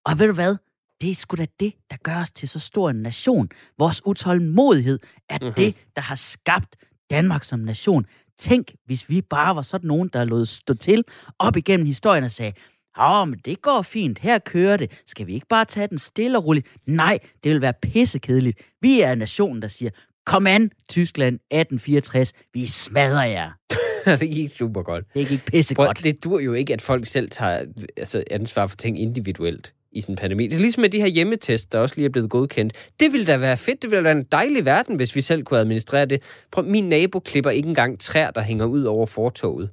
Og 0.06 0.20
ved 0.20 0.28
du 0.28 0.34
hvad? 0.34 0.56
Det 1.02 1.12
er 1.12 1.16
sgu 1.16 1.36
da 1.36 1.46
det, 1.60 1.74
der 1.92 1.98
gør 2.04 2.22
os 2.22 2.32
til 2.32 2.50
så 2.50 2.60
stor 2.60 2.90
en 2.90 2.96
nation. 2.96 3.50
Vores 3.78 4.02
utålmodighed 4.06 5.00
er 5.30 5.34
Mhm. 5.42 5.44
mm-hmm. 5.44 5.56
det, 5.56 5.76
der 5.96 6.02
har 6.02 6.16
skabt 6.16 6.76
Danmark 7.12 7.44
som 7.44 7.60
nation. 7.60 8.06
Tænk, 8.40 8.72
hvis 8.86 9.10
vi 9.10 9.22
bare 9.22 9.56
var 9.56 9.62
sådan 9.62 9.88
nogen, 9.88 10.10
der 10.14 10.24
lod 10.24 10.46
stå 10.46 10.74
til 10.74 11.04
op 11.40 11.58
igennem 11.58 11.86
historien 11.86 12.24
og 12.24 12.32
sagde, 12.32 12.54
Åh, 13.00 13.28
men 13.28 13.40
det 13.46 13.62
går 13.62 13.82
fint. 13.82 14.20
Her 14.20 14.40
kører 14.40 14.78
det. 14.78 14.92
Skal 15.08 15.28
vi 15.28 15.34
ikke 15.34 15.48
bare 15.50 15.66
tage 15.66 15.88
den 15.88 16.00
stille 16.00 16.38
og 16.38 16.46
roligt? 16.46 16.68
Nej, 16.88 17.20
det 17.44 17.52
vil 17.52 17.62
være 17.62 17.74
pissekedeligt. 17.82 18.60
Vi 18.82 19.02
er 19.02 19.16
nationen, 19.16 19.62
der 19.62 19.68
siger, 19.68 19.92
kom 20.26 20.48
an, 20.48 20.72
Tyskland 20.90 21.36
1864. 21.36 22.34
Vi 22.54 22.68
smadrer 22.68 23.24
jer. 23.24 23.52
det 24.06 24.24
er 24.24 24.36
ikke 24.42 24.56
super 24.56 24.82
godt. 24.84 25.06
Det 25.14 25.32
ikke 25.32 25.46
pisse 25.46 25.76
godt. 25.76 26.04
det 26.04 26.24
dur 26.24 26.40
jo 26.40 26.54
ikke, 26.54 26.74
at 26.74 26.82
folk 26.82 27.06
selv 27.06 27.30
tager 27.30 27.66
altså, 27.98 28.24
ansvar 28.32 28.68
for 28.68 28.76
ting 28.76 29.00
individuelt 29.00 29.74
i 29.92 30.02
sådan 30.02 30.14
en 30.14 30.18
pandemi. 30.18 30.48
Det 30.48 30.56
er 30.56 30.60
ligesom 30.60 30.82
med 30.82 30.90
de 30.90 31.02
her 31.02 31.08
hjemmetest, 31.08 31.72
der 31.72 31.80
også 31.80 31.96
lige 31.96 32.06
er 32.06 32.10
blevet 32.10 32.30
godkendt. 32.30 32.74
Det 33.00 33.12
ville 33.12 33.26
da 33.26 33.38
være 33.38 33.58
fedt, 33.58 33.82
det 33.82 33.92
ville 33.92 34.04
være 34.04 34.18
en 34.18 34.24
dejlig 34.24 34.66
verden, 34.66 34.96
hvis 34.96 35.16
vi 35.16 35.22
selv 35.22 35.44
kunne 35.44 35.60
administrere 35.60 36.06
det. 36.06 36.22
Prøv, 36.52 36.66
min 36.66 36.90
nabo 36.90 37.20
klipper 37.20 37.50
ikke 37.50 37.70
engang 37.70 38.00
træer, 38.00 38.32
der 38.32 38.42
hænger 38.42 38.66
ud 38.66 38.84
over 38.84 39.06
fortoget. 39.06 39.70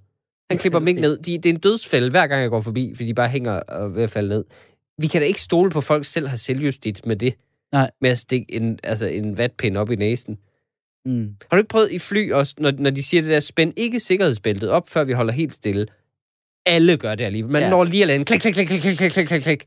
Han 0.50 0.58
klipper 0.58 0.78
dem 0.78 0.94
ned. 0.94 1.18
De, 1.18 1.38
det 1.38 1.46
er 1.46 1.54
en 1.54 1.60
dødsfælde, 1.60 2.10
hver 2.10 2.26
gang 2.26 2.42
jeg 2.42 2.50
går 2.50 2.60
forbi, 2.60 2.92
fordi 2.96 3.08
de 3.08 3.14
bare 3.14 3.28
hænger 3.28 3.52
og 3.52 3.94
ved 3.94 4.02
at 4.02 4.10
falde 4.10 4.28
ned. 4.28 4.44
Vi 4.98 5.06
kan 5.06 5.20
da 5.20 5.26
ikke 5.26 5.40
stole 5.40 5.70
på, 5.70 5.78
at 5.78 5.84
folk 5.84 6.04
selv 6.04 6.26
har 6.26 6.36
selvjustits 6.36 7.04
med 7.04 7.16
det. 7.16 7.34
Nej. 7.72 7.90
Med 8.00 8.10
at 8.10 8.18
stikke 8.18 8.54
en, 8.54 8.78
altså 8.82 9.06
en 9.06 9.38
vatpind 9.38 9.76
op 9.76 9.90
i 9.90 9.96
næsen. 9.96 10.38
Mm. 11.04 11.34
Har 11.50 11.56
du 11.56 11.58
ikke 11.58 11.68
prøvet 11.68 11.90
i 11.92 11.98
fly 11.98 12.32
også, 12.32 12.54
når, 12.58 12.72
når 12.78 12.90
de 12.90 13.02
siger 13.02 13.22
det 13.22 13.30
der, 13.30 13.40
spænd 13.40 13.72
ikke 13.76 14.00
sikkerhedsbæltet 14.00 14.70
op, 14.70 14.88
før 14.88 15.04
vi 15.04 15.12
holder 15.12 15.32
helt 15.32 15.54
stille. 15.54 15.86
Alle 16.66 16.96
gør 16.96 17.14
det 17.14 17.24
alligevel. 17.24 17.52
Man 17.52 17.62
ja. 17.62 17.70
når 17.70 17.84
lige 17.84 18.02
at 18.02 18.06
lande. 18.06 18.24
Klik, 18.24 18.40
klik, 18.40 18.54
klik, 18.54 18.68
klik, 18.68 18.80
klik, 18.96 19.10
klik, 19.10 19.26
klik, 19.26 19.42
klik. 19.42 19.64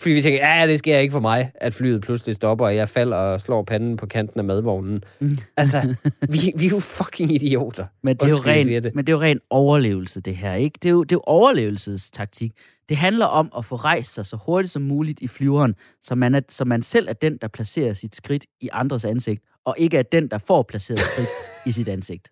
Fordi 0.00 0.14
vi 0.14 0.22
tænker, 0.22 0.48
ja, 0.48 0.66
det 0.66 0.78
sker 0.78 0.98
ikke 0.98 1.12
for 1.12 1.20
mig, 1.20 1.50
at 1.54 1.74
flyet 1.74 2.00
pludselig 2.00 2.34
stopper, 2.34 2.66
og 2.66 2.76
jeg 2.76 2.88
falder 2.88 3.16
og 3.16 3.40
slår 3.40 3.62
panden 3.62 3.96
på 3.96 4.06
kanten 4.06 4.40
af 4.40 4.44
madvognen. 4.44 5.04
Mm. 5.20 5.38
Altså, 5.56 5.94
vi, 6.32 6.52
vi 6.56 6.66
er 6.66 6.70
jo 6.70 6.80
fucking 6.80 7.34
idioter. 7.34 7.86
Men 8.02 8.16
det, 8.16 8.22
er 8.22 8.28
jo 8.28 8.34
ren, 8.34 8.66
det. 8.66 8.94
men 8.94 9.06
det 9.06 9.12
er 9.12 9.16
jo 9.16 9.22
ren 9.22 9.40
overlevelse, 9.50 10.20
det 10.20 10.36
her. 10.36 10.54
Ikke? 10.54 10.78
Det, 10.82 10.88
er 10.88 10.92
jo, 10.92 11.02
det 11.02 11.12
er 11.12 11.16
jo 11.16 11.22
overlevelsestaktik. 11.26 12.52
Det 12.88 12.96
handler 12.96 13.26
om 13.26 13.52
at 13.58 13.64
få 13.64 13.76
rejst 13.76 14.14
sig 14.14 14.26
så 14.26 14.36
hurtigt 14.46 14.72
som 14.72 14.82
muligt 14.82 15.20
i 15.20 15.28
flyveren, 15.28 15.74
så 16.02 16.14
man, 16.14 16.34
er, 16.34 16.40
så 16.48 16.64
man 16.64 16.82
selv 16.82 17.08
er 17.08 17.12
den, 17.12 17.36
der 17.36 17.48
placerer 17.48 17.94
sit 17.94 18.16
skridt 18.16 18.46
i 18.60 18.68
andres 18.72 19.04
ansigt, 19.04 19.42
og 19.64 19.74
ikke 19.78 19.98
er 19.98 20.02
den, 20.02 20.28
der 20.28 20.38
får 20.38 20.62
placeret 20.62 20.98
skridt 20.98 21.28
i 21.66 21.72
sit 21.72 21.88
ansigt. 21.88 22.28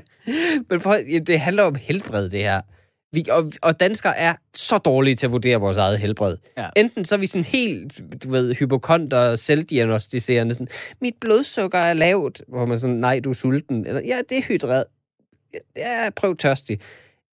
Men 0.70 0.80
prøv, 0.80 0.94
det 1.26 1.40
handler 1.40 1.62
om 1.62 1.74
helbred, 1.74 2.30
det 2.30 2.40
her. 2.40 2.60
Vi, 3.12 3.24
og, 3.30 3.52
og 3.62 3.80
danskere 3.80 4.18
er 4.18 4.34
så 4.54 4.78
dårlige 4.78 5.14
til 5.14 5.26
at 5.26 5.32
vurdere 5.32 5.60
vores 5.60 5.76
eget 5.76 5.98
helbred. 5.98 6.36
Ja. 6.56 6.68
Enten 6.76 7.04
så 7.04 7.14
er 7.14 7.18
vi 7.18 7.26
sådan 7.26 7.44
helt, 7.44 8.00
du 8.24 8.30
ved, 8.30 8.54
hypokonter, 8.54 9.36
selvdiagnostiserende, 9.36 10.54
sådan, 10.54 10.68
mit 11.00 11.14
blodsukker 11.20 11.78
er 11.78 11.94
lavt, 11.94 12.42
hvor 12.48 12.66
man 12.66 12.80
sådan, 12.80 12.96
nej, 12.96 13.20
du 13.24 13.30
er 13.30 13.34
sulten, 13.34 13.86
eller 13.86 14.00
ja, 14.04 14.20
det 14.28 14.38
er 14.38 14.42
hydret. 14.42 14.84
Ja, 15.76 16.10
prøv 16.16 16.36
tørstig. 16.36 16.80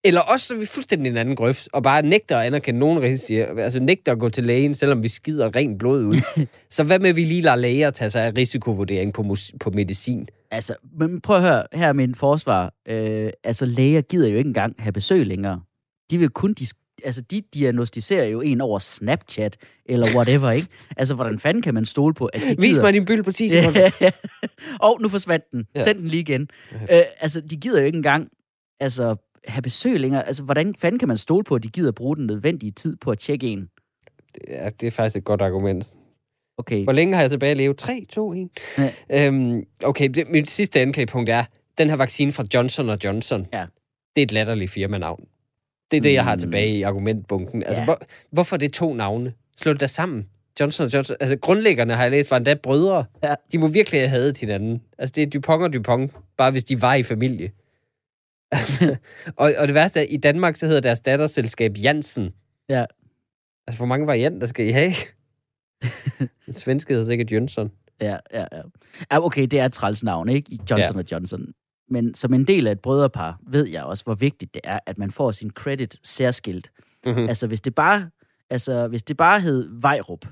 Eller 0.05 0.21
også 0.21 0.47
så 0.47 0.53
er 0.55 0.57
vi 0.59 0.65
fuldstændig 0.65 1.09
en 1.09 1.17
anden 1.17 1.35
grøft, 1.35 1.69
og 1.73 1.83
bare 1.83 2.01
nægter 2.01 2.37
at 2.37 2.45
anerkende 2.45 2.79
nogen 2.79 3.01
risici, 3.01 3.35
altså 3.35 3.79
nægter 3.79 4.11
at 4.11 4.19
gå 4.19 4.29
til 4.29 4.43
lægen, 4.43 4.73
selvom 4.73 5.03
vi 5.03 5.07
skider 5.07 5.55
rent 5.55 5.79
blod 5.79 6.03
ud. 6.03 6.45
så 6.69 6.83
hvad 6.83 6.99
med, 6.99 7.09
at 7.09 7.15
vi 7.15 7.23
lige 7.23 7.41
lader 7.41 7.55
læger 7.55 7.91
tage 7.91 8.09
sig 8.09 8.25
af 8.25 8.31
risikovurdering 8.37 9.13
på, 9.13 9.23
mus- 9.23 9.51
på 9.59 9.69
medicin? 9.69 10.27
Altså, 10.51 10.75
men 10.99 11.21
prøv 11.21 11.35
at 11.35 11.41
høre, 11.41 11.63
her 11.73 11.87
er 11.87 11.93
min 11.93 12.15
forsvar. 12.15 12.73
Øh, 12.87 13.29
altså, 13.43 13.65
læger 13.65 14.01
gider 14.01 14.27
jo 14.27 14.37
ikke 14.37 14.47
engang 14.47 14.75
have 14.79 14.91
besøg 14.91 15.25
længere. 15.25 15.61
De 16.11 16.17
vil 16.17 16.29
kun 16.29 16.55
dis- 16.59 16.99
altså, 17.03 17.21
de 17.21 17.41
diagnostiserer 17.53 18.25
jo 18.25 18.41
en 18.41 18.61
over 18.61 18.79
Snapchat, 18.79 19.57
eller 19.85 20.07
whatever, 20.15 20.51
ikke? 20.51 20.67
Altså, 20.97 21.15
hvordan 21.15 21.39
fanden 21.39 21.61
kan 21.61 21.73
man 21.73 21.85
stole 21.85 22.13
på, 22.13 22.25
at 22.25 22.41
de 22.41 22.55
Vis 22.61 22.69
gider... 22.69 22.81
mig 22.81 22.93
din 22.93 23.05
byld 23.05 23.23
på 23.23 23.31
10 23.31 23.49
sekunder. 23.49 23.89
og 24.79 25.01
nu 25.01 25.09
forsvandt 25.09 25.45
den. 25.51 25.65
Ja. 25.75 25.83
Send 25.83 25.99
den 25.99 26.07
lige 26.07 26.21
igen. 26.21 26.47
Øh, 26.73 27.01
altså, 27.19 27.41
de 27.41 27.57
gider 27.57 27.79
jo 27.79 27.85
ikke 27.85 27.95
engang 27.97 28.29
altså, 28.79 29.15
have 29.47 29.61
besøg 29.61 29.99
længere. 29.99 30.27
Altså, 30.27 30.43
hvordan 30.43 30.75
fanden 30.79 30.99
kan 30.99 31.07
man 31.07 31.17
stole 31.17 31.43
på, 31.43 31.55
at 31.55 31.63
de 31.63 31.67
gider 31.69 31.91
bruge 31.91 32.15
den 32.15 32.25
nødvendige 32.25 32.71
tid 32.71 32.95
på 32.95 33.11
at 33.11 33.19
tjekke 33.19 33.47
en? 33.47 33.69
Ja, 34.47 34.69
det 34.69 34.87
er 34.87 34.91
faktisk 34.91 35.15
et 35.15 35.23
godt 35.23 35.41
argument. 35.41 35.93
Okay. 36.57 36.83
Hvor 36.83 36.93
længe 36.93 37.13
har 37.15 37.21
jeg 37.21 37.29
tilbage 37.31 37.51
at 37.51 37.57
leve? 37.57 37.73
3, 37.73 38.05
2, 38.11 38.33
1. 38.33 38.49
Ja. 39.09 39.27
Øhm, 39.27 39.63
okay, 39.83 40.09
det, 40.09 40.29
mit 40.29 40.49
sidste 40.49 40.79
anklagepunkt 40.79 41.29
er, 41.29 41.43
den 41.77 41.89
her 41.89 41.95
vaccine 41.97 42.31
fra 42.31 42.45
Johnson 42.53 42.89
Johnson, 43.03 43.47
Ja. 43.53 43.65
det 44.15 44.21
er 44.21 44.25
et 44.25 44.31
latterligt 44.31 44.71
firmanavn. 44.71 45.25
Det 45.91 45.97
er 45.97 46.01
det, 46.01 46.13
jeg 46.13 46.23
har 46.23 46.35
Mm. 46.35 46.39
tilbage 46.39 46.69
i 46.77 46.81
argumentbunken. 46.81 47.63
Altså, 47.63 47.81
Ja. 47.81 47.85
hvor, 47.85 48.01
hvorfor 48.31 48.55
er 48.55 48.57
det 48.57 48.73
to 48.73 48.93
navne? 48.93 49.33
Slå 49.57 49.73
det 49.73 49.81
da 49.81 49.87
sammen. 49.87 50.27
Johnson 50.59 50.87
Johnson. 50.87 51.15
Altså, 51.19 51.35
grundlæggerne 51.37 51.93
har 51.93 52.01
jeg 52.03 52.11
læst, 52.11 52.31
var 52.31 52.37
endda 52.37 52.53
brødre. 52.53 53.05
Ja. 53.23 53.35
De 53.51 53.57
må 53.57 53.67
virkelig 53.67 53.99
have 53.99 54.09
hadet 54.09 54.37
hinanden. 54.37 54.81
Altså, 54.97 55.13
det 55.15 55.23
er 55.23 55.27
Dupont 55.27 55.63
og 55.63 55.73
Dupont, 55.73 56.11
bare 56.37 56.51
hvis 56.51 56.63
de 56.63 56.81
var 56.81 56.93
i 56.95 57.03
familie. 57.03 57.51
Og, 59.37 59.51
og 59.59 59.67
det 59.67 59.73
værste 59.73 59.99
er, 59.99 60.05
i 60.09 60.17
Danmark, 60.17 60.55
så 60.55 60.65
hedder 60.65 60.81
deres 60.81 60.99
datterselskab 61.01 61.77
Jansen. 61.77 62.33
Ja. 62.69 62.85
Altså, 63.67 63.77
hvor 63.77 63.85
mange 63.85 64.07
varianter 64.07 64.47
skal 64.47 64.67
I 64.67 64.71
have? 64.71 64.91
Den 66.45 66.53
svenske 66.53 66.93
hedder 66.93 67.07
sikkert 67.07 67.31
Jønsson. 67.31 67.71
Ja, 68.01 68.17
ja, 68.33 68.45
ja. 68.51 68.61
ja 69.11 69.25
okay, 69.25 69.47
det 69.47 69.59
er 69.59 69.65
et 69.65 69.73
træls 69.73 70.03
navn, 70.03 70.29
ikke? 70.29 70.59
Johnson 70.71 70.97
ja. 70.97 71.03
Johnson. 71.11 71.47
Men 71.89 72.15
som 72.15 72.33
en 72.33 72.45
del 72.45 72.67
af 72.67 72.71
et 72.71 72.79
brødrepar, 72.79 73.39
ved 73.47 73.67
jeg 73.67 73.83
også, 73.83 74.03
hvor 74.03 74.15
vigtigt 74.15 74.53
det 74.53 74.61
er, 74.63 74.79
at 74.85 74.97
man 74.97 75.11
får 75.11 75.31
sin 75.31 75.49
credit 75.51 75.97
særskilt. 76.03 76.69
Mm-hmm. 77.05 77.27
Altså, 77.27 77.47
hvis 77.47 77.61
det 77.61 77.75
bare, 77.75 78.09
altså, 78.49 78.87
hvis 78.87 79.03
det 79.03 79.17
bare 79.17 79.39
hed 79.39 79.69
Vejrup, 79.81 80.25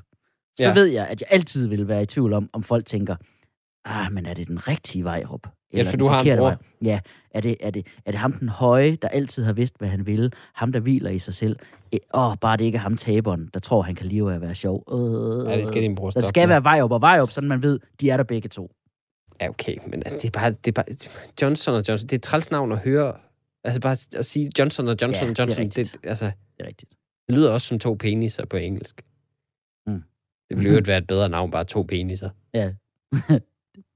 så 0.60 0.68
Ja. 0.68 0.74
ved 0.74 0.86
jeg, 0.86 1.08
at 1.08 1.22
jeg 1.22 1.28
altid 1.32 1.68
vil 1.68 1.88
være 1.88 2.02
i 2.04 2.06
tvivl 2.06 2.34
om, 2.34 2.50
om 2.54 2.64
folk 2.64 2.86
tænker, 2.86 3.16
ah, 3.86 4.12
men 4.12 4.26
er 4.26 4.34
det 4.34 4.48
den 4.48 4.68
rigtige 4.68 5.04
Vejrup? 5.04 5.48
Ja, 5.74 5.84
for 5.84 5.98
du 5.98 6.06
har 6.06 6.20
en 6.22 6.38
bror. 6.38 6.46
Vejrup? 6.46 6.60
Ja, 6.82 7.00
er 7.32 7.42
det, 7.42 7.58
er, 7.60 7.72
det, 7.72 7.88
er 8.06 8.12
det 8.12 8.20
ham 8.20 8.34
den 8.34 8.50
høje, 8.50 8.96
der 9.02 9.08
altid 9.08 9.44
har 9.44 9.54
vidst, 9.54 9.76
hvad 9.78 9.88
han 9.88 10.06
ville? 10.06 10.32
Ham, 10.54 10.72
der 10.72 10.80
hviler 10.80 11.10
i 11.10 11.20
sig 11.20 11.34
selv? 11.34 11.56
Eh, 11.92 12.00
Åh, 12.14 12.32
oh, 12.32 12.38
bare 12.38 12.58
det 12.58 12.64
ikke 12.64 12.76
er 12.76 12.80
ham 12.80 12.98
taberen, 12.98 13.50
der 13.54 13.60
tror, 13.60 13.82
han 13.82 13.96
kan 13.96 14.06
leve 14.06 14.32
af 14.32 14.36
at 14.36 14.42
være 14.42 14.56
sjov. 14.56 14.84
Øh, 14.94 15.52
Ja, 15.52 15.58
det 15.58 15.68
skal 15.68 15.82
din 15.82 15.96
bror 15.96 16.06
Der 16.06 16.12
stoppe 16.12 16.28
skal 16.28 16.42
med. 16.48 16.54
være 16.56 16.64
Vejrup 16.64 16.92
og 16.92 17.02
Vejrup, 17.02 17.32
sådan 17.32 17.48
man 17.50 17.64
ved, 17.64 17.80
de 18.02 18.10
er 18.10 18.18
der 18.18 18.24
begge 18.24 18.50
to. 18.50 18.72
Ja, 19.42 19.50
okay, 19.50 19.76
men 19.88 19.94
altså, 19.94 20.18
det 20.22 20.36
er 20.36 20.40
bare... 20.40 20.52
Det 20.52 20.68
er 20.68 20.72
bare 20.72 20.86
Johnson 21.42 21.76
og 21.76 21.84
Johnson, 21.88 22.08
det 22.08 22.16
er 22.16 22.20
træls 22.22 22.52
navn 22.52 22.72
at 22.72 22.78
høre. 22.80 23.14
Altså 23.64 23.82
bare 23.82 23.98
at 24.18 24.26
sige 24.26 24.52
Johnson 24.60 24.88
og 24.88 24.96
Johnson 25.02 25.24
Ja, 25.26 25.30
og 25.30 25.36
det 25.38 25.40
er 25.40 25.44
Johnson, 25.64 25.84
det, 25.84 25.96
altså, 26.04 26.26
Det 26.26 26.34
er 26.60 26.68
rigtigt. 26.68 26.92
det 27.28 27.36
lyder 27.36 27.54
også 27.54 27.68
som 27.68 27.80
to 27.80 27.94
peniser 27.94 28.46
på 28.46 28.58
engelsk. 28.58 29.02
Mm. 29.88 30.04
Det 30.50 30.58
ville 30.58 30.70
jo 30.72 30.78
ikke 30.78 30.88
være 30.88 30.98
et 30.98 31.08
bedre 31.08 31.30
navn, 31.30 31.52
bare 31.52 31.64
to 31.64 31.82
peniser. 31.84 32.30
Ja. 32.54 32.72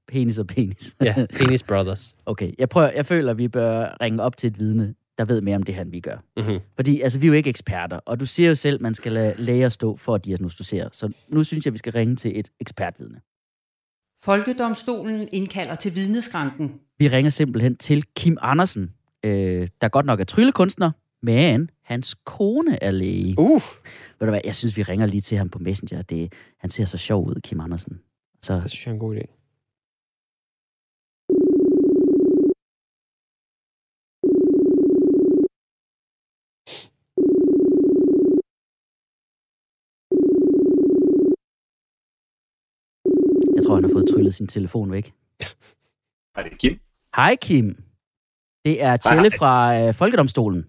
penis 0.08 0.38
og 0.38 0.46
penis. 0.46 0.94
Ja, 1.04 1.26
Penis 1.38 1.62
Brothers. 1.62 2.14
Okay, 2.26 2.52
jeg, 2.58 2.68
prøver, 2.68 2.90
jeg 2.90 3.06
føler, 3.06 3.30
at 3.30 3.38
vi 3.38 3.48
bør 3.48 3.96
ringe 4.00 4.22
op 4.22 4.36
til 4.36 4.46
et 4.46 4.58
vidne, 4.58 4.94
der 5.18 5.24
ved 5.24 5.40
mere 5.40 5.56
om 5.56 5.62
det 5.62 5.74
her, 5.74 5.82
end 5.82 5.90
vi 5.90 6.00
gør. 6.00 6.16
Mm-hmm. 6.36 6.58
Fordi 6.76 7.00
altså, 7.00 7.18
vi 7.18 7.26
er 7.26 7.28
jo 7.28 7.34
ikke 7.34 7.50
eksperter, 7.50 7.96
og 7.96 8.20
du 8.20 8.26
siger 8.26 8.48
jo 8.48 8.54
selv, 8.54 8.74
at 8.74 8.80
man 8.80 8.94
skal 8.94 9.12
lade 9.12 9.34
læger 9.38 9.68
stå 9.68 9.96
for 9.96 10.14
at 10.14 10.24
diagnostisere. 10.24 10.88
Så 10.92 11.12
nu 11.28 11.44
synes 11.44 11.64
jeg, 11.64 11.72
vi 11.72 11.78
skal 11.78 11.92
ringe 11.92 12.16
til 12.16 12.38
et 12.38 12.48
ekspertvidne. 12.60 13.20
Folkedomstolen 14.22 15.28
indkalder 15.32 15.74
til 15.74 15.94
vidneskranken. 15.94 16.74
Vi 16.98 17.08
ringer 17.08 17.30
simpelthen 17.30 17.76
til 17.76 18.04
Kim 18.16 18.38
Andersen, 18.40 18.92
øh, 19.24 19.68
der 19.80 19.88
godt 19.88 20.06
nok 20.06 20.20
er 20.20 20.24
tryllekunstner, 20.24 20.90
men 21.22 21.70
hans 21.82 22.14
kone 22.24 22.82
er 22.82 22.90
læge. 22.90 23.34
Uh, 23.38 23.62
Ved 24.20 24.26
du 24.26 24.30
hvad, 24.30 24.40
jeg 24.44 24.54
synes, 24.54 24.76
vi 24.76 24.82
ringer 24.82 25.06
lige 25.06 25.20
til 25.20 25.38
ham 25.38 25.48
på 25.48 25.58
Messenger. 25.58 26.02
Det, 26.02 26.32
han 26.58 26.70
ser 26.70 26.84
så 26.84 26.98
sjov 26.98 27.26
ud, 27.26 27.40
Kim 27.44 27.60
Andersen. 27.60 28.00
Så 28.42 28.60
det 28.60 28.70
synes 28.70 28.86
jeg 28.86 28.90
er 28.90 28.94
en 28.94 29.00
god 29.00 29.16
idé. 29.16 29.37
Jeg 43.58 43.64
tror, 43.64 43.74
han 43.74 43.84
har 43.84 43.90
fået 43.92 44.08
tryllet 44.14 44.34
sin 44.34 44.46
telefon 44.46 44.92
væk. 44.92 45.12
Hej, 46.36 46.42
det 46.44 46.52
er 46.52 46.56
Kim. 46.56 46.78
Hej 47.16 47.36
Kim. 47.40 47.76
Det 48.64 48.82
er 48.82 48.96
Tjelle 48.96 49.22
hej. 49.30 49.38
fra 49.38 49.80
øh, 49.80 49.94
Folkedomstolen. 49.94 50.64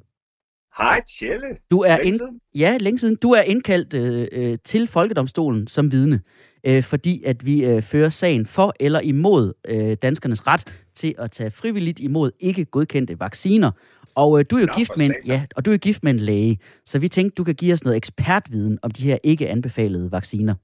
Hej, 0.77 1.01
Tjelle. 1.19 1.47
Du 1.71 1.79
er 1.79 1.97
Længe 1.97 2.07
ind, 2.07 2.17
siden. 2.17 2.39
ja, 2.55 2.77
længe 2.79 2.99
siden. 2.99 3.15
Du 3.15 3.31
er 3.31 3.41
indkaldt 3.41 3.93
øh, 3.93 4.27
øh, 4.31 4.57
til 4.63 4.87
Folkedomstolen 4.87 5.67
som 5.67 5.91
vidne, 5.91 6.21
øh, 6.63 6.83
fordi 6.83 7.23
at 7.23 7.45
vi 7.45 7.65
øh, 7.65 7.81
fører 7.81 8.09
sagen 8.09 8.45
for 8.45 8.73
eller 8.79 8.99
imod 8.99 9.53
øh, 9.67 9.97
danskernes 10.01 10.47
ret 10.47 10.63
til 10.95 11.15
at 11.17 11.31
tage 11.31 11.51
frivilligt 11.51 11.99
imod 11.99 12.31
ikke 12.39 12.65
godkendte 12.65 13.19
vacciner. 13.19 13.71
Og 14.15 14.39
øh, 14.39 14.45
du 14.51 14.55
er 14.55 14.59
jo 14.59 14.65
Nå, 14.65 14.73
gift 14.73 14.91
med 14.97 15.05
en, 15.05 15.15
ja, 15.27 15.45
og 15.55 15.65
du 15.65 15.71
er 15.71 15.77
gift 15.77 16.03
med 16.03 16.11
en 16.13 16.19
læge, 16.19 16.59
så 16.85 16.99
vi 16.99 17.07
tænkte, 17.07 17.35
du 17.35 17.43
kan 17.43 17.55
give 17.55 17.73
os 17.73 17.83
noget 17.83 17.97
ekspertviden 17.97 18.79
om 18.81 18.91
de 18.91 19.03
her 19.03 19.17
ikke 19.23 19.49
anbefalede 19.49 20.11
vacciner. 20.11 20.55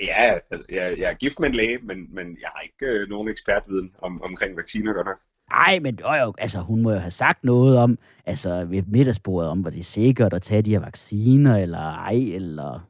Ja, 0.00 0.24
ja 0.24 0.38
altså, 0.50 0.64
jeg, 0.68 0.98
jeg 0.98 1.10
er 1.10 1.14
gift 1.14 1.40
med 1.40 1.48
en 1.48 1.54
læge, 1.54 1.78
men, 1.82 2.14
men 2.14 2.26
jeg 2.40 2.48
har 2.54 2.60
ikke 2.60 3.00
øh, 3.00 3.08
nogen 3.08 3.28
ekspertviden 3.28 3.94
om, 4.02 4.22
omkring 4.22 4.56
vacciner, 4.56 4.92
godt 4.92 5.06
nok. 5.06 5.20
Ej, 5.50 5.78
men 5.78 5.98
jo, 6.00 6.34
altså, 6.38 6.58
hun 6.60 6.82
må 6.82 6.92
jo 6.92 6.98
have 6.98 7.10
sagt 7.10 7.44
noget 7.44 7.78
om, 7.78 7.98
altså 8.26 8.64
ved 8.64 8.82
middagsbordet, 8.86 9.50
om 9.50 9.60
hvor 9.60 9.70
det 9.70 9.80
er 9.80 9.84
sikkert 9.84 10.32
at 10.34 10.42
tage 10.42 10.62
de 10.62 10.70
her 10.70 10.80
vacciner, 10.80 11.56
eller 11.56 11.78
ej, 11.78 12.14
eller... 12.14 12.86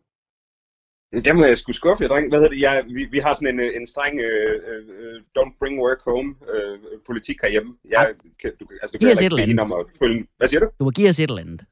Der 1.24 1.32
må 1.32 1.44
jeg 1.44 1.58
sgu 1.58 1.72
skuffe 1.72 2.02
jer, 2.02 2.08
dreng. 2.08 2.28
Hvad 2.28 2.38
hedder 2.38 2.52
det? 2.54 2.60
Jeg, 2.60 2.84
vi, 2.86 3.04
vi 3.10 3.18
har 3.18 3.34
sådan 3.34 3.54
en, 3.54 3.60
øh, 3.60 3.76
en 3.76 3.86
streng 3.86 4.20
øh, 4.20 4.54
øh, 4.68 5.20
don't 5.38 5.56
bring 5.60 5.80
work 5.80 6.00
home 6.04 6.34
øh, 6.54 6.78
politik 7.06 7.36
herhjemme. 7.42 7.76
Jeg, 7.90 8.14
kan, 8.42 8.52
du, 8.60 8.66
altså, 8.82 8.92
du 8.92 8.98
kan 8.98 9.10
ikke 9.10 9.36
bede 9.36 9.46
hende 9.46 9.62
om 9.62 9.72
at 9.72 9.86
trylle... 9.98 10.26
Hvad 10.36 10.48
siger 10.48 10.60
du? 10.60 10.68
Du 10.78 10.84
må 10.84 10.90
give 10.90 11.08
os 11.08 11.18
et 11.20 11.30
eller 11.30 11.42
andet. 11.42 11.62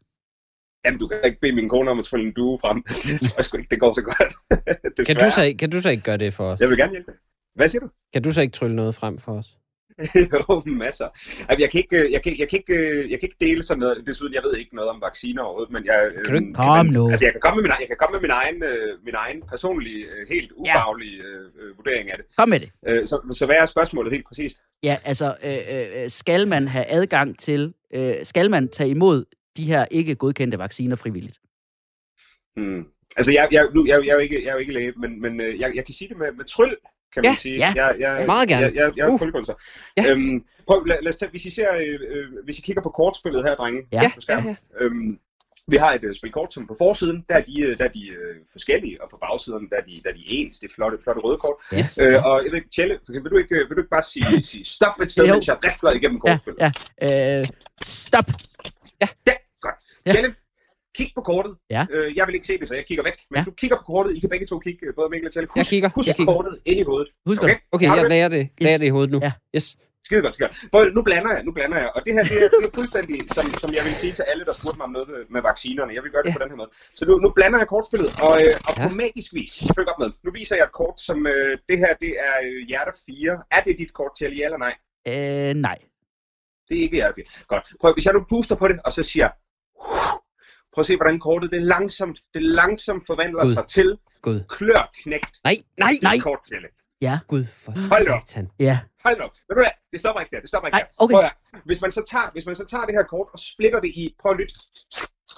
Jamen, 0.85 1.01
du 1.01 1.07
kan 1.09 1.19
ikke 1.25 1.41
bede 1.41 1.53
min 1.53 1.69
kone 1.69 1.91
om 1.91 1.99
at 1.99 2.05
trylle 2.05 2.27
en 2.27 2.33
due 2.33 2.59
frem. 2.59 2.83
Jeg 3.13 3.21
tror 3.21 3.43
sgu 3.43 3.57
ikke, 3.57 3.71
det 3.71 3.81
går 3.81 3.93
så 3.93 4.03
godt. 4.03 4.35
Kan 5.07 5.17
du, 5.17 5.31
så, 5.31 5.43
ikke- 5.45 5.59
kan 5.59 5.71
du 5.71 5.81
så 5.81 5.89
ikke 5.91 6.03
gøre 6.03 6.17
det 6.17 6.35
for 6.35 6.45
os? 6.45 6.61
Jeg 6.61 6.69
vil 6.69 6.79
gerne 6.79 6.91
hjælpe. 6.93 7.13
Hvad 7.55 7.69
siger 7.69 7.81
du? 7.81 7.89
Kan 8.13 8.23
du 8.23 8.33
så 8.33 8.41
ikke 8.41 8.53
trylle 8.53 8.77
noget 8.77 8.95
frem 8.95 9.19
for 9.19 9.33
os? 9.33 9.47
jo, 10.33 10.63
masser. 10.67 11.05
Altså, 11.49 11.57
jeg, 11.63 11.71
kan 11.71 11.79
ikke, 11.81 12.05
øh, 12.05 12.13
jeg, 12.13 12.23
kan, 12.23 12.39
jeg, 12.39 12.49
kan 12.49 12.59
ikke, 12.59 12.75
øh, 12.75 13.11
jeg 13.11 13.21
kan 13.21 13.29
ikke 13.29 13.37
dele 13.41 13.63
sådan 13.63 13.81
noget. 13.81 14.03
Desuden, 14.07 14.35
jeg 14.35 14.43
ved 14.45 14.57
ikke 14.57 14.75
noget 14.75 14.91
om 14.91 15.01
vacciner 15.03 15.43
overhovedet, 15.43 15.73
men 15.73 15.85
jeg... 15.87 16.11
Kan 16.25 16.35
du 16.35 16.39
ikke- 16.41 16.49
øh, 16.49 16.55
Kom 16.55 16.87
men- 16.87 16.93
nu. 16.95 17.11
Altså, 17.11 17.25
jeg 17.25 17.33
kan 17.33 17.41
komme 17.41 17.57
med 17.57 17.63
min, 17.63 17.71
egen- 17.71 17.81
jeg 17.81 17.89
kan 17.89 17.97
komme 18.01 18.15
med 18.17 18.21
min 18.21 18.31
egen, 18.31 18.63
øh, 18.63 19.05
min 19.05 19.15
egen 19.15 19.43
personlige, 19.49 20.07
helt 20.29 20.53
ufaglige 20.57 21.17
øh, 21.23 21.77
vurdering 21.77 22.11
af 22.11 22.17
det. 22.19 22.27
Kom 22.39 22.49
med 22.49 22.61
det. 22.61 22.71
Øh, 22.89 23.07
så, 23.07 23.21
så 23.33 23.47
hvad 23.47 23.57
er 23.57 23.67
spørgsmålet 23.67 24.13
helt 24.13 24.27
præcist? 24.27 24.57
Ja, 24.83 24.97
altså, 25.05 25.37
øh, 25.45 26.11
skal 26.11 26.49
man 26.49 26.69
have 26.69 26.85
adgang 26.89 27.39
til, 27.39 27.75
øh, 27.95 28.15
skal 28.23 28.51
man 28.51 28.69
tage 28.69 28.91
imod 28.91 29.25
de 29.59 29.65
her 29.65 29.87
ikke 29.91 30.15
godkendte 30.15 30.59
vacciner 30.59 30.97
frivilligt? 30.97 31.39
Hmm. 32.57 32.85
Altså, 33.17 33.33
jeg, 33.33 33.49
jeg, 33.53 33.69
nu, 33.75 33.87
jeg, 33.87 34.01
jeg, 34.05 34.11
er 34.11 34.15
jo 34.15 34.21
ikke, 34.21 34.43
jeg 34.43 34.49
er 34.49 34.53
jo 34.53 34.59
ikke 34.59 34.73
læge, 34.73 34.93
men, 34.97 35.21
men 35.21 35.41
øh, 35.41 35.61
jeg, 35.61 35.73
jeg 35.75 35.85
kan 35.85 35.95
sige 35.95 36.09
det 36.09 36.17
med, 36.17 36.33
med 36.33 36.45
tryl, 36.45 36.71
kan 37.15 37.25
Ja, 37.25 37.31
man 37.31 37.37
sige. 37.37 37.57
ja. 37.57 37.73
Jeg, 37.77 37.97
jeg, 37.99 38.27
Meget 38.27 38.49
gerne. 38.49 38.65
Jeg, 38.67 38.75
jeg, 38.75 38.93
jeg 38.97 39.07
er 39.07 39.11
Uh. 39.13 39.19
tryllekunstner. 39.19 39.57
Ja. 39.97 40.11
Øhm, 40.13 40.45
prøv, 40.67 40.85
lad, 40.85 40.97
lad 41.03 41.11
os 41.13 41.17
tage, 41.17 41.31
hvis 41.31 41.45
I 41.45 41.51
ser, 41.51 41.73
øh, 41.75 41.99
øh, 42.09 42.27
hvis 42.45 42.59
I 42.59 42.61
kigger 42.63 42.83
på 42.83 42.89
kortspillet 42.91 43.45
her, 43.45 43.55
drenge, 43.55 43.83
Ja. 43.93 44.01
Ja, 44.03 44.11
på 44.15 44.21
skærmen. 44.21 44.49
ja, 44.81 44.85
Øhm, 44.85 45.19
vi 45.71 45.77
har 45.77 45.93
et 45.95 46.05
uh, 46.05 46.15
spil 46.15 46.33
kort, 46.33 46.53
som 46.53 46.67
på 46.67 46.75
forsiden, 46.79 47.25
der 47.29 47.35
er 47.35 47.41
de, 47.43 47.61
øh, 47.63 47.79
der 47.79 47.85
er 47.85 47.89
de 47.89 48.05
uh, 48.11 48.37
forskellige, 48.53 49.03
og 49.03 49.11
på 49.11 49.19
bagsiden, 49.21 49.69
der 49.71 49.77
er 49.77 49.81
de, 49.83 50.01
der 50.05 50.11
er 50.11 50.15
de 50.15 50.25
ens. 50.29 50.59
Det 50.59 50.71
er 50.71 50.75
flotte, 50.75 50.99
flotte 51.05 51.21
røde 51.25 51.39
kort. 51.39 51.57
Yes. 51.79 51.99
Øh, 51.99 52.25
og 52.27 52.45
jeg 52.45 52.51
ved 52.53 52.59
ikke, 52.59 52.71
Tjelle, 52.77 52.95
for 53.07 53.13
eksempel, 53.13 53.31
vil 53.31 53.37
du 53.37 53.43
ikke, 53.45 53.55
øh, 53.55 53.69
vil 53.69 53.77
du 53.77 53.81
ikke 53.83 53.91
bare 53.99 54.03
sige, 54.03 54.43
sige 54.53 54.65
stop 54.65 55.01
et 55.03 55.13
sted, 55.13 55.27
Jo. 55.27 55.35
mens 55.35 55.47
jeg 55.47 55.57
rifler 55.65 55.91
igennem 55.93 56.21
Ja, 56.27 56.31
kortspillet? 56.33 56.61
ja. 57.03 57.39
Øh, 57.39 57.45
stop. 57.83 58.25
Ja, 59.01 59.07
godt. 59.27 59.39
Ja. 60.09 60.13
Tjelle, 60.13 60.35
kig 60.97 61.11
på 61.15 61.23
kortet. 61.31 61.53
Ja. 61.71 61.83
Øh, 61.91 62.17
jeg 62.17 62.27
vil 62.27 62.35
ikke 62.35 62.47
se 62.47 62.59
det, 62.59 62.69
så 62.69 62.75
jeg 62.75 62.87
kigger 62.87 63.05
væk. 63.05 63.19
Men 63.31 63.39
Ja. 63.39 63.45
du 63.45 63.51
kigger 63.51 63.77
på 63.77 63.83
kortet. 63.93 64.17
I 64.17 64.21
kan 64.21 64.29
begge 64.31 64.47
to 64.47 64.59
kigge, 64.59 64.87
øh, 64.87 64.95
både 64.95 65.09
Mikkel 65.11 65.27
og 65.29 65.33
Tjelle. 65.33 65.49
Husk, 65.51 65.57
Jeg 65.57 65.67
kigger. 65.67 65.89
Husk 65.95 66.09
Jeg 66.09 66.17
kigger. 66.17 66.33
kortet 66.35 66.55
ind 66.65 66.79
i 66.83 66.83
hovedet. 66.83 67.09
Husk 67.27 67.43
Okay? 67.43 67.57
okay. 67.73 67.87
Jeg 67.87 67.97
det? 68.03 68.09
lærer 68.09 68.29
det, 68.29 68.49
lærer 68.61 68.79
det 68.79 68.87
i 68.87 68.89
hovedet 68.97 69.11
nu. 69.11 69.19
Ja. 69.23 69.33
Yes. 69.57 69.77
Skide 70.07 70.23
godt, 70.23 70.35
skide 70.35 70.49
godt. 70.73 70.95
Nu 70.97 71.03
blander 71.09 71.31
jeg, 71.37 71.43
nu 71.49 71.53
blander 71.53 71.79
jeg. 71.79 71.91
Og 71.97 72.01
det 72.07 72.13
her, 72.17 72.23
det 72.31 72.37
er, 72.45 72.49
det 72.61 72.67
er 72.71 72.75
fuldstændig, 72.81 73.17
som, 73.37 73.45
som 73.63 73.71
jeg 73.77 73.83
vil 73.87 73.95
sige 74.03 74.13
til 74.19 74.23
alle, 74.31 74.45
der 74.49 74.55
spurgte 74.61 74.79
mig 74.79 74.85
om 74.85 74.93
noget 74.97 75.09
med, 75.09 75.21
med 75.35 75.43
vaccinerne. 75.51 75.95
Jeg 75.97 76.03
vil 76.05 76.11
gøre 76.15 76.23
det 76.23 76.29
Ja. 76.29 76.37
på 76.39 76.43
den 76.43 76.51
her 76.53 76.57
måde. 76.63 76.71
Så 76.99 77.03
nu, 77.09 77.15
nu 77.25 77.29
blander 77.37 77.59
jeg 77.63 77.69
kortspillet, 77.75 78.11
og, 78.27 78.35
øh, 78.45 78.55
og 78.69 78.73
Ja. 78.79 78.89
på 78.89 78.95
magisk 79.05 79.31
vis, 79.39 79.53
følg 79.77 79.89
op 79.93 79.99
med. 80.03 80.11
Nu 80.25 80.31
viser 80.39 80.55
jeg 80.61 80.65
et 80.71 80.73
kort, 80.81 80.97
som 81.09 81.19
øh, 81.27 81.53
det 81.69 81.77
her, 81.83 81.91
det 82.05 82.13
er 82.29 82.35
øh, 82.47 82.59
hjerte 82.71 82.93
4. 83.07 83.43
Er 83.57 83.61
det 83.67 83.79
dit 83.83 83.93
kort 83.99 84.13
til 84.19 84.31
ja 84.39 84.45
eller 84.49 84.61
nej? 84.67 84.75
Øh, 85.13 85.55
nej. 85.69 85.79
Det 86.69 86.75
er 86.79 86.83
ikke 86.87 86.97
hjerte 87.01 87.15
4. 87.15 87.25
Godt. 87.53 87.65
Prøv, 87.81 87.93
hvis 87.95 88.05
jeg 88.07 88.15
nu 88.15 88.23
puster 88.33 88.55
på 88.63 88.67
det, 88.69 88.77
og 88.87 88.93
så 88.93 89.03
siger, 89.13 89.29
prøv 90.75 90.81
at 90.83 90.87
se, 90.87 90.97
hvordan 90.97 91.21
kortet, 91.21 91.51
det 91.51 91.63
langsomt, 91.63 92.19
det 92.35 92.43
langsomt 92.43 93.07
forvandler 93.07 93.43
Gud. 93.45 93.55
sig 93.55 93.67
til 93.67 93.99
Gud. 94.23 94.41
klørknægt 94.49 95.35
Nej, 95.45 95.57
nej, 95.79 95.93
Nej. 96.03 96.19
kort 96.19 96.39
til. 96.49 96.57
Gud 97.29 97.45
for 97.45 97.73
Hold 97.95 98.09
op. 98.09 98.21
satan. 98.27 98.51
Ja. 98.59 98.79
Hold 99.05 99.19
nu 99.19 99.25
op. 99.25 99.31
Ved 99.49 99.57
du 99.57 99.61
hvad? 99.63 99.71
Det 99.93 100.01
stopper 100.01 100.21
ikke 100.23 100.33
der. 100.37 100.41
Det 100.41 100.49
stopper 100.49 100.67
ikke 100.69 100.75
Nej, 100.79 100.83
der. 100.83 101.03
okay. 101.05 101.13
Prøv 101.15 101.25
at, 101.25 101.33
høre. 101.53 101.61
hvis 101.65 101.81
man 101.81 101.91
så 101.91 102.03
tager, 102.13 102.31
hvis 102.33 102.47
man 102.47 102.55
så 102.61 102.65
tager 102.73 102.85
det 102.89 102.95
her 102.95 103.03
kort 103.15 103.29
og 103.33 103.39
splitter 103.39 103.81
det 103.81 103.89
i, 104.03 104.15
prøv 104.21 104.31
at 104.33 104.39
lytte. 104.41 104.55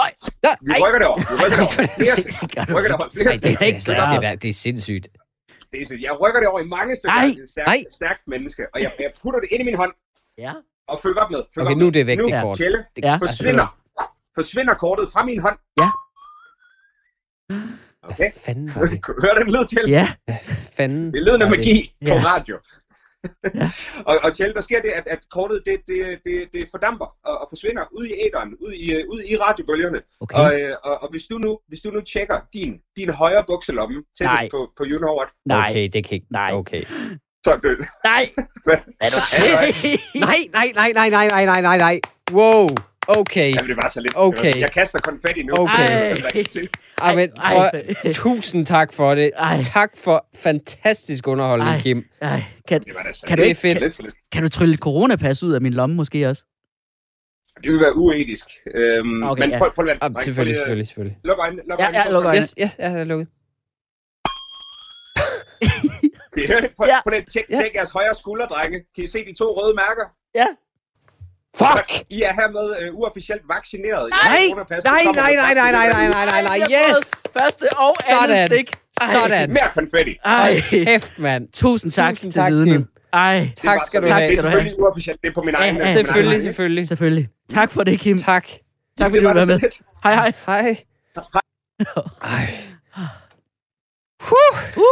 Nej. 0.03 0.13
Ja, 0.47 0.53
Vi 0.61 0.73
rykker 0.85 0.99
det 1.03 1.09
over. 1.13 1.19
Vi 1.31 1.35
rykker 1.43 1.57
det 1.61 1.67
over. 1.69 1.87
Flere 2.01 2.17
stykker. 2.37 2.63
Vi 2.69 2.73
rykker 2.77 2.91
det 2.91 2.97
over. 3.01 3.09
Flere 3.17 3.25
Nej, 3.25 3.33
det 3.33 3.41
stykker. 3.43 3.59
kan 3.59 3.67
ikke 3.67 3.77
altså, 3.81 3.93
gøre. 3.95 4.11
det, 4.15 4.23
der, 4.27 4.33
det 4.43 4.49
er 4.55 4.59
sindssygt. 4.67 5.05
Det 5.73 5.77
er 5.83 5.87
sådan, 5.87 6.03
Jeg 6.09 6.15
rykker 6.23 6.41
det 6.43 6.49
over 6.53 6.61
i 6.67 6.69
mange 6.77 6.93
stykker. 6.97 7.15
Nej. 7.23 7.31
Er 7.45 7.47
stærkt, 7.55 7.67
Nej. 7.73 7.81
stærkt 7.99 8.23
menneske. 8.35 8.63
Og 8.75 8.79
jeg, 8.85 8.91
jeg 9.05 9.11
putter 9.23 9.41
det 9.43 9.49
ind 9.53 9.61
i 9.65 9.67
min 9.71 9.77
hånd 9.83 9.93
Ja. 10.45 10.53
og 10.93 10.97
følger 11.05 11.21
op 11.25 11.31
med. 11.35 11.43
Følg 11.55 11.63
Okay, 11.67 11.75
op 11.75 11.79
nu 11.83 11.87
med. 11.87 11.93
er 11.93 11.97
det 11.99 12.07
væk, 12.11 12.19
nu, 12.19 12.27
det 12.31 12.41
kort. 12.43 12.57
Tjelle, 12.57 12.79
Det- 12.97 13.03
Ja. 13.05 13.15
forsvinder 13.25 13.69
forsvinder 14.35 14.75
kortet 14.75 15.13
fra 15.13 15.25
min 15.25 15.41
hånd. 15.41 15.59
Ja. 15.81 15.89
Ah. 17.51 17.81
Okay. 18.03 18.17
Hvad 18.17 18.31
fanden 18.45 18.75
var 18.75 18.85
det? 18.85 19.01
Hør 19.23 19.35
den 19.43 19.53
lyd 19.53 19.67
til? 19.67 19.91
Ja, 19.91 20.13
hvad 20.25 20.37
fanden 20.77 21.13
Det 21.13 21.21
er 21.21 21.25
lyden 21.25 21.43
af 21.43 21.51
magi 21.51 21.95
det? 22.01 22.09
på 22.09 22.15
ja. 22.15 22.23
radio. 22.25 22.59
ja. 23.55 23.71
og, 24.11 24.19
og 24.25 24.37
Tjelle, 24.37 24.55
der 24.55 24.61
sker 24.61 24.81
det, 24.83 24.91
at, 24.91 25.07
at 25.07 25.19
kortet 25.31 25.63
det, 25.67 25.81
det, 25.87 26.21
det, 26.25 26.53
det 26.53 26.69
fordamper 26.71 27.07
og, 27.25 27.41
og 27.41 27.47
forsvinder 27.51 27.85
ud 27.93 28.07
i 28.07 28.13
æderen, 28.27 28.55
ud 28.61 28.73
i, 28.73 28.93
øh, 28.95 29.05
ud 29.09 29.23
i 29.31 29.37
radiobølgerne. 29.37 30.01
Okay. 30.21 30.39
Og, 30.39 30.61
øh, 30.61 30.77
og, 30.85 31.03
og 31.03 31.11
hvis, 31.11 31.25
du 31.31 31.39
nu, 31.39 31.59
hvis 31.69 31.81
du 31.81 31.91
nu 31.91 32.01
tjekker 32.01 32.41
din, 32.55 32.81
din 32.97 33.11
højre 33.11 33.45
bukselomme 33.47 34.05
til 34.17 34.29
på, 34.51 34.73
på 34.77 34.85
you 34.91 34.99
know. 34.99 35.15
Nej, 35.47 35.71
okay, 35.71 35.89
det 35.93 36.05
kan 36.05 36.15
ikke. 36.15 36.27
Nej. 36.31 36.53
Okay. 36.53 36.85
Så 37.45 37.51
er 37.53 37.57
død. 37.57 37.77
Nej. 38.05 38.25
Er 39.05 39.09
du 39.15 39.21
Nej, 40.19 40.37
nej, 40.53 40.67
nej, 40.75 40.93
nej, 40.93 41.09
nej, 41.11 41.45
nej, 41.45 41.61
nej, 41.61 41.79
nej. 41.79 42.01
Wow. 42.33 42.69
Okay. 43.19 43.55
Jamen, 43.55 43.69
det 43.69 43.77
var 43.77 43.89
så 43.89 44.01
lidt. 44.01 44.13
Okay. 44.17 44.61
Jeg 44.61 44.71
kaster 44.73 44.99
konfetti 44.99 45.43
nu. 45.43 45.55
Okay. 45.59 45.73
Ej. 45.73 46.11
Ej, 47.03 47.29
prøv, 47.37 47.59
ej. 48.05 48.13
tusind 48.13 48.67
tak 48.67 48.93
for 48.93 49.15
det. 49.15 49.31
Ej. 49.37 49.61
Tak 49.63 49.91
for 49.97 50.27
fantastisk 50.35 51.27
underholdning, 51.27 51.71
Ej. 51.71 51.81
Kim. 51.81 52.05
Ej, 52.21 52.43
kan, 52.69 52.81
Det 52.85 52.95
var 52.95 53.03
da 53.03 53.13
så 53.13 53.27
Kan 53.27 53.39
du 53.39 53.45
lidt. 53.45 53.49
ikke- 53.65 53.69
Det 53.81 53.83
er 53.87 53.91
fedt. 53.91 54.03
Lidt. 54.03 54.15
kan 54.33 54.43
du 54.43 54.49
trylle 54.49 54.75
et 54.75 54.81
coronapas 54.81 55.43
ud 55.43 55.53
af 55.53 55.61
min 55.61 55.73
lomme 55.75 55.97
måske 55.97 56.27
også? 56.29 56.45
Det 57.63 57.73
vil 57.73 57.81
være 57.81 57.97
uetisk. 57.97 58.47
Øhm, 58.75 59.23
Okay, 59.23 59.43
men 59.43 59.51
ja. 59.51 59.59
prøv, 59.59 59.71
prøv, 59.75 59.85
prøv, 59.87 59.97
Ah, 60.01 60.11
prøv, 60.13 60.23
selvfølgelig, 60.23 60.55
prøv, 60.57 60.61
selvfølgelig, 60.61 60.87
selvfølgelig. 60.87 61.17
Luk 61.25 61.39
øjnene. 61.39 61.63
Luk 61.71 61.79
Ja, 61.79 61.85
øjnene. 61.85 62.05
ja, 62.05 62.11
luk 62.11 62.25
øjnene. 62.25 62.43
Yes, 62.43 62.55
yes, 62.63 62.77
jeg 62.79 63.01
er 63.01 63.05
lukket. 63.05 63.29
Kan 66.33 66.43
I 66.45 66.47
høre 66.47 66.61
det? 66.61 66.71
Prøv, 66.77 66.87
Ja. 66.89 66.99
prøv 67.05 67.13
at 67.15 67.25
tjek, 67.33 67.45
Ja. 67.51 67.61
tjek 67.61 67.75
jeres 67.75 67.91
højre 67.91 68.15
skulder, 68.15 68.47
drenge. 68.47 68.79
Kan 68.95 69.05
I 69.05 69.09
se 69.09 69.19
de 69.29 69.35
to 69.41 69.45
røde 69.59 69.75
mærker? 69.85 70.07
Ja. 70.35 70.47
Fuck! 71.57 72.05
I 72.11 72.23
er 72.23 72.33
hermed 72.33 72.77
øh, 72.81 72.95
uofficielt 72.95 73.43
vaccineret. 73.49 74.09
Nej, 74.25 74.39
nej, 74.57 74.65
nej, 74.85 75.55
nej, 75.55 75.55
nej, 75.55 75.71
nej, 75.73 75.89
nej, 75.93 76.09
nej, 76.09 76.25
nej, 76.43 76.43
nej, 76.43 76.59
yes! 76.71 77.11
Første 77.39 77.63
og 77.77 77.93
andet 78.13 78.37
Sådan. 78.37 78.49
stik. 78.49 78.77
Ej. 79.01 79.07
Sådan. 79.13 79.51
Mere 79.53 79.71
konfetti. 79.75 80.17
Ej. 80.25 80.61
Kæft, 80.71 81.19
mand. 81.19 81.49
Tusind 81.53 81.93
tak 81.93 82.15
Tusind 82.15 82.33
til 82.33 82.41
tak, 82.41 82.53
vidne. 82.53 82.87
Ej, 83.13 83.37
er 83.39 83.47
Tak 83.57 83.79
skal 83.87 84.03
du 84.03 84.09
have. 84.11 84.27
Det 84.27 84.39
er 84.39 84.43
selvfølgelig 84.43 84.81
uofficielt. 84.81 85.21
Det 85.23 85.29
er 85.29 85.35
på 85.35 85.43
min 85.45 85.55
egen... 85.55 85.77
ja, 85.77 85.95
Selvfølgelig, 85.95 86.43
selvfølgelig. 86.43 86.87
selvfølgelig. 86.89 87.29
Tak 87.51 87.71
for 87.71 87.85
det, 87.85 88.01
Kim. 88.01 88.19
Tak. 88.19 88.47
Tak 88.99 89.11
fordi 89.11 89.17
Det 89.17 89.23
du 89.23 89.29
var 89.29 89.45
med. 89.45 89.59
lidt. 89.59 89.81
Hej, 90.05 90.15
hej. 90.15 90.33
Hej. 90.47 90.77
Ej. 92.23 92.49
Uh. 94.23 94.83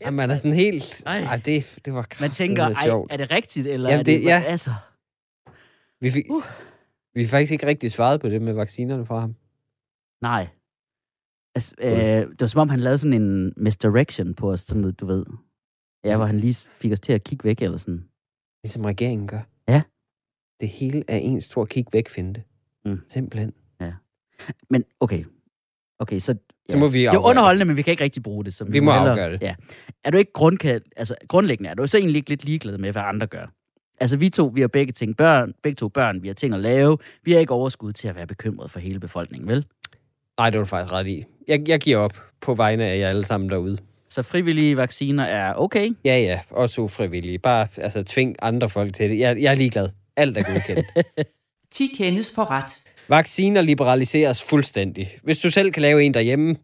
Jamen, 0.00 0.30
er 0.30 0.36
sådan 0.36 0.52
helt... 0.52 1.02
Ej. 1.06 1.18
Ej, 1.18 1.36
det, 1.36 1.78
det 1.84 1.94
var 1.94 2.06
Man 2.20 2.30
tænker, 2.30 2.62
ej, 2.64 2.88
er 3.10 3.16
det 3.16 3.30
rigtigt, 3.30 3.66
eller 3.66 3.90
Jamen, 3.90 4.00
er 4.00 4.04
det, 4.04 4.20
det- 4.20 4.24
ja. 4.26 4.42
altså... 4.46 4.70
Vi 6.00 6.10
fik, 6.10 6.24
Uh. 6.30 6.42
vi 7.14 7.20
fik 7.24 7.30
faktisk 7.30 7.52
ikke 7.52 7.66
rigtig 7.66 7.90
svaret 7.90 8.20
på 8.20 8.28
det 8.28 8.42
med 8.42 8.52
vaccinerne 8.52 9.06
fra 9.06 9.20
ham. 9.20 9.34
Nej. 10.22 10.48
Altså, 11.54 11.74
øh, 11.80 12.30
det 12.30 12.40
var 12.40 12.46
som 12.46 12.60
om, 12.60 12.68
han 12.68 12.80
lavede 12.80 12.98
sådan 12.98 13.22
en 13.22 13.52
misdirection 13.56 14.34
på 14.34 14.52
os, 14.52 14.60
sådan 14.60 14.80
noget, 14.80 15.00
du 15.00 15.06
ved. 15.06 15.26
Ja, 16.04 16.16
hvor 16.16 16.26
han 16.26 16.40
lige 16.40 16.54
fik 16.54 16.92
os 16.92 17.00
til 17.00 17.12
at 17.12 17.24
kigge 17.24 17.44
væk, 17.44 17.62
eller 17.62 17.76
sådan. 17.78 18.04
Ligesom 18.64 18.84
regeringen 18.84 19.28
gør. 19.28 19.40
Ja. 19.68 19.82
Det 20.60 20.68
hele 20.68 21.04
er 21.08 21.16
en 21.16 21.40
stor 21.40 21.64
kig 21.64 21.86
væk 21.92 22.08
finte. 22.08 22.42
Mm. 22.84 23.00
Simpelthen. 23.08 23.52
Men 24.70 24.84
okay. 25.00 25.24
Okay, 25.98 26.18
så... 26.18 26.36
Så 26.70 26.78
må 26.78 26.88
vi 26.88 26.98
det 26.98 27.06
er 27.06 27.18
underholdende, 27.18 27.64
men 27.64 27.76
vi 27.76 27.82
kan 27.82 27.90
ikke 27.90 28.04
rigtig 28.04 28.22
bruge 28.22 28.44
det. 28.44 28.54
Så 28.54 28.64
Vi 28.64 28.80
må 28.80 28.92
hellere- 28.92 29.10
afgøre 29.10 29.32
det. 29.32 29.42
Ja. 29.42 29.54
Er 30.04 30.10
du 30.10 30.18
ikke 30.18 30.32
grundkald, 30.32 30.82
altså 30.96 31.14
grundlæggende, 31.28 31.70
er 31.70 31.74
du 31.74 31.86
så 31.86 31.98
egentlig 31.98 32.16
ikke 32.16 32.28
lidt 32.30 32.44
ligeglad 32.44 32.78
med, 32.78 32.92
hvad 32.92 33.02
andre 33.02 33.26
gør? 33.26 33.46
Altså 34.00 34.16
vi 34.16 34.28
to, 34.28 34.50
vi 34.54 34.60
har 34.60 34.68
begge, 34.68 34.92
ting 34.92 35.16
børn, 35.16 35.52
begge 35.62 35.76
to 35.76 35.88
børn, 35.88 36.22
vi 36.22 36.28
har 36.28 36.34
ting 36.34 36.54
at 36.54 36.60
lave. 36.60 36.98
Vi 37.24 37.32
har 37.32 37.40
ikke 37.40 37.52
overskud 37.52 37.92
til 37.92 38.08
at 38.08 38.16
være 38.16 38.26
bekymret 38.26 38.70
for 38.70 38.78
hele 38.78 39.00
befolkningen, 39.00 39.48
vel? 39.48 39.64
Nej, 40.38 40.50
det 40.50 40.58
var 40.58 40.64
du 40.64 40.68
faktisk 40.68 40.92
ret 40.92 41.06
i. 41.06 41.24
Jeg, 41.48 41.68
jeg 41.68 41.80
giver 41.80 41.98
op 41.98 42.22
på 42.40 42.54
vegne 42.54 42.84
af 42.84 42.98
jer 42.98 43.08
alle 43.08 43.24
sammen 43.24 43.50
derude. 43.50 43.78
Så 44.08 44.22
frivillige 44.22 44.76
vacciner 44.76 45.24
er 45.24 45.54
okay? 45.54 45.90
Ja, 46.04 46.18
ja, 46.18 46.40
også 46.50 46.80
ufrivillige. 46.80 47.38
Bare 47.38 47.66
altså, 47.76 48.02
tving 48.02 48.36
andre 48.42 48.68
folk 48.68 48.94
til 48.94 49.10
det. 49.10 49.18
Jeg, 49.18 49.42
jeg 49.42 49.50
er 49.50 49.54
ligeglad. 49.54 49.88
Alt 50.16 50.38
er 50.38 50.42
godkendt. 50.42 50.86
10 51.70 51.86
kendes 51.96 52.34
for 52.34 52.50
ret. 52.50 52.78
Vacciner 53.08 53.60
liberaliseres 53.60 54.42
fuldstændig. 54.42 55.08
Hvis 55.22 55.38
du 55.38 55.50
selv 55.50 55.72
kan 55.72 55.82
lave 55.82 56.04
en 56.04 56.14
derhjemme, 56.14 56.56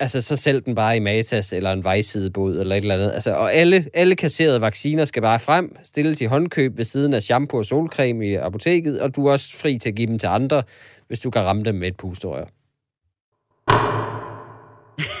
altså 0.00 0.20
så 0.20 0.36
sælg 0.36 0.66
den 0.66 0.74
bare 0.74 0.96
i 0.96 1.00
Matas 1.00 1.52
eller 1.52 1.72
en 1.72 1.84
vejsidebod 1.84 2.58
eller 2.58 2.76
et 2.76 2.80
eller 2.82 2.94
andet. 2.94 3.10
Altså, 3.12 3.34
og 3.34 3.52
alle, 3.52 3.86
alle 3.94 4.16
kasserede 4.16 4.60
vacciner 4.60 5.04
skal 5.04 5.22
bare 5.22 5.40
frem, 5.40 5.76
stilles 5.82 6.20
i 6.20 6.24
håndkøb 6.24 6.78
ved 6.78 6.84
siden 6.84 7.14
af 7.14 7.22
shampoo 7.22 7.58
og 7.58 7.64
solcreme 7.64 8.28
i 8.28 8.34
apoteket, 8.34 9.00
og 9.00 9.16
du 9.16 9.26
er 9.26 9.32
også 9.32 9.56
fri 9.56 9.78
til 9.78 9.88
at 9.88 9.94
give 9.94 10.06
dem 10.06 10.18
til 10.18 10.26
andre, 10.26 10.62
hvis 11.06 11.20
du 11.20 11.30
kan 11.30 11.42
ramme 11.42 11.64
dem 11.64 11.74
med 11.74 11.88
et 11.88 11.96
pusterør. 11.96 12.44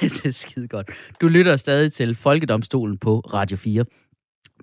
det 0.00 0.26
er 0.26 0.30
skide 0.30 0.68
godt. 0.68 0.90
Du 1.20 1.28
lytter 1.28 1.56
stadig 1.56 1.92
til 1.92 2.14
Folkedomstolen 2.14 2.98
på 2.98 3.20
Radio 3.20 3.56
4. 3.56 3.84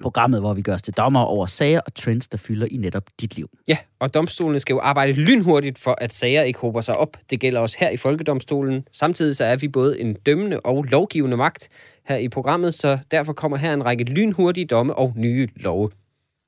Programmet, 0.02 0.40
hvor 0.40 0.54
vi 0.54 0.62
gør 0.62 0.74
os 0.74 0.82
til 0.82 0.94
dommer 0.94 1.20
over 1.20 1.46
sager 1.46 1.80
og 1.80 1.96
trends, 1.96 2.28
der 2.28 2.38
fylder 2.38 2.68
i 2.72 2.78
netop 2.78 3.04
dit 3.22 3.36
liv. 3.36 3.50
Ja, 3.68 3.78
og 4.00 4.14
domstolene 4.14 4.60
skal 4.60 4.74
jo 4.74 4.80
arbejde 4.80 5.14
lynhurtigt 5.14 5.80
for, 5.80 5.96
at 6.02 6.14
sager 6.14 6.42
ikke 6.42 6.60
håber 6.60 6.82
sig 6.82 6.98
op. 6.98 7.18
Det 7.30 7.40
gælder 7.40 7.60
også 7.60 7.78
her 7.80 7.90
i 7.90 7.98
Folkedomstolen. 7.98 8.84
Samtidig 8.92 9.36
så 9.36 9.44
er 9.44 9.56
vi 9.56 9.68
både 9.68 10.02
en 10.02 10.14
dømmende 10.14 10.60
og 10.60 10.84
lovgivende 10.84 11.38
magt 11.38 11.70
her 12.08 12.16
i 12.16 12.30
programmet, 12.30 12.74
så 12.74 13.00
derfor 13.12 13.34
kommer 13.34 13.58
her 13.58 13.74
en 13.74 13.86
række 13.86 14.04
lynhurtige 14.04 14.66
domme 14.66 14.96
og 14.96 15.14
nye 15.16 15.48
love. 15.56 15.90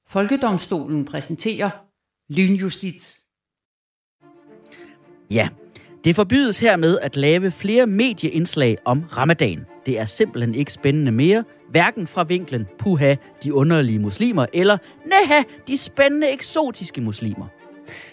Folkedomstolen 0.09 1.05
præsenterer 1.05 1.69
Lynjustits. 2.29 3.21
Ja, 5.31 5.49
det 6.03 6.15
forbydes 6.15 6.59
hermed 6.59 6.99
at 6.99 7.15
lave 7.15 7.51
flere 7.51 7.87
medieindslag 7.87 8.77
om 8.85 9.03
ramadan. 9.17 9.65
Det 9.85 9.99
er 9.99 10.05
simpelthen 10.05 10.55
ikke 10.55 10.73
spændende 10.73 11.11
mere, 11.11 11.43
hverken 11.71 12.07
fra 12.07 12.23
vinklen 12.23 12.67
puha, 12.79 13.15
de 13.43 13.53
underlige 13.53 13.99
muslimer, 13.99 14.45
eller 14.53 14.77
neha, 15.05 15.43
de 15.67 15.77
spændende 15.77 16.29
eksotiske 16.31 17.01
muslimer. 17.01 17.45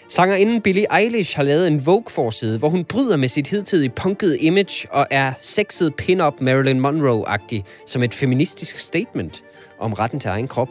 Sangerinden 0.07 0.61
Billie 0.61 0.97
Eilish 0.97 1.35
har 1.35 1.43
lavet 1.43 1.67
en 1.67 1.85
Vogue-forside, 1.85 2.57
hvor 2.57 2.69
hun 2.69 2.85
bryder 2.85 3.17
med 3.17 3.27
sit 3.27 3.47
hidtidige 3.47 3.89
punkede 3.89 4.39
image 4.39 4.87
og 4.91 5.07
er 5.11 5.33
sexet 5.39 5.95
pin-up 5.95 6.41
Marilyn 6.41 6.79
Monroe-agtig 6.79 7.63
som 7.85 8.03
et 8.03 8.13
feministisk 8.13 8.77
statement 8.77 9.43
om 9.79 9.93
retten 9.93 10.19
til 10.19 10.29
egen 10.29 10.47
krop. 10.47 10.69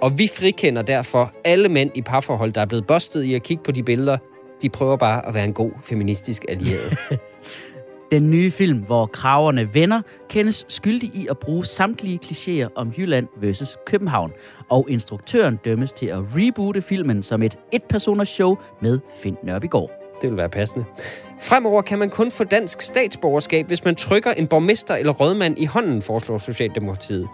Og 0.00 0.18
vi 0.18 0.30
frikender 0.34 0.82
derfor 0.82 1.32
alle 1.44 1.68
mænd 1.68 1.90
i 1.94 2.02
parforhold, 2.02 2.52
der 2.52 2.60
er 2.60 2.66
blevet 2.66 2.86
bustet 2.86 3.22
i 3.22 3.34
at 3.34 3.42
kigge 3.42 3.62
på 3.62 3.72
de 3.72 3.82
billeder. 3.82 4.18
De 4.62 4.68
prøver 4.68 4.96
bare 4.96 5.28
at 5.28 5.34
være 5.34 5.44
en 5.44 5.52
god 5.52 5.70
feministisk 5.84 6.44
allieret. 6.48 6.98
Den 8.12 8.30
nye 8.30 8.50
film, 8.50 8.78
hvor 8.78 9.06
kraverne 9.06 9.74
vender, 9.74 10.00
kendes 10.28 10.64
skyldig 10.68 11.10
i 11.14 11.26
at 11.30 11.38
bruge 11.38 11.64
samtlige 11.64 12.20
klichéer 12.24 12.68
om 12.74 12.92
Jylland 12.98 13.28
versus 13.36 13.78
København. 13.86 14.32
Og 14.68 14.86
instruktøren 14.90 15.56
dømmes 15.64 15.92
til 15.92 16.06
at 16.06 16.18
reboote 16.18 16.82
filmen 16.82 17.22
som 17.22 17.42
et 17.42 17.58
et-personers 17.72 18.28
show 18.28 18.56
med 18.80 18.98
Finn 19.22 19.36
Nørbegaard. 19.42 19.90
Det 20.22 20.30
vil 20.30 20.36
være 20.36 20.48
passende. 20.48 20.84
Fremover 21.40 21.82
kan 21.82 21.98
man 21.98 22.10
kun 22.10 22.30
få 22.30 22.44
dansk 22.44 22.80
statsborgerskab, 22.80 23.66
hvis 23.66 23.84
man 23.84 23.94
trykker 23.96 24.30
en 24.30 24.46
borgmester 24.46 24.94
eller 24.94 25.12
rådmand 25.12 25.58
i 25.58 25.64
hånden, 25.64 26.02
foreslår 26.02 26.38
Socialdemokratiet. 26.38 27.28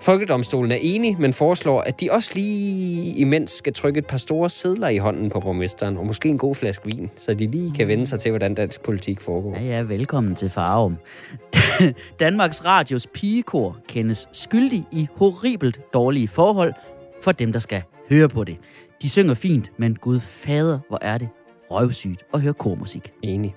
Folkedomstolen 0.00 0.72
er 0.72 0.78
enig, 0.80 1.20
men 1.20 1.32
foreslår, 1.32 1.80
at 1.80 2.00
de 2.00 2.08
også 2.12 2.32
lige 2.34 3.14
imens 3.14 3.50
skal 3.50 3.72
trykke 3.74 3.98
et 3.98 4.06
par 4.06 4.18
store 4.18 4.50
sædler 4.50 4.88
i 4.88 4.98
hånden 4.98 5.30
på 5.30 5.40
borgmesteren, 5.40 5.96
og 5.96 6.06
måske 6.06 6.28
en 6.28 6.38
god 6.38 6.54
flaske 6.54 6.86
vin, 6.86 7.10
så 7.16 7.34
de 7.34 7.50
lige 7.50 7.70
kan 7.70 7.88
vende 7.88 8.06
sig 8.06 8.20
til, 8.20 8.30
hvordan 8.30 8.54
dansk 8.54 8.82
politik 8.82 9.20
foregår. 9.20 9.54
Ja, 9.54 9.62
ja, 9.62 9.80
velkommen 9.80 10.34
til 10.34 10.50
Farum. 10.50 10.96
Danmarks 12.20 12.64
Radios 12.64 13.06
pigekor 13.06 13.76
kendes 13.88 14.28
skyldig 14.32 14.84
i 14.92 15.08
horribelt 15.16 15.80
dårlige 15.94 16.28
forhold 16.28 16.72
for 17.22 17.32
dem, 17.32 17.52
der 17.52 17.60
skal 17.60 17.82
høre 18.10 18.28
på 18.28 18.44
det. 18.44 18.56
De 19.02 19.10
synger 19.10 19.34
fint, 19.34 19.72
men 19.76 19.94
gud 19.94 20.20
fader, 20.20 20.78
hvor 20.88 20.98
er 21.02 21.18
det 21.18 21.28
røvsygt 21.70 22.22
at 22.34 22.40
høre 22.40 22.54
kormusik. 22.54 23.12
Enig. 23.22 23.54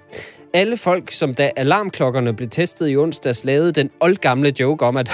Alle 0.54 0.78
folk, 0.78 1.12
som 1.12 1.34
da 1.34 1.52
alarmklokkerne 1.56 2.34
blev 2.34 2.50
testet 2.50 2.90
i 2.90 2.98
onsdags, 2.98 3.46
lavede 3.46 3.72
den 3.72 3.90
oldgamle 4.00 4.54
joke 4.60 4.86
om, 4.86 4.98
at 4.98 5.08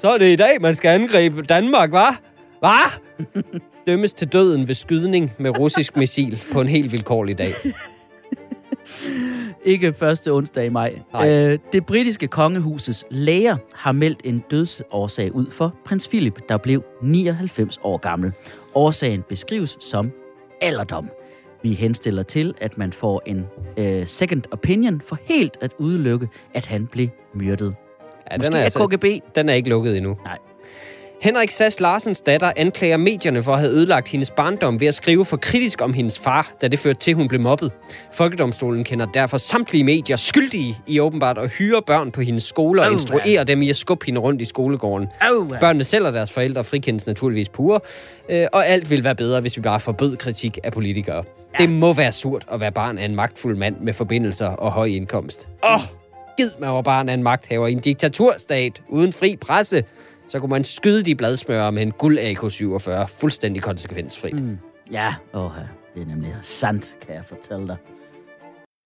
så 0.00 0.10
er 0.10 0.18
det 0.18 0.32
i 0.32 0.36
dag, 0.36 0.60
man 0.60 0.74
skal 0.74 0.88
angribe 0.88 1.42
Danmark, 1.42 1.92
var? 1.92 2.20
Hvad? 2.58 3.00
Dømmes 3.86 4.12
til 4.12 4.28
døden 4.28 4.68
ved 4.68 4.74
skydning 4.74 5.32
med 5.38 5.58
russisk 5.58 5.96
missil 5.96 6.42
på 6.52 6.60
en 6.60 6.68
helt 6.68 6.92
vilkårlig 6.92 7.38
dag. 7.38 7.54
Ikke 9.64 9.92
første 9.92 10.32
onsdag 10.32 10.66
i 10.66 10.68
maj. 10.68 10.98
Nej. 11.12 11.34
Øh, 11.34 11.58
det 11.72 11.86
britiske 11.86 12.26
kongehusets 12.26 13.04
læger 13.10 13.56
har 13.74 13.92
meldt 13.92 14.20
en 14.24 14.44
dødsårsag 14.50 15.34
ud 15.34 15.50
for 15.50 15.74
prins 15.84 16.08
Philip, 16.08 16.48
der 16.48 16.56
blev 16.56 16.84
99 17.02 17.78
år 17.82 17.96
gammel. 17.96 18.32
Årsagen 18.74 19.22
beskrives 19.28 19.76
som 19.80 20.12
alderdom. 20.60 21.08
Vi 21.62 21.72
henstiller 21.72 22.22
til, 22.22 22.54
at 22.60 22.78
man 22.78 22.92
får 22.92 23.22
en 23.26 23.46
øh, 23.76 24.06
second 24.06 24.42
opinion 24.50 25.02
for 25.06 25.18
helt 25.24 25.56
at 25.60 25.70
udelukke, 25.78 26.28
at 26.54 26.66
han 26.66 26.86
blev 26.86 27.08
myrdet. 27.34 27.74
Ja, 28.30 28.36
Måske 28.36 28.46
den 28.50 28.56
er, 28.56 28.64
altså, 28.64 28.86
KGB. 28.86 29.04
den 29.34 29.48
er 29.48 29.54
ikke 29.54 29.68
lukket 29.68 29.96
endnu. 29.96 30.16
Nej. 30.24 30.38
Henrik 31.22 31.50
Sass 31.50 31.80
Larsens 31.80 32.20
datter 32.20 32.52
anklager 32.56 32.96
medierne 32.96 33.42
for 33.42 33.52
at 33.52 33.58
have 33.60 33.72
ødelagt 33.72 34.08
hendes 34.08 34.30
barndom 34.30 34.80
ved 34.80 34.86
at 34.88 34.94
skrive 34.94 35.24
for 35.24 35.36
kritisk 35.36 35.82
om 35.82 35.92
hendes 35.92 36.18
far, 36.18 36.52
da 36.62 36.68
det 36.68 36.78
førte 36.78 36.98
til, 36.98 37.10
at 37.10 37.16
hun 37.16 37.28
blev 37.28 37.40
mobbet. 37.40 37.72
Folkedomstolen 38.12 38.84
kender 38.84 39.06
derfor 39.06 39.36
samtlige 39.36 39.84
medier 39.84 40.16
skyldige 40.16 40.78
i 40.86 41.00
åbenbart 41.00 41.38
at 41.38 41.50
hyre 41.50 41.82
børn 41.86 42.10
på 42.10 42.20
hendes 42.20 42.42
skoler 42.44 42.86
og 42.86 42.92
instruere 42.92 43.44
dem 43.44 43.62
i 43.62 43.70
at 43.70 43.76
skubbe 43.76 44.06
hende 44.06 44.20
rundt 44.20 44.40
i 44.42 44.44
skolegården. 44.44 45.08
Børnene 45.60 45.84
selv 45.84 46.06
og 46.06 46.12
deres 46.12 46.32
forældre 46.32 46.64
frikendes 46.64 47.06
naturligvis 47.06 47.48
pure, 47.48 47.80
øh, 48.30 48.46
og 48.52 48.66
alt 48.66 48.90
vil 48.90 49.04
være 49.04 49.14
bedre, 49.14 49.40
hvis 49.40 49.56
vi 49.56 49.62
bare 49.62 49.80
forbød 49.80 50.16
kritik 50.16 50.58
af 50.64 50.72
politikere. 50.72 51.24
Ja. 51.58 51.64
Det 51.64 51.72
må 51.72 51.92
være 51.94 52.12
surt 52.12 52.46
at 52.52 52.60
være 52.60 52.72
barn 52.72 52.98
af 52.98 53.04
en 53.04 53.14
magtfuld 53.14 53.56
mand 53.56 53.80
med 53.80 53.92
forbindelser 53.92 54.46
og 54.46 54.72
høj 54.72 54.86
indkomst. 54.86 55.48
Åh, 55.64 55.74
oh, 55.74 55.80
gid 56.36 56.50
man 56.60 56.70
var 56.70 56.82
barn 56.82 57.08
af 57.08 57.14
en 57.14 57.22
magthaver 57.22 57.66
i 57.66 57.72
en 57.72 57.80
diktaturstat 57.80 58.82
uden 58.88 59.12
fri 59.12 59.36
presse. 59.40 59.84
Så 60.28 60.38
kunne 60.38 60.50
man 60.50 60.64
skyde 60.64 61.02
de 61.02 61.14
bladsmører 61.14 61.70
med 61.70 61.82
en 61.82 61.92
guld 61.92 62.18
AK-47 62.18 63.04
fuldstændig 63.20 63.62
konsekvensfri. 63.62 64.32
Mm. 64.32 64.58
Ja, 64.90 65.14
åh, 65.34 65.50
det 65.94 66.02
er 66.02 66.06
nemlig 66.06 66.34
sandt, 66.42 66.96
kan 67.06 67.14
jeg 67.14 67.24
fortælle 67.24 67.66
dig. 67.68 67.76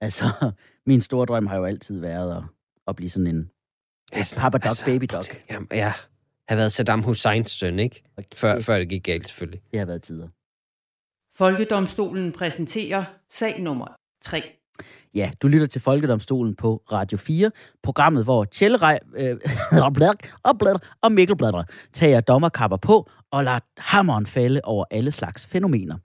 Altså, 0.00 0.24
min 0.86 1.00
store 1.00 1.26
drøm 1.26 1.46
har 1.46 1.56
jo 1.56 1.64
altid 1.64 2.00
været 2.00 2.36
at, 2.36 2.42
at 2.88 2.96
blive 2.96 3.10
sådan 3.10 3.26
en 3.26 3.50
Altså, 4.12 4.40
Papa 4.40 4.58
Dog, 4.58 4.72
Baby 4.86 5.06
prøv 5.06 5.18
Dog. 5.18 5.36
Jamen, 5.50 5.68
ja, 5.72 5.92
have 6.48 6.58
været 6.58 6.72
Saddam 6.72 7.02
Husseins 7.02 7.50
søn, 7.50 7.78
ikke? 7.78 8.02
Før, 8.34 8.60
før 8.60 8.78
det 8.78 8.88
gik 8.88 9.04
galt, 9.04 9.26
selvfølgelig. 9.26 9.60
Det 9.70 9.78
har 9.78 9.86
været 9.86 10.02
tider. 10.02 10.28
Folkedomstolen 11.42 12.32
præsenterer 12.32 13.04
sag 13.32 13.60
nummer 13.60 13.86
3. 14.24 14.42
Ja, 15.14 15.30
du 15.42 15.48
lytter 15.48 15.66
til 15.66 15.80
Folkedomstolen 15.80 16.54
på 16.56 16.82
Radio 16.92 17.18
4, 17.18 17.50
programmet, 17.82 18.24
hvor 18.24 18.44
Tjellerej 18.44 18.98
øh, 19.16 19.36
og, 19.84 19.92
og, 20.42 20.80
og 21.02 21.12
Mikkel 21.12 21.36
Bladre 21.36 21.64
tager 21.92 22.20
dommerkapper 22.20 22.76
på 22.76 23.10
og 23.30 23.44
lader 23.44 23.58
hammeren 23.78 24.26
falde 24.26 24.60
over 24.64 24.84
alle 24.90 25.10
slags 25.10 25.46
fænomener. 25.46 25.96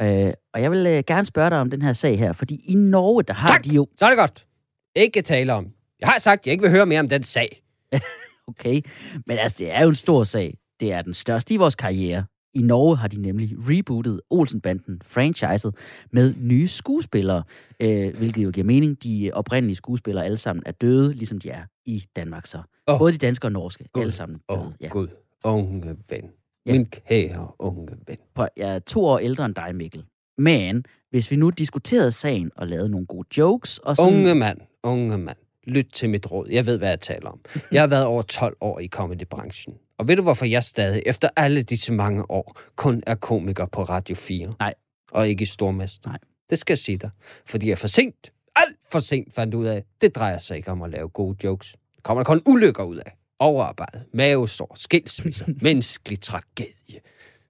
Øh, 0.00 0.32
og 0.54 0.62
jeg 0.62 0.70
vil 0.70 0.86
øh, 0.86 1.04
gerne 1.06 1.26
spørge 1.26 1.50
dig 1.50 1.58
om 1.58 1.70
den 1.70 1.82
her 1.82 1.92
sag 1.92 2.18
her, 2.18 2.32
fordi 2.32 2.60
i 2.64 2.74
Norge, 2.74 3.22
der 3.22 3.34
har 3.34 3.46
Tak! 3.46 3.64
de 3.64 3.70
jo... 3.70 3.88
Så 3.98 4.04
er 4.04 4.08
det 4.08 4.18
godt. 4.18 4.46
Ikke 4.94 5.22
tale 5.22 5.52
om. 5.52 5.68
Jeg 6.00 6.08
har 6.08 6.18
sagt, 6.18 6.40
at 6.40 6.46
jeg 6.46 6.52
ikke 6.52 6.62
vil 6.62 6.70
høre 6.70 6.86
mere 6.86 7.00
om 7.00 7.08
den 7.08 7.22
sag. 7.22 7.62
Okay, 8.48 8.82
men 9.26 9.38
altså, 9.38 9.56
det 9.58 9.72
er 9.72 9.82
jo 9.82 9.88
en 9.88 9.94
stor 9.94 10.24
sag. 10.24 10.58
Det 10.80 10.92
er 10.92 11.02
den 11.02 11.14
største 11.14 11.54
i 11.54 11.56
vores 11.56 11.74
karriere. 11.74 12.24
I 12.56 12.62
Norge 12.62 12.96
har 12.96 13.08
de 13.08 13.22
nemlig 13.22 13.56
rebootet 13.58 14.20
Olsenbanden, 14.30 15.00
franchiset, 15.04 15.74
med 16.10 16.34
nye 16.38 16.68
skuespillere, 16.68 17.42
øh, 17.80 18.16
hvilket 18.16 18.44
jo 18.44 18.50
giver 18.50 18.64
mening. 18.66 19.02
De 19.04 19.30
oprindelige 19.34 19.76
skuespillere 19.76 20.24
alle 20.24 20.36
sammen 20.36 20.62
er 20.66 20.72
døde, 20.72 21.14
ligesom 21.14 21.38
de 21.38 21.50
er 21.50 21.62
i 21.84 22.04
Danmark 22.16 22.46
så. 22.46 22.62
Oh. 22.86 22.98
Både 22.98 23.12
de 23.12 23.18
danske 23.18 23.46
og 23.46 23.52
norske, 23.52 23.84
Gud. 23.92 24.02
alle 24.02 24.12
sammen 24.12 24.40
døde. 24.50 24.60
Oh, 24.60 24.72
ja. 24.80 24.88
Gud. 24.88 25.08
Unge 25.44 25.96
ven. 26.10 26.30
Ja. 26.66 26.72
Min 26.72 26.86
kære 26.86 27.48
unge 27.58 27.96
ven. 28.06 28.16
Prøv, 28.34 28.48
jeg 28.56 28.74
er 28.74 28.78
to 28.78 29.04
år 29.04 29.18
ældre 29.18 29.44
end 29.44 29.54
dig, 29.54 29.74
Mikkel. 29.74 30.04
Men 30.38 30.84
hvis 31.10 31.30
vi 31.30 31.36
nu 31.36 31.50
diskuterede 31.50 32.12
sagen 32.12 32.50
og 32.56 32.66
lavede 32.66 32.88
nogle 32.88 33.06
gode 33.06 33.28
jokes 33.38 33.78
og 33.78 33.96
sådan... 33.96 34.14
Unge 34.14 34.34
mand, 34.34 34.58
unge 34.82 35.18
mand. 35.18 35.36
Lyt 35.66 35.86
til 35.92 36.10
mit 36.10 36.30
råd. 36.30 36.48
Jeg 36.50 36.66
ved, 36.66 36.78
hvad 36.78 36.88
jeg 36.88 37.00
taler 37.00 37.30
om. 37.30 37.40
Jeg 37.72 37.82
har 37.82 37.86
været 37.86 38.04
over 38.04 38.22
12 38.22 38.56
år 38.60 38.80
i 38.80 38.88
comedybranchen. 38.88 39.74
Og 39.98 40.08
ved 40.08 40.16
du, 40.16 40.22
hvorfor 40.22 40.44
jeg 40.44 40.64
stadig, 40.64 41.02
efter 41.06 41.28
alle 41.36 41.62
disse 41.62 41.92
mange 41.92 42.30
år, 42.30 42.58
kun 42.76 43.02
er 43.06 43.14
komiker 43.14 43.66
på 43.66 43.82
Radio 43.82 44.14
4? 44.16 44.54
Nej. 44.58 44.74
Og 45.12 45.28
ikke 45.28 45.42
i 45.42 45.46
Stormester? 45.46 46.10
Nej. 46.10 46.18
Det 46.50 46.58
skal 46.58 46.72
jeg 46.72 46.78
sige 46.78 46.98
dig. 46.98 47.10
Fordi 47.46 47.68
jeg 47.68 47.78
for 47.78 47.86
sent, 47.86 48.32
alt 48.56 48.76
for 48.92 48.98
sent 48.98 49.34
fandt 49.34 49.54
ud 49.54 49.66
af, 49.66 49.84
det 50.00 50.14
drejer 50.14 50.38
sig 50.38 50.56
ikke 50.56 50.70
om 50.70 50.82
at 50.82 50.90
lave 50.90 51.08
gode 51.08 51.36
jokes. 51.44 51.74
Det 51.96 52.02
kommer 52.02 52.22
der 52.22 52.28
kun 52.28 52.42
ulykker 52.46 52.84
ud 52.84 52.96
af. 52.96 53.16
Overarbejde, 53.38 54.04
mavesår, 54.12 54.74
skilsmisser, 54.76 55.46
menneskelig 55.62 56.20
tragedie, 56.20 57.00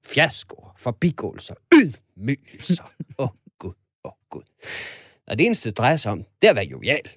fiaskoer, 0.04 0.74
forbigåelser, 0.78 1.54
ydmygelser. 1.74 2.92
Åh 3.18 3.24
oh, 3.24 3.28
Gud, 3.58 3.72
åh 4.04 4.10
oh, 4.10 4.12
Gud. 4.30 4.42
Og 5.26 5.38
det 5.38 5.46
eneste, 5.46 5.68
det 5.68 5.78
drejer 5.78 5.96
sig 5.96 6.12
om, 6.12 6.18
det 6.18 6.46
er 6.46 6.50
at 6.50 6.56
være 6.56 6.64
jovial. 6.64 7.08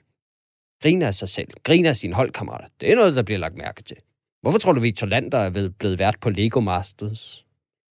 Griner 0.82 1.08
af 1.08 1.16
sig 1.16 1.30
selv, 1.30 1.48
griner 1.64 1.90
af 1.90 1.96
sine 1.98 2.14
holdkammerater. 2.16 2.68
Det 2.82 2.92
er 2.92 2.96
noget, 2.96 3.16
der 3.16 3.22
bliver 3.24 3.38
lagt 3.40 3.58
mærke 3.58 3.84
til. 3.84 3.98
Hvorfor 4.42 4.58
tror 4.60 4.74
du, 4.74 4.80
Victor 4.80 5.08
Lander 5.08 5.38
er 5.38 5.70
blevet 5.80 6.00
vært 6.00 6.16
på 6.22 6.30
Lego 6.30 6.60
Masters? 6.60 7.46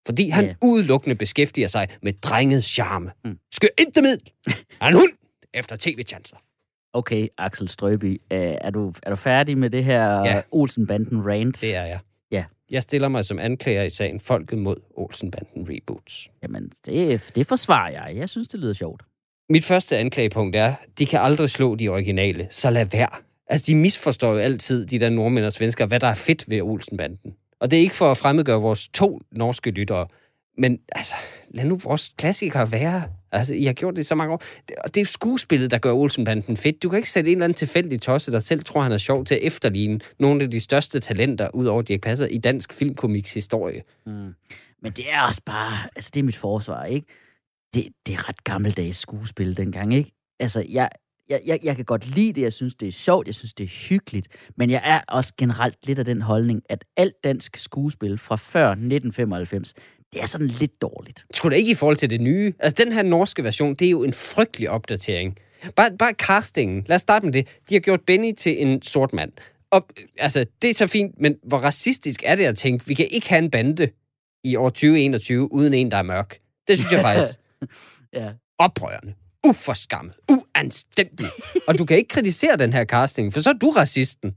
Fordi 0.06 0.28
han 0.28 0.44
Ja. 0.44 0.54
udelukkende 0.64 1.16
beskæftiger 1.16 1.68
sig 1.68 1.88
med 2.02 2.12
drenget 2.12 2.64
charme. 2.64 3.10
Mm. 3.24 3.38
Skør 3.54 3.68
intet 3.80 4.02
middel. 4.02 4.30
Han 4.82 4.94
hund 4.94 5.12
efter 5.54 5.76
tv-chancer. 5.76 6.36
Okay, 6.92 7.28
Axel 7.38 7.68
Strøby, 7.68 8.20
øh, 8.32 8.38
er, 8.38 8.70
du, 8.70 8.92
er 9.02 9.10
du 9.10 9.16
færdig 9.16 9.58
med 9.58 9.70
det 9.70 9.84
her 9.84 10.20
Ja. 10.20 10.42
Olsenbanden 10.50 11.26
rant? 11.26 11.60
Det 11.60 11.74
er 11.74 11.84
jeg. 11.84 11.98
Ja. 12.30 12.44
Jeg 12.70 12.82
stiller 12.82 13.08
mig 13.08 13.24
som 13.24 13.38
anklager 13.38 13.82
i 13.82 13.90
sagen 13.90 14.20
Folket 14.20 14.58
mod 14.58 14.76
Olsenbanden 14.96 15.68
Reboots. 15.70 16.28
Jamen, 16.42 16.72
det, 16.86 17.22
det 17.34 17.46
forsvarer 17.46 17.90
jeg. 17.90 18.16
Jeg 18.16 18.28
synes, 18.28 18.48
det 18.48 18.60
lyder 18.60 18.72
sjovt. 18.72 19.02
Mit 19.50 19.64
første 19.64 19.96
anklagepunkt 19.96 20.56
er, 20.56 20.74
de 20.98 21.06
kan 21.06 21.20
aldrig 21.20 21.50
slå 21.50 21.74
de 21.74 21.88
originale, 21.88 22.46
så 22.50 22.70
lad 22.70 22.84
være. 22.84 23.08
Altså, 23.46 23.64
de 23.66 23.76
misforstår 23.76 24.32
jo 24.32 24.38
altid, 24.38 24.86
de 24.86 25.00
der 25.00 25.10
nordmænd 25.10 25.44
og 25.44 25.52
svensker, 25.52 25.86
hvad 25.86 26.00
der 26.00 26.06
er 26.06 26.14
fedt 26.14 26.44
ved 26.50 26.62
Olsenbanden. 26.62 27.32
Og 27.60 27.70
det 27.70 27.76
er 27.76 27.80
ikke 27.80 27.94
for 27.94 28.10
at 28.10 28.16
fremmedgøre 28.16 28.60
vores 28.60 28.88
to 28.88 29.20
norske 29.32 29.70
lyttere, 29.70 30.06
men 30.58 30.78
altså, 30.92 31.14
lad 31.50 31.64
nu 31.64 31.76
vores 31.76 32.12
klassikere 32.18 32.72
være. 32.72 33.02
Altså, 33.32 33.54
I 33.54 33.64
har 33.64 33.72
gjort 33.72 33.96
det 33.96 34.00
i 34.02 34.04
så 34.04 34.14
mange 34.14 34.32
år. 34.32 34.42
Det- 34.68 34.76
Og 34.84 34.94
det 34.94 35.00
er 35.00 35.04
skuespillet, 35.04 35.70
der 35.70 35.78
gør 35.78 35.92
Olsenbanden 35.92 36.56
fedt. 36.56 36.82
Du 36.82 36.88
kan 36.88 36.96
ikke 36.96 37.10
sætte 37.10 37.30
en 37.30 37.36
eller 37.36 37.44
anden 37.44 37.54
tilfældig 37.56 38.00
tosse, 38.00 38.32
der 38.32 38.38
selv 38.38 38.64
tror, 38.64 38.80
han 38.80 38.92
er 38.92 38.98
sjov 38.98 39.24
til 39.24 39.34
at 39.34 39.40
efterligne 39.42 40.00
nogle 40.18 40.42
af 40.44 40.50
de 40.50 40.60
største 40.60 41.00
talenter, 41.00 41.48
udover 41.54 41.82
Dirk 41.82 42.00
Passer, 42.00 42.26
i 42.26 42.38
dansk 42.38 42.72
filmkomiks 42.72 43.34
historie. 43.34 43.82
Mm. 44.06 44.12
Men 44.82 44.92
det 44.92 45.04
er 45.12 45.20
også 45.20 45.40
bare, 45.46 45.72
altså 45.96 46.10
det 46.14 46.20
er 46.20 46.24
mit 46.24 46.36
forsvar, 46.36 46.84
ikke? 46.84 47.06
Det, 47.74 47.88
det 48.06 48.14
er 48.14 48.28
ret 48.28 48.44
gammeldags 48.44 48.98
skuespil 48.98 49.56
dengang, 49.56 49.94
ikke? 49.94 50.12
Altså, 50.40 50.64
jeg, 50.68 50.88
jeg, 51.28 51.40
jeg, 51.46 51.58
jeg 51.62 51.76
kan 51.76 51.84
godt 51.84 52.06
lide 52.06 52.32
det, 52.32 52.42
jeg 52.42 52.52
synes, 52.52 52.74
det 52.74 52.88
er 52.88 52.92
sjovt, 52.92 53.26
jeg 53.26 53.34
synes, 53.34 53.54
det 53.54 53.64
er 53.64 53.88
hyggeligt, 53.88 54.28
men 54.56 54.70
jeg 54.70 54.82
er 54.84 55.00
også 55.08 55.32
generelt 55.38 55.86
lidt 55.86 55.98
af 55.98 56.04
den 56.04 56.22
holdning, 56.22 56.62
at 56.68 56.84
alt 56.96 57.14
dansk 57.24 57.56
skuespil 57.56 58.18
fra 58.18 58.36
før 58.36 58.70
1995, 58.70 59.74
det 60.12 60.22
er 60.22 60.26
sådan 60.26 60.46
lidt 60.46 60.82
dårligt. 60.82 61.26
Sgu 61.34 61.48
da 61.48 61.54
ikke 61.54 61.70
i 61.70 61.74
forhold 61.74 61.96
til 61.96 62.10
det 62.10 62.20
nye. 62.20 62.52
Altså, 62.58 62.84
den 62.84 62.92
her 62.92 63.02
norske 63.02 63.44
version, 63.44 63.74
det 63.74 63.86
er 63.86 63.90
jo 63.90 64.02
en 64.02 64.12
frygtelig 64.12 64.70
opdatering. 64.70 65.38
Bare, 65.76 65.90
bare 65.98 66.12
castingen. 66.12 66.84
Lad 66.86 66.94
os 66.94 67.00
starte 67.00 67.24
med 67.24 67.32
det. 67.32 67.48
De 67.68 67.74
har 67.74 67.80
gjort 67.80 68.00
Benny 68.06 68.34
til 68.34 68.62
en 68.62 68.82
sort 68.82 69.12
mand. 69.12 69.32
Og, 69.70 69.88
øh, 69.98 70.04
altså, 70.18 70.46
det 70.62 70.70
er 70.70 70.74
så 70.74 70.86
fint, 70.86 71.20
men 71.20 71.36
hvor 71.42 71.58
racistisk 71.58 72.22
er 72.24 72.36
det 72.36 72.44
at 72.44 72.56
tænke, 72.56 72.86
vi 72.86 72.94
kan 72.94 73.06
ikke 73.10 73.28
have 73.28 73.38
en 73.38 73.50
bande 73.50 73.88
i 74.44 74.56
år 74.56 74.68
2021 74.68 75.52
uden 75.52 75.74
en, 75.74 75.90
der 75.90 75.96
er 75.96 76.02
mørk. 76.02 76.38
Det 76.68 76.78
synes 76.78 76.92
jeg 76.92 77.00
faktisk 77.10 77.38
Ja. 78.12 78.30
oprørende, 78.58 79.14
uforskammet, 79.46 80.14
uanstændigt. 80.30 81.30
Og 81.66 81.78
du 81.78 81.84
kan 81.84 81.96
ikke 81.96 82.08
kritisere 82.08 82.56
den 82.56 82.72
her 82.72 82.84
casting, 82.84 83.32
for 83.32 83.40
så 83.40 83.48
er 83.48 83.52
du 83.54 83.70
racisten. 83.70 84.34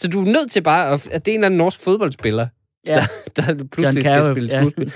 Så 0.00 0.08
du 0.08 0.20
er 0.20 0.24
nødt 0.24 0.50
til 0.50 0.62
bare, 0.62 0.90
at, 0.92 1.08
at 1.08 1.24
det 1.24 1.32
er 1.32 1.34
en 1.34 1.40
eller 1.40 1.46
anden 1.46 1.58
norsk 1.58 1.80
fodboldspiller, 1.80 2.48
Ja, 2.86 2.98
der 3.36 3.64
pludselig 3.72 4.04
Carrey, 4.04 4.22
skal 4.22 4.34
spille 4.34 4.48
ja. 4.52 4.62
skuespil. 4.62 4.92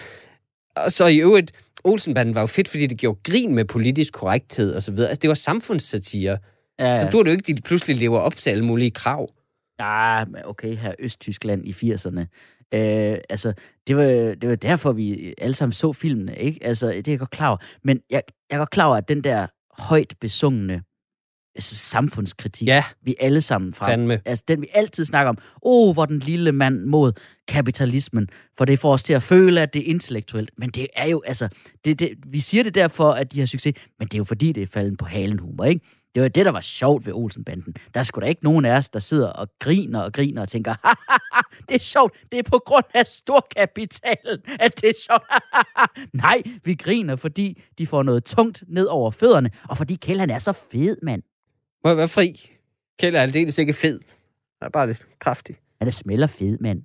Og 0.76 0.92
så 0.92 1.06
i 1.06 1.18
øvrigt, 1.18 1.52
Olsenbanden 1.84 2.34
var 2.34 2.40
jo 2.40 2.46
fedt, 2.46 2.68
fordi 2.68 2.86
det 2.86 2.98
gjorde 2.98 3.20
grin 3.24 3.54
med 3.54 3.64
politisk 3.64 4.12
korrekthed 4.12 4.74
og 4.74 4.82
så 4.82 4.92
videre. 4.92 5.08
Altså, 5.08 5.20
det 5.20 5.28
var 5.28 5.34
samfundssatire. 5.34 6.38
ja, 6.78 6.84
Ja. 6.90 6.96
Så 6.96 7.08
du 7.08 7.18
er 7.18 7.22
det 7.22 7.30
jo 7.30 7.36
ikke, 7.36 7.52
de 7.52 7.62
pludselig 7.62 7.96
lever 7.96 8.18
op 8.18 8.36
til 8.36 8.50
alle 8.50 8.64
mulige 8.64 8.90
krav. 8.90 9.28
Ja, 9.80 10.24
okay, 10.44 10.76
her 10.76 10.94
Østtyskland 10.98 11.64
i 11.66 11.72
80'erne. 11.72 12.24
Øh, 12.74 13.18
altså, 13.28 13.52
det 13.86 13.96
var, 13.96 14.34
det 14.34 14.48
var 14.48 14.54
derfor, 14.54 14.92
vi 14.92 15.34
alle 15.38 15.54
sammen 15.54 15.72
så 15.72 15.92
filmene, 15.92 16.36
ikke? 16.36 16.58
Altså, 16.62 16.86
det 16.86 17.08
er 17.08 17.12
jeg 17.12 17.18
godt 17.18 17.30
klar 17.30 17.48
over. 17.48 17.58
Men 17.84 18.00
jeg, 18.10 18.22
jeg 18.50 18.56
er 18.56 18.58
godt 18.58 18.70
klar 18.70 18.86
over, 18.86 18.96
at 18.96 19.08
den 19.08 19.24
der 19.24 19.46
højt 19.78 20.14
besungne 20.20 20.82
altså, 21.54 21.76
samfundskritik, 21.76 22.68
Ja, 22.68 22.84
vi 23.02 23.14
alle 23.20 23.40
sammen 23.40 23.72
fra, 23.72 23.88
fandme. 23.88 24.20
altså 24.24 24.44
den 24.48 24.60
vi 24.60 24.66
altid 24.74 25.04
snakker 25.04 25.28
om, 25.28 25.38
åh, 25.62 25.88
oh, 25.88 25.94
hvor 25.94 26.06
den 26.06 26.18
lille 26.18 26.52
mand 26.52 26.84
mod 26.84 27.12
kapitalismen, 27.48 28.28
for 28.58 28.64
det 28.64 28.78
får 28.78 28.92
os 28.92 29.02
til 29.02 29.12
at 29.14 29.22
føle, 29.22 29.60
at 29.60 29.74
det 29.74 29.82
er 29.82 29.90
intellektuelt. 29.90 30.50
Men 30.58 30.70
det 30.70 30.86
er 30.96 31.06
jo, 31.06 31.22
altså, 31.26 31.48
det, 31.84 31.98
det, 31.98 32.10
vi 32.26 32.40
siger 32.40 32.62
det 32.64 32.74
derfor, 32.74 33.10
at 33.10 33.32
de 33.32 33.38
har 33.38 33.46
succes, 33.46 33.74
men 33.98 34.08
det 34.08 34.14
er 34.14 34.18
jo 34.18 34.24
fordi, 34.24 34.52
det 34.52 34.62
er 34.62 34.66
falden 34.66 34.96
på 34.96 35.04
halen 35.04 35.38
humor, 35.38 35.64
ikke? 35.64 35.86
Det 36.16 36.22
var 36.22 36.28
det, 36.28 36.46
der 36.46 36.52
var 36.52 36.60
sjovt 36.60 37.06
ved 37.06 37.12
Olsenbanden. 37.12 37.74
Der 37.94 38.00
er 38.00 38.04
sgu 38.04 38.20
da 38.20 38.26
ikke 38.26 38.44
nogen 38.44 38.64
af 38.64 38.76
os, 38.76 38.88
der 38.88 38.98
sidder 38.98 39.28
og 39.28 39.48
griner 39.58 40.00
og 40.00 40.12
griner 40.12 40.42
og 40.42 40.48
tænker, 40.48 40.74
det 41.68 41.74
er 41.74 41.78
sjovt, 41.78 42.16
det 42.32 42.38
er 42.38 42.42
på 42.42 42.58
grund 42.66 42.84
af 42.94 43.06
storkapitalen, 43.06 44.42
at 44.60 44.80
det 44.80 44.88
er 44.88 44.94
sjovt. 45.06 45.22
Nej, 46.24 46.42
vi 46.64 46.74
griner, 46.74 47.16
fordi 47.16 47.62
de 47.78 47.86
får 47.86 48.02
noget 48.02 48.24
tungt 48.24 48.64
ned 48.68 48.84
over 48.84 49.10
fødderne, 49.10 49.50
og 49.68 49.76
fordi 49.76 49.94
Kjell 49.94 50.20
han 50.20 50.30
er 50.30 50.38
så 50.38 50.52
fed, 50.52 50.96
mand. 51.02 51.22
Må 51.84 51.90
jeg 51.90 51.96
være 51.96 52.08
fri? 52.08 52.50
Kjeld 52.98 53.16
er 53.16 53.20
aldeles 53.20 53.58
ikke 53.58 53.72
fed. 53.72 54.00
Han 54.62 54.66
er 54.66 54.70
bare 54.70 54.86
lidt 54.86 55.06
kraftig. 55.18 55.56
Han 55.78 55.88
er 55.88 55.92
smelter 55.92 56.26
fed, 56.26 56.58
mand. 56.60 56.82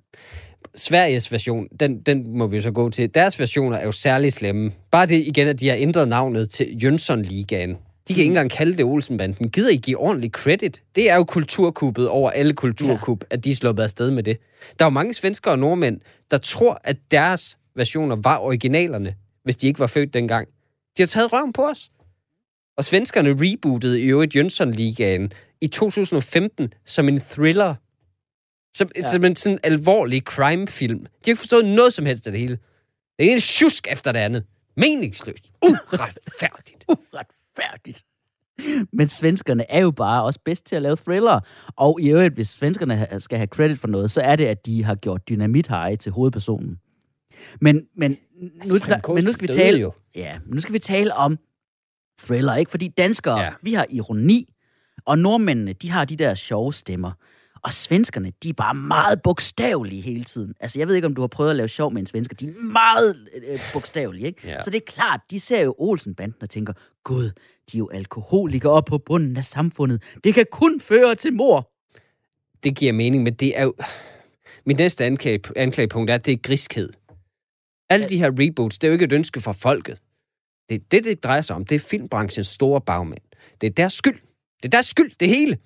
Sveriges 0.74 1.32
version, 1.32 1.68
den, 1.80 2.00
den 2.00 2.38
må 2.38 2.46
vi 2.46 2.60
så 2.60 2.70
gå 2.70 2.90
til. 2.90 3.14
Deres 3.14 3.38
versioner 3.38 3.76
er 3.76 3.84
jo 3.84 3.92
særlig 3.92 4.32
slemme. 4.32 4.72
Bare 4.90 5.06
det 5.06 5.26
igen, 5.26 5.48
at 5.48 5.60
de 5.60 5.68
har 5.68 5.76
ændret 5.76 6.08
navnet 6.08 6.50
til 6.50 6.66
Jønsson-ligaen. 6.82 7.76
De 8.08 8.14
kan 8.14 8.20
ikke 8.20 8.30
engang 8.30 8.50
kalde 8.50 8.76
det 8.76 8.84
Olsenbanden. 8.84 9.50
Gider 9.50 9.70
I 9.70 9.76
give 9.76 9.98
ordentlig 9.98 10.30
credit? 10.30 10.82
Det 10.96 11.10
er 11.10 11.16
jo 11.16 11.24
kulturkuppet 11.24 12.08
over 12.08 12.30
alle 12.30 12.52
kulturkup, 12.52 13.24
ja. 13.30 13.34
at 13.34 13.44
de 13.44 13.50
er 13.50 13.54
sluppet 13.54 13.82
afsted 13.82 14.10
med 14.10 14.22
det. 14.22 14.38
Der 14.78 14.84
er 14.84 14.86
jo 14.86 14.90
mange 14.90 15.14
svenskere 15.14 15.54
og 15.54 15.58
nordmænd, 15.58 16.00
der 16.30 16.38
tror, 16.38 16.80
at 16.84 16.96
deres 17.10 17.58
versioner 17.74 18.16
var 18.16 18.38
originalerne, 18.38 19.14
hvis 19.44 19.56
de 19.56 19.66
ikke 19.66 19.80
var 19.80 19.86
født 19.86 20.14
dengang. 20.14 20.48
De 20.96 21.02
har 21.02 21.06
taget 21.06 21.32
røven 21.32 21.52
på 21.52 21.62
os. 21.62 21.90
Og 22.76 22.84
svenskerne 22.84 23.36
rebootede 23.40 24.00
i 24.00 24.04
øvrigt 24.04 24.36
Jønsson-ligaen 24.36 25.32
i 25.60 25.68
2015 25.68 26.72
som 26.86 27.08
en 27.08 27.20
thriller. 27.20 27.74
Som, 28.74 28.90
ja. 28.96 29.08
som 29.08 29.24
en 29.24 29.36
sådan 29.36 29.58
alvorlig 29.62 30.22
crime-film. 30.22 30.98
De 30.98 31.06
har 31.24 31.30
ikke 31.30 31.38
forstået 31.38 31.64
noget 31.64 31.94
som 31.94 32.06
helst 32.06 32.26
af 32.26 32.32
det 32.32 32.40
hele. 32.40 32.58
Det 33.18 33.28
er 33.28 33.32
en 33.32 33.40
tjusk 33.40 33.86
efter 33.90 34.12
det 34.12 34.18
andet. 34.18 34.44
Meningsløst. 34.76 35.44
Uretfærdigt. 35.64 36.84
Uretfærdigt. 36.88 37.41
Men 38.92 39.08
svenskerne 39.08 39.70
er 39.70 39.80
jo 39.80 39.90
bare 39.90 40.24
også 40.24 40.40
bedst 40.44 40.66
til 40.66 40.76
at 40.76 40.82
lave 40.82 40.96
thriller. 40.96 41.40
Og 41.76 42.00
i 42.00 42.10
øvrigt, 42.10 42.34
hvis 42.34 42.48
svenskerne 42.48 43.08
skal 43.18 43.38
have 43.38 43.46
credit 43.46 43.78
for 43.78 43.88
noget, 43.88 44.10
så 44.10 44.20
er 44.20 44.36
det, 44.36 44.46
at 44.46 44.66
de 44.66 44.84
har 44.84 44.94
gjort 44.94 45.28
Dynamit 45.28 45.66
Harry 45.66 45.96
til 45.96 46.12
hovedpersonen. 46.12 46.78
Men, 47.60 47.86
men, 47.96 48.18
nu, 48.40 48.78
der, 48.78 49.12
men 49.14 49.24
nu 49.24 49.32
skal 49.32 49.48
vi 49.48 49.52
tale, 49.52 49.80
jo. 49.80 49.92
ja, 50.14 50.38
nu 50.46 50.60
skal 50.60 50.72
vi 50.72 50.78
tale 50.78 51.14
om 51.14 51.38
thriller, 52.22 52.54
ikke? 52.54 52.70
Fordi 52.70 52.88
danskere, 52.88 53.40
ja. 53.40 53.50
vi 53.62 53.74
har 53.74 53.86
ironi, 53.90 54.54
og 55.04 55.18
nordmændene, 55.18 55.72
de 55.72 55.90
har 55.90 56.04
de 56.04 56.16
der 56.16 56.34
sjove 56.34 56.72
stemmer. 56.72 57.12
Og 57.64 57.72
svenskerne, 57.72 58.32
de 58.42 58.48
er 58.48 58.52
bare 58.52 58.74
meget 58.74 59.22
bogstavelige 59.22 60.00
hele 60.02 60.24
tiden. 60.24 60.54
Altså, 60.60 60.78
jeg 60.78 60.88
ved 60.88 60.94
ikke, 60.94 61.06
om 61.06 61.14
du 61.14 61.20
har 61.20 61.28
prøvet 61.28 61.50
at 61.50 61.56
lave 61.56 61.68
sjov 61.68 61.92
med 61.92 62.00
en 62.00 62.06
svensker. 62.06 62.36
De 62.36 62.46
er 62.46 62.62
meget 62.62 63.28
øh, 63.34 63.58
bogstavelige, 63.72 64.26
ikke? 64.26 64.48
Ja. 64.48 64.62
Så 64.62 64.70
det 64.70 64.76
er 64.76 64.86
klart, 64.86 65.20
de 65.30 65.40
ser 65.40 65.60
jo 65.60 65.74
Olsenbanden 65.78 66.42
og 66.42 66.50
tænker, 66.50 66.72
gud, 67.04 67.24
de 67.72 67.76
er 67.76 67.78
jo 67.78 67.88
alkoholikere 67.88 68.72
op 68.72 68.84
på 68.84 68.98
bunden 68.98 69.36
af 69.36 69.44
samfundet. 69.44 70.02
Det 70.24 70.34
kan 70.34 70.46
kun 70.52 70.80
føre 70.80 71.14
til 71.14 71.32
mor. 71.32 71.70
Det 72.64 72.76
giver 72.76 72.92
mening, 72.92 73.22
men 73.22 73.34
det 73.34 73.58
er 73.58 73.62
jo... 73.62 73.74
Mit 74.66 74.78
næste 74.78 75.04
anklage, 75.04 75.40
anklagepunkt 75.56 76.10
er, 76.10 76.14
at 76.14 76.26
det 76.26 76.32
er 76.32 76.36
griskhed. 76.42 76.88
Alle 77.90 78.08
de 78.08 78.18
her 78.18 78.30
reboots, 78.40 78.78
det 78.78 78.86
er 78.86 78.88
jo 78.88 78.92
ikke 78.92 79.04
et 79.04 79.12
ønske 79.12 79.40
fra 79.40 79.52
folket. 79.52 80.00
Det 80.68 80.74
er 80.74 80.84
det, 80.90 81.04
det 81.04 81.24
drejer 81.24 81.40
sig 81.40 81.56
om. 81.56 81.64
Det 81.64 81.74
er 81.74 81.78
filmbranchens 81.78 82.46
store 82.46 82.80
bagmænd. 82.80 83.22
Det 83.60 83.66
er 83.66 83.70
deres 83.70 83.92
skyld. 83.92 84.20
Det 84.56 84.64
er 84.64 84.68
deres 84.68 84.86
skyld, 84.86 85.10
det 85.20 85.28
hele. 85.28 85.58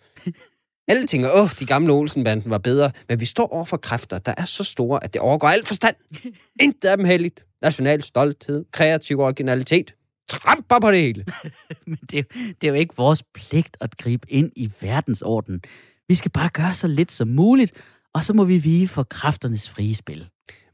Alle 0.88 1.06
tænker, 1.06 1.28
åh, 1.40 1.50
de 1.60 1.66
gamle 1.66 1.92
Olsenbanden 1.92 2.50
var 2.50 2.58
bedre. 2.58 2.90
Men 3.08 3.20
vi 3.20 3.24
står 3.24 3.52
over 3.52 3.64
for 3.64 3.76
kræfter, 3.76 4.18
der 4.18 4.34
er 4.36 4.44
så 4.44 4.64
store, 4.64 5.04
at 5.04 5.14
det 5.14 5.22
overgår 5.22 5.48
alt 5.48 5.66
forstand. 5.68 5.96
Intet 6.62 6.88
af 6.88 6.96
dem 6.96 7.06
heldigt. 7.06 7.44
National 7.62 8.02
stolthed, 8.02 8.64
kreativ 8.72 9.18
originalitet. 9.20 9.94
Tramper 10.28 10.78
på 10.80 10.90
det 10.90 11.00
hele. 11.00 11.24
Men 11.86 11.98
det, 12.10 12.18
er 12.18 12.22
jo- 12.36 12.52
det 12.60 12.66
er 12.66 12.68
jo 12.68 12.74
ikke 12.74 12.94
vores 12.96 13.22
pligt 13.34 13.76
at 13.80 13.96
gribe 13.96 14.32
ind 14.32 14.52
i 14.56 14.72
verdensordenen. 14.80 15.60
Vi 16.08 16.14
skal 16.14 16.30
bare 16.30 16.48
gøre 16.48 16.74
så 16.74 16.86
lidt 16.88 17.12
som 17.12 17.28
muligt, 17.28 17.72
og 18.14 18.24
så 18.24 18.34
må 18.34 18.44
vi 18.44 18.58
vige 18.58 18.88
for 18.88 19.02
kræfternes 19.02 19.70
frie 19.70 19.94
spil. 19.94 20.28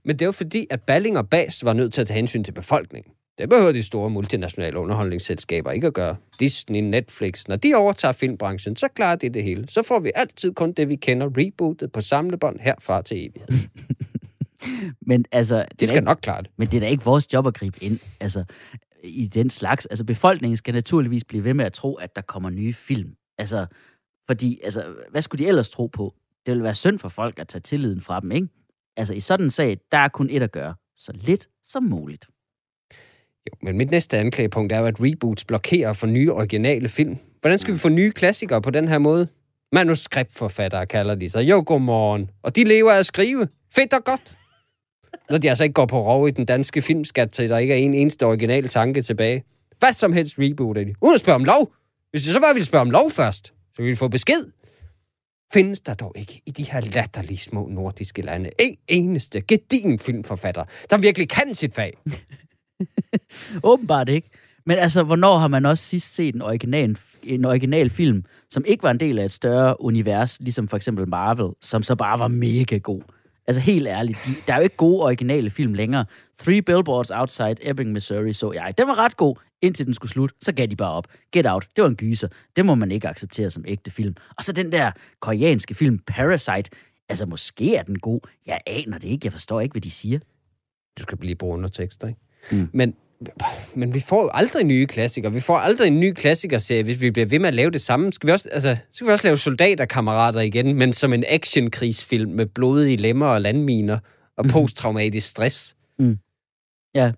Men 0.04 0.16
det 0.18 0.22
er 0.22 0.26
jo 0.26 0.32
fordi, 0.32 0.66
at 0.70 0.82
Balling 0.82 1.18
og 1.18 1.28
Bas 1.28 1.64
var 1.64 1.72
nødt 1.72 1.92
til 1.92 2.00
at 2.00 2.06
tage 2.06 2.16
hensyn 2.16 2.44
til 2.44 2.52
befolkningen. 2.52 3.12
Det 3.38 3.48
behøver 3.48 3.72
de 3.72 3.82
store 3.82 4.10
multinationale 4.10 4.78
underholdningsselskaber 4.78 5.70
ikke 5.70 5.86
at 5.86 5.94
gøre. 5.94 6.16
Disney, 6.40 6.80
Netflix, 6.80 7.48
når 7.48 7.56
de 7.56 7.74
overtager 7.74 8.12
filmbranchen, 8.12 8.76
så 8.76 8.88
klarer 8.88 9.16
de 9.16 9.28
det 9.28 9.42
hele. 9.42 9.68
Så 9.68 9.82
får 9.82 10.00
vi 10.00 10.10
altid 10.14 10.52
kun 10.54 10.72
det, 10.72 10.88
vi 10.88 10.96
kender, 10.96 11.26
rebootet 11.38 11.92
på 11.92 12.00
samlebånd 12.00 12.60
herfra 12.60 13.02
til 13.02 13.16
evighed. 13.18 13.68
Men 15.06 15.24
altså, 15.32 15.56
det, 15.56 15.70
De 15.70 15.76
da 15.80 15.86
skal 15.86 15.96
ikke, 15.96 16.04
nok 16.04 16.18
klare 16.22 16.42
det. 16.42 16.50
men 16.56 16.68
det 16.68 16.76
er 16.76 16.80
da 16.80 16.86
ikke 16.86 17.04
vores 17.04 17.32
job 17.32 17.46
at 17.46 17.54
gribe 17.54 17.84
ind 17.84 17.98
altså, 18.20 18.44
i 19.04 19.26
den 19.26 19.50
slags. 19.50 19.86
Altså, 19.86 20.04
befolkningen 20.04 20.56
skal 20.56 20.74
naturligvis 20.74 21.24
blive 21.24 21.44
ved 21.44 21.54
med 21.54 21.64
at 21.64 21.72
tro, 21.72 21.94
at 21.94 22.16
der 22.16 22.22
kommer 22.22 22.50
nye 22.50 22.72
film. 22.74 23.14
Altså, 23.38 23.66
fordi, 24.26 24.60
altså, 24.64 24.94
hvad 25.10 25.22
skulle 25.22 25.44
de 25.44 25.48
ellers 25.48 25.70
tro 25.70 25.86
på? 25.86 26.14
Det 26.46 26.54
vil 26.54 26.62
være 26.62 26.74
synd 26.74 26.98
for 26.98 27.08
folk 27.08 27.38
at 27.38 27.48
tage 27.48 27.60
tilliden 27.62 28.00
fra 28.00 28.20
dem, 28.20 28.32
ikke? 28.32 28.48
Altså, 28.96 29.14
i 29.14 29.20
sådan 29.20 29.46
en 29.46 29.50
sag, 29.50 29.78
der 29.92 29.98
er 29.98 30.08
kun 30.08 30.30
et 30.30 30.42
at 30.42 30.52
gøre. 30.52 30.74
Så 30.96 31.12
lidt 31.14 31.48
som 31.64 31.82
muligt. 31.82 32.26
Jo, 33.46 33.56
men 33.62 33.76
mit 33.76 33.90
næste 33.90 34.18
anklagepunkt 34.18 34.72
er 34.72 34.78
jo, 34.78 34.86
at 34.86 35.00
reboots 35.00 35.44
blokerer 35.44 35.92
for 35.92 36.06
nye 36.06 36.32
originale 36.32 36.88
film. 36.88 37.16
Hvordan 37.40 37.58
skal 37.58 37.74
vi 37.74 37.78
få 37.78 37.88
nye 37.88 38.10
klassikere 38.10 38.62
på 38.62 38.70
den 38.70 38.88
her 38.88 38.98
måde? 38.98 39.28
Manuskriptforfattere 39.72 40.86
kalder 40.86 41.14
de 41.14 41.28
sig. 41.28 41.42
Jo, 41.42 41.62
godmorgen. 41.66 42.30
Og 42.42 42.56
de 42.56 42.64
lever 42.64 42.92
af 42.92 42.98
at 42.98 43.06
skrive. 43.06 43.48
Fedt 43.74 43.92
og 43.92 44.04
godt. 44.04 44.38
Når 45.30 45.38
de 45.38 45.48
altså 45.48 45.64
ikke 45.64 45.74
går 45.74 45.86
på 45.86 46.06
rov 46.06 46.28
i 46.28 46.30
den 46.30 46.44
danske 46.44 46.82
filmskat, 46.82 47.30
til 47.30 47.50
der 47.50 47.58
ikke 47.58 47.74
er 47.74 47.78
en 47.78 47.94
eneste 47.94 48.26
original 48.26 48.68
tanke 48.68 49.02
tilbage. 49.02 49.44
Hvad 49.78 49.92
som 49.92 50.12
helst 50.12 50.34
rebooter 50.38 50.84
de. 50.84 50.94
Uden 51.02 51.14
at 51.14 51.20
spørge 51.20 51.36
om 51.36 51.44
lov. 51.44 51.72
Hvis 52.10 52.22
de 52.22 52.32
så 52.32 52.40
bare 52.40 52.54
ville 52.54 52.66
spørge 52.66 52.80
om 52.80 52.90
lov 52.90 53.10
først, 53.10 53.46
så 53.46 53.76
ville 53.76 53.90
vi 53.90 53.96
få 53.96 54.08
besked. 54.08 54.52
Findes 55.52 55.80
der 55.80 55.94
dog 55.94 56.12
ikke 56.16 56.40
i 56.46 56.50
de 56.50 56.62
her 56.62 56.80
latterlige 56.80 57.38
små 57.38 57.68
nordiske 57.68 58.22
lande 58.22 58.50
en 58.58 58.76
eneste 58.88 59.40
gedin 59.40 59.98
filmforfatter, 59.98 60.64
der 60.90 60.98
virkelig 60.98 61.28
kan 61.28 61.54
sit 61.54 61.74
fag? 61.74 61.92
Åbenbart 63.62 64.08
ikke. 64.08 64.30
Men 64.66 64.78
altså, 64.78 65.02
hvornår 65.02 65.38
har 65.38 65.48
man 65.48 65.66
også 65.66 65.84
sidst 65.84 66.14
set 66.14 66.34
en 66.34 66.42
original, 66.42 66.98
en 67.22 67.44
original 67.44 67.90
film, 67.90 68.24
som 68.50 68.64
ikke 68.66 68.82
var 68.82 68.90
en 68.90 69.00
del 69.00 69.18
af 69.18 69.24
et 69.24 69.32
større 69.32 69.80
univers, 69.80 70.40
ligesom 70.40 70.68
for 70.68 70.76
eksempel 70.76 71.08
Marvel, 71.08 71.50
som 71.60 71.82
så 71.82 71.94
bare 71.94 72.18
var 72.18 72.28
mega 72.28 72.78
god? 72.78 73.02
Altså 73.46 73.60
helt 73.60 73.88
ærligt, 73.88 74.18
de, 74.26 74.30
der 74.46 74.52
er 74.52 74.56
jo 74.56 74.62
ikke 74.62 74.76
gode 74.76 75.02
originale 75.02 75.50
film 75.50 75.74
længere. 75.74 76.04
Three 76.38 76.62
Billboards 76.62 77.10
Outside 77.10 77.56
Ebbing, 77.60 77.92
Missouri 77.92 78.32
så 78.32 78.52
jeg. 78.52 78.74
Den 78.78 78.88
var 78.88 78.98
ret 78.98 79.16
god, 79.16 79.36
indtil 79.62 79.86
den 79.86 79.94
skulle 79.94 80.12
slutte. 80.12 80.36
Så 80.40 80.52
gav 80.52 80.66
de 80.66 80.76
bare 80.76 80.92
op. 80.92 81.06
Get 81.32 81.46
Out, 81.46 81.68
det 81.76 81.82
var 81.82 81.88
en 81.88 81.96
gyser. 81.96 82.28
Det 82.56 82.66
må 82.66 82.74
man 82.74 82.90
ikke 82.90 83.08
acceptere 83.08 83.50
som 83.50 83.64
ægte 83.68 83.90
film. 83.90 84.14
Og 84.36 84.44
så 84.44 84.52
den 84.52 84.72
der 84.72 84.90
koreanske 85.20 85.74
film 85.74 85.98
Parasite. 85.98 86.70
Altså 87.08 87.26
måske 87.26 87.76
er 87.76 87.82
den 87.82 87.98
god. 87.98 88.20
Jeg 88.46 88.60
aner 88.66 88.98
det 88.98 89.08
ikke. 89.08 89.26
Jeg 89.26 89.32
forstår 89.32 89.60
ikke, 89.60 89.72
hvad 89.72 89.82
de 89.82 89.90
siger. 89.90 90.18
Du 90.98 91.02
skal 91.02 91.18
blive 91.18 91.36
på 91.36 91.46
undertekster, 91.46 92.08
ikke? 92.08 92.20
Mm. 92.50 92.68
Men, 92.72 92.94
men 93.74 93.94
vi 93.94 94.00
får 94.00 94.22
jo 94.22 94.30
aldrig 94.34 94.64
nye 94.64 94.86
klassikere. 94.86 95.32
Vi 95.32 95.40
får 95.40 95.56
aldrig 95.56 95.86
en 95.86 96.00
ny 96.00 96.12
klassikerserie, 96.12 96.82
hvis 96.82 97.00
vi 97.00 97.10
bliver 97.10 97.26
ved 97.26 97.38
med 97.38 97.48
at 97.48 97.54
lave 97.54 97.70
det 97.70 97.80
samme. 97.80 98.12
Skal 98.12 98.26
vi 98.26 98.32
også, 98.32 98.48
altså, 98.52 98.74
så 98.74 98.96
skal 98.96 99.06
vi 99.06 99.12
også 99.12 99.26
lave 99.26 99.36
soldaterkammerater 99.36 100.40
igen, 100.40 100.74
men 100.74 100.92
som 100.92 101.12
en 101.12 101.24
actionkrigsfilm 101.28 102.30
med 102.30 102.46
blodige 102.46 102.96
lemmer 102.96 103.26
og 103.26 103.40
landminer 103.40 103.98
og 104.36 104.44
posttraumatisk 104.44 105.28
stress. 105.28 105.76
Mm. 105.98 106.18
Ja. 106.94 107.12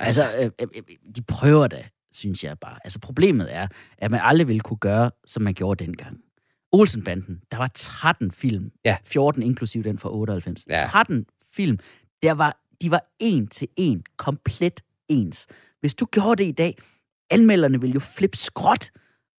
Altså, 0.00 0.24
altså 0.24 0.50
øh, 0.60 0.68
øh, 0.76 0.82
de 1.16 1.22
prøver 1.22 1.66
det, 1.66 1.84
synes 2.12 2.44
jeg 2.44 2.58
bare. 2.58 2.78
Altså, 2.84 2.98
problemet 2.98 3.54
er, 3.54 3.66
at 3.98 4.10
man 4.10 4.20
aldrig 4.22 4.48
ville 4.48 4.60
kunne 4.60 4.78
gøre, 4.78 5.10
som 5.26 5.42
man 5.42 5.54
gjorde 5.54 5.84
dengang. 5.84 6.20
Olsenbanden, 6.72 7.40
der 7.50 7.58
var 7.58 7.70
13 7.74 8.32
film. 8.32 8.70
Ja. 8.84 8.96
14 9.04 9.42
inklusiv 9.42 9.84
den 9.84 9.98
fra 9.98 10.14
98. 10.14 10.64
Ja. 10.68 10.86
13 10.86 11.26
film. 11.52 11.78
Der 12.22 12.32
var, 12.32 12.56
de 12.82 12.90
var 12.90 13.02
en 13.18 13.46
til 13.46 13.68
en 13.76 14.04
komplet 14.16 14.80
ens. 15.08 15.46
Hvis 15.80 15.94
du 15.94 16.06
gjorde 16.06 16.42
det 16.42 16.48
i 16.48 16.52
dag, 16.52 16.78
anmelderne 17.30 17.80
ville 17.80 17.94
jo 17.94 18.00
flippe 18.00 18.36
skråt. 18.36 18.90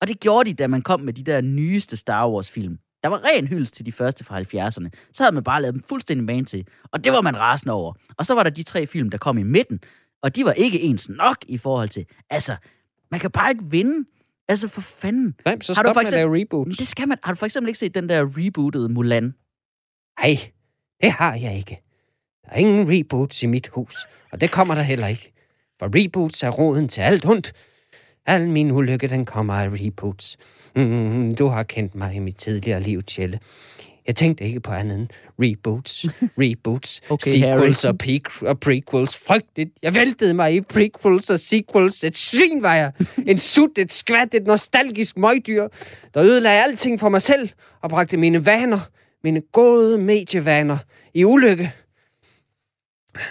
Og 0.01 0.07
det 0.07 0.19
gjorde 0.19 0.49
de, 0.49 0.53
da 0.53 0.67
man 0.67 0.81
kom 0.81 1.01
med 1.01 1.13
de 1.13 1.23
der 1.23 1.41
nyeste 1.41 1.97
Star 1.97 2.29
Wars-film. 2.29 2.79
Der 3.03 3.09
var 3.09 3.21
ren 3.25 3.47
hyldest 3.47 3.73
til 3.73 3.85
de 3.85 3.91
første 3.91 4.23
fra 4.23 4.39
70'erne. 4.41 4.89
Så 5.13 5.23
havde 5.23 5.33
man 5.33 5.43
bare 5.43 5.61
lavet 5.61 5.73
dem 5.73 5.83
fuldstændig 5.89 6.25
man 6.25 6.45
til. 6.45 6.67
Og 6.91 7.03
det 7.03 7.11
var 7.11 7.21
man 7.21 7.37
rasende 7.39 7.73
over. 7.73 7.93
Og 8.17 8.25
så 8.25 8.33
var 8.33 8.43
der 8.43 8.49
de 8.49 8.63
tre 8.63 8.87
film, 8.87 9.09
der 9.09 9.17
kom 9.17 9.37
i 9.37 9.43
midten. 9.43 9.79
Og 10.21 10.35
de 10.35 10.45
var 10.45 10.51
ikke 10.51 10.81
ens 10.81 11.09
nok 11.09 11.37
i 11.47 11.57
forhold 11.57 11.89
til... 11.89 12.05
Altså, 12.29 12.55
man 13.11 13.19
kan 13.19 13.31
bare 13.31 13.51
ikke 13.51 13.63
vinde. 13.69 14.09
Altså, 14.47 14.67
for 14.67 14.81
fanden. 14.81 15.35
Nej, 15.45 15.57
så 15.61 15.73
Har 15.73 15.83
du 15.83 15.89
for 15.93 15.99
med 15.99 16.07
at 16.07 16.13
lave 16.13 16.41
reboots. 16.41 16.77
det 16.77 16.87
skal 16.87 17.07
man. 17.07 17.17
Har 17.23 17.31
du 17.31 17.37
for 17.37 17.45
eksempel 17.45 17.67
ikke 17.69 17.79
set 17.79 17.95
den 17.95 18.09
der 18.09 18.25
rebootede 18.37 18.89
Mulan? 18.89 19.33
Nej, 20.21 20.35
det 21.01 21.11
har 21.11 21.35
jeg 21.35 21.57
ikke. 21.57 21.81
Der 22.49 22.55
er 22.55 22.59
ingen 22.59 22.89
reboots 22.91 23.43
i 23.43 23.45
mit 23.45 23.67
hus, 23.67 23.95
og 24.31 24.41
det 24.41 24.51
kommer 24.51 24.75
der 24.75 24.81
heller 24.81 25.07
ikke. 25.07 25.31
For 25.79 25.89
reboots 25.95 26.43
er 26.43 26.49
roden 26.49 26.87
til 26.87 27.01
alt 27.01 27.25
ondt. 27.25 27.53
Al 28.25 28.49
min 28.49 28.71
ulykke, 28.71 29.07
den 29.07 29.25
kommer 29.25 29.53
af 29.53 29.67
reboots. 29.69 30.37
Mm, 30.75 31.35
du 31.35 31.47
har 31.47 31.63
kendt 31.63 31.95
mig 31.95 32.15
i 32.15 32.19
mit 32.19 32.35
tidligere 32.35 32.79
liv, 32.81 33.01
Tjelle. 33.03 33.39
Jeg 34.07 34.15
tænkte 34.15 34.43
ikke 34.43 34.59
på 34.59 34.71
andet 34.71 34.97
end 34.97 35.07
reboots, 35.39 36.05
reboots, 36.41 37.01
Okay, 37.09 37.31
sequels 37.31 37.81
Harry. 37.81 37.91
og, 37.93 37.97
peak- 38.03 38.41
og 38.47 38.59
prequels. 38.59 39.17
Frygteligt. 39.27 39.69
Jeg 39.81 39.95
væltede 39.95 40.33
mig 40.33 40.55
i 40.55 40.61
prequels 40.61 41.29
og 41.29 41.39
sequels. 41.39 42.03
Et 42.03 42.17
svin 42.17 42.61
var 42.63 42.75
jeg. 42.75 42.91
En 43.27 43.37
sut, 43.37 43.77
et 43.77 43.91
skvat, 43.91 44.33
et 44.33 44.43
nostalgisk 44.47 45.17
møgdyr, 45.17 45.67
der 46.13 46.23
ødelagde 46.23 46.63
alting 46.63 46.99
for 46.99 47.09
mig 47.09 47.21
selv 47.21 47.49
og 47.81 47.89
bragte 47.89 48.17
mine 48.17 48.45
vaner, 48.45 48.79
mine 49.23 49.41
gode 49.51 49.97
medievaner, 49.97 50.77
i 51.13 51.25
ulykke. 51.25 51.71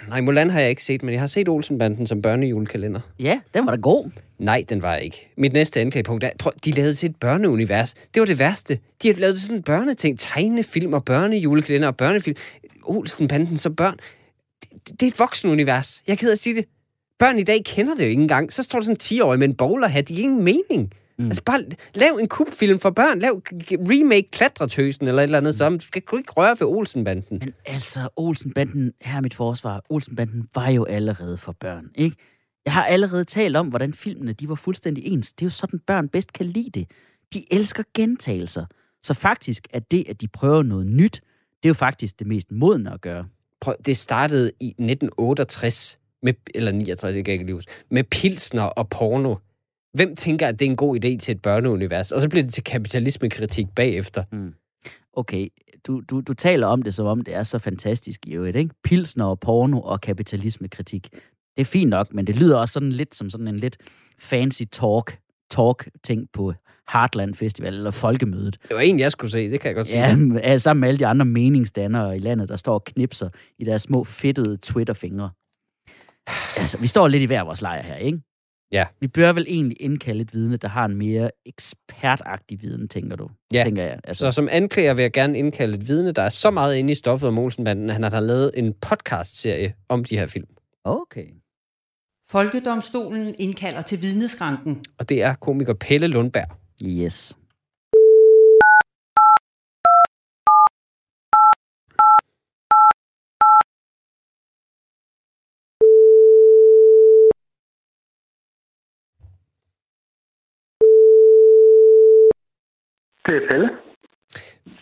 Nej, 0.07 0.21
Mulan 0.21 0.49
har 0.49 0.59
jeg 0.59 0.69
ikke 0.69 0.83
set, 0.83 1.03
men 1.03 1.13
jeg 1.13 1.19
har 1.19 1.27
set 1.27 1.49
Olsenbanden 1.49 2.07
som 2.07 2.21
børnejulekalender. 2.21 2.99
Ja, 3.19 3.39
den 3.53 3.65
var 3.65 3.75
da 3.75 3.81
god. 3.81 4.09
Nej, 4.39 4.63
den 4.69 4.81
var 4.81 4.93
jeg 4.93 5.03
ikke. 5.03 5.31
Mit 5.37 5.53
næste 5.53 5.79
anklagepunkt 5.79 6.23
er, 6.23 6.29
prøv, 6.39 6.51
de 6.65 6.71
lavede 6.71 6.95
sit 6.95 7.15
børneunivers. 7.15 7.93
Det 7.93 8.19
var 8.19 8.25
det 8.25 8.39
værste. 8.39 8.79
De 9.03 9.07
har 9.07 9.15
lavet 9.15 9.41
sådan 9.41 9.55
en 9.55 9.63
børneting, 9.63 10.19
tegnefilm 10.19 10.93
og 10.93 11.05
børnejulekalender 11.05 11.87
og 11.87 11.97
børnefilm. 11.97 12.37
Olsenbanden 12.83 13.57
som 13.57 13.75
børn. 13.75 13.97
Det, 14.61 14.99
det 14.99 15.03
er 15.03 15.07
et 15.07 15.19
voksenunivers. 15.19 16.03
Jeg 16.07 16.13
er 16.13 16.17
ked 16.17 16.31
at 16.31 16.39
sige 16.39 16.55
det. 16.55 16.65
Børn 17.19 17.39
i 17.39 17.43
dag 17.43 17.63
kender 17.65 17.93
det 17.93 18.03
jo 18.03 18.09
ikke 18.09 18.21
engang. 18.21 18.53
Så 18.53 18.63
står 18.63 18.79
der 18.79 18.83
sådan 18.83 18.97
en 19.11 19.21
10-årig 19.21 19.39
med 19.39 19.47
en 19.47 19.55
bowlerhat. 19.55 20.07
Det 20.07 20.19
er 20.19 20.23
ingen 20.23 20.43
mening. 20.43 20.93
Mm. 21.19 21.25
Altså 21.25 21.43
bare 21.43 21.63
lav 21.95 22.11
en 22.21 22.27
kubfilm 22.27 22.79
for 22.79 22.89
børn. 22.89 23.19
Lav 23.19 23.41
remake 23.71 24.31
Klatretøsen 24.31 25.07
eller 25.07 25.21
et 25.21 25.23
eller 25.23 25.37
andet 25.37 25.55
som. 25.55 25.79
Du 25.79 25.85
skal 25.85 26.01
ikke 26.17 26.33
røre 26.33 26.55
ved 26.59 26.67
Olsenbanden. 26.67 27.37
Men 27.39 27.53
altså, 27.65 28.09
Olsenbanden, 28.15 28.93
her 29.01 29.17
er 29.17 29.21
mit 29.21 29.33
forsvar, 29.33 29.83
Olsenbanden 29.89 30.47
var 30.55 30.69
jo 30.69 30.85
allerede 30.85 31.37
for 31.37 31.51
børn, 31.51 31.89
ikke? 31.95 32.17
Jeg 32.65 32.73
har 32.73 32.85
allerede 32.85 33.23
talt 33.23 33.55
om, 33.55 33.67
hvordan 33.67 33.93
filmene 33.93 34.33
de 34.33 34.49
var 34.49 34.55
fuldstændig 34.55 35.05
ens. 35.05 35.31
Det 35.31 35.41
er 35.41 35.45
jo 35.45 35.49
sådan, 35.49 35.79
børn 35.79 36.09
bedst 36.09 36.33
kan 36.33 36.45
lide 36.45 36.69
det. 36.69 36.87
De 37.33 37.53
elsker 37.53 37.83
gentagelser. 37.93 38.65
Så 39.03 39.13
faktisk 39.13 39.67
er 39.73 39.79
det, 39.79 40.05
at 40.09 40.21
de 40.21 40.27
prøver 40.27 40.63
noget 40.63 40.87
nyt, 40.87 41.21
det 41.63 41.65
er 41.65 41.69
jo 41.69 41.73
faktisk 41.73 42.19
det 42.19 42.27
mest 42.27 42.51
modne 42.51 42.93
at 42.93 43.01
gøre. 43.01 43.25
Prøv, 43.61 43.75
det 43.85 43.97
startede 43.97 44.51
i 44.59 44.67
1968, 44.67 45.99
med, 46.23 46.33
eller 46.55 46.71
69, 46.71 47.15
jeg 47.15 47.25
kan 47.25 47.31
ikke 47.31 47.45
lige 47.45 47.55
huske, 47.55 47.71
med 47.91 48.03
pilsner 48.03 48.63
og 48.63 48.89
porno. 48.89 49.35
Hvem 49.93 50.15
tænker, 50.15 50.47
at 50.47 50.59
det 50.59 50.65
er 50.65 50.69
en 50.69 50.75
god 50.75 50.95
idé 50.95 51.17
til 51.17 51.31
et 51.31 51.41
børneunivers? 51.41 52.11
Og 52.11 52.21
så 52.21 52.29
bliver 52.29 52.43
det 52.43 52.53
til 52.53 52.63
kapitalismekritik 52.63 53.67
bagefter. 53.75 54.23
Okay, 55.13 55.47
du, 55.87 56.01
du, 56.09 56.21
du 56.21 56.33
taler 56.33 56.67
om 56.67 56.81
det, 56.81 56.95
som 56.95 57.05
om 57.05 57.21
det 57.21 57.35
er 57.35 57.43
så 57.43 57.59
fantastisk 57.59 58.27
i 58.27 58.33
øvrigt, 58.33 58.57
ikke? 58.57 58.75
Pilsner 58.83 59.25
og 59.25 59.39
porno 59.39 59.81
og 59.81 60.01
kapitalismekritik. 60.01 61.09
Det 61.57 61.61
er 61.61 61.65
fint 61.65 61.89
nok, 61.89 62.13
men 62.13 62.27
det 62.27 62.39
lyder 62.39 62.57
også 62.57 62.71
sådan 62.71 62.91
lidt 62.91 63.15
som 63.15 63.29
sådan 63.29 63.47
en 63.47 63.59
lidt 63.59 63.77
fancy 64.19 64.63
talk, 64.71 65.19
talk-ting 65.51 66.27
på 66.33 66.53
Heartland 66.91 67.35
Festival 67.35 67.73
eller 67.73 67.91
Folkemødet. 67.91 68.57
Det 68.67 68.75
var 68.75 68.81
en, 68.81 68.99
jeg 68.99 69.11
skulle 69.11 69.31
se, 69.31 69.51
det 69.51 69.59
kan 69.59 69.67
jeg 69.67 69.75
godt 69.75 69.87
sige. 69.87 69.99
Ja, 70.33 70.57
sammen 70.57 70.79
med 70.79 70.87
alle 70.87 70.99
de 70.99 71.07
andre 71.07 71.25
meningsdannere 71.25 72.15
i 72.15 72.19
landet, 72.19 72.49
der 72.49 72.55
står 72.55 72.73
og 72.73 72.83
knipser 72.83 73.29
i 73.59 73.63
deres 73.63 73.81
små 73.81 74.03
fedtede 74.03 74.57
Twitter-fingre. 74.57 75.29
Altså, 76.57 76.77
vi 76.77 76.87
står 76.87 77.07
lidt 77.07 77.23
i 77.23 77.25
hver 77.25 77.43
vores 77.43 77.61
lejr 77.61 77.81
her, 77.81 77.95
ikke? 77.95 78.19
Ja. 78.71 78.85
Vi 78.99 79.07
bør 79.07 79.33
vel 79.33 79.45
egentlig 79.47 79.81
indkalde 79.81 80.21
et 80.21 80.33
vidne, 80.33 80.57
der 80.57 80.67
har 80.67 80.85
en 80.85 80.95
mere 80.95 81.31
ekspertagtig 81.45 82.61
viden, 82.61 82.87
tænker 82.87 83.15
du? 83.15 83.29
Ja. 83.53 83.63
Tænker 83.63 83.83
jeg. 83.83 83.99
Altså, 84.03 84.25
Så 84.25 84.31
som 84.31 84.47
anklager 84.51 84.93
vil 84.93 85.01
jeg 85.01 85.11
gerne 85.11 85.37
indkalde 85.37 85.77
et 85.77 85.87
vidne, 85.87 86.11
der 86.11 86.21
er 86.21 86.29
så 86.29 86.51
meget 86.51 86.75
inde 86.75 86.91
i 86.91 86.95
stoffet 86.95 87.27
om 87.27 87.37
Olsenbanden, 87.39 87.89
at 87.89 87.93
han 87.93 88.03
har 88.03 88.19
lavet 88.19 88.51
en 88.53 88.73
podcast-serie 88.73 89.73
om 89.89 90.03
de 90.03 90.17
her 90.17 90.27
film. 90.27 90.47
okay. 90.83 91.25
Folkedomstolen 92.29 93.35
indkalder 93.39 93.81
til 93.81 94.01
vidneskranken. 94.01 94.83
Og 94.97 95.09
det 95.09 95.23
er 95.23 95.33
komiker 95.35 95.73
Pelle 95.73 96.07
Lundberg. 96.07 96.47
Yes. 96.83 97.37
Det 113.25 113.35
er 113.35 113.47
Pelle. 113.49 113.69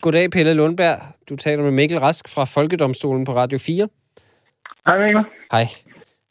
Goddag, 0.01 0.31
Pelle 0.31 0.53
Lundberg. 0.53 0.97
Du 1.29 1.35
taler 1.35 1.63
med 1.63 1.71
Mikkel 1.71 1.99
Rask 1.99 2.29
fra 2.29 2.45
Folkedomstolen 2.45 3.25
på 3.25 3.35
Radio 3.35 3.57
4. 3.57 3.87
Hej 4.87 5.05
Mikkel. 5.05 5.23
Hej. 5.51 5.65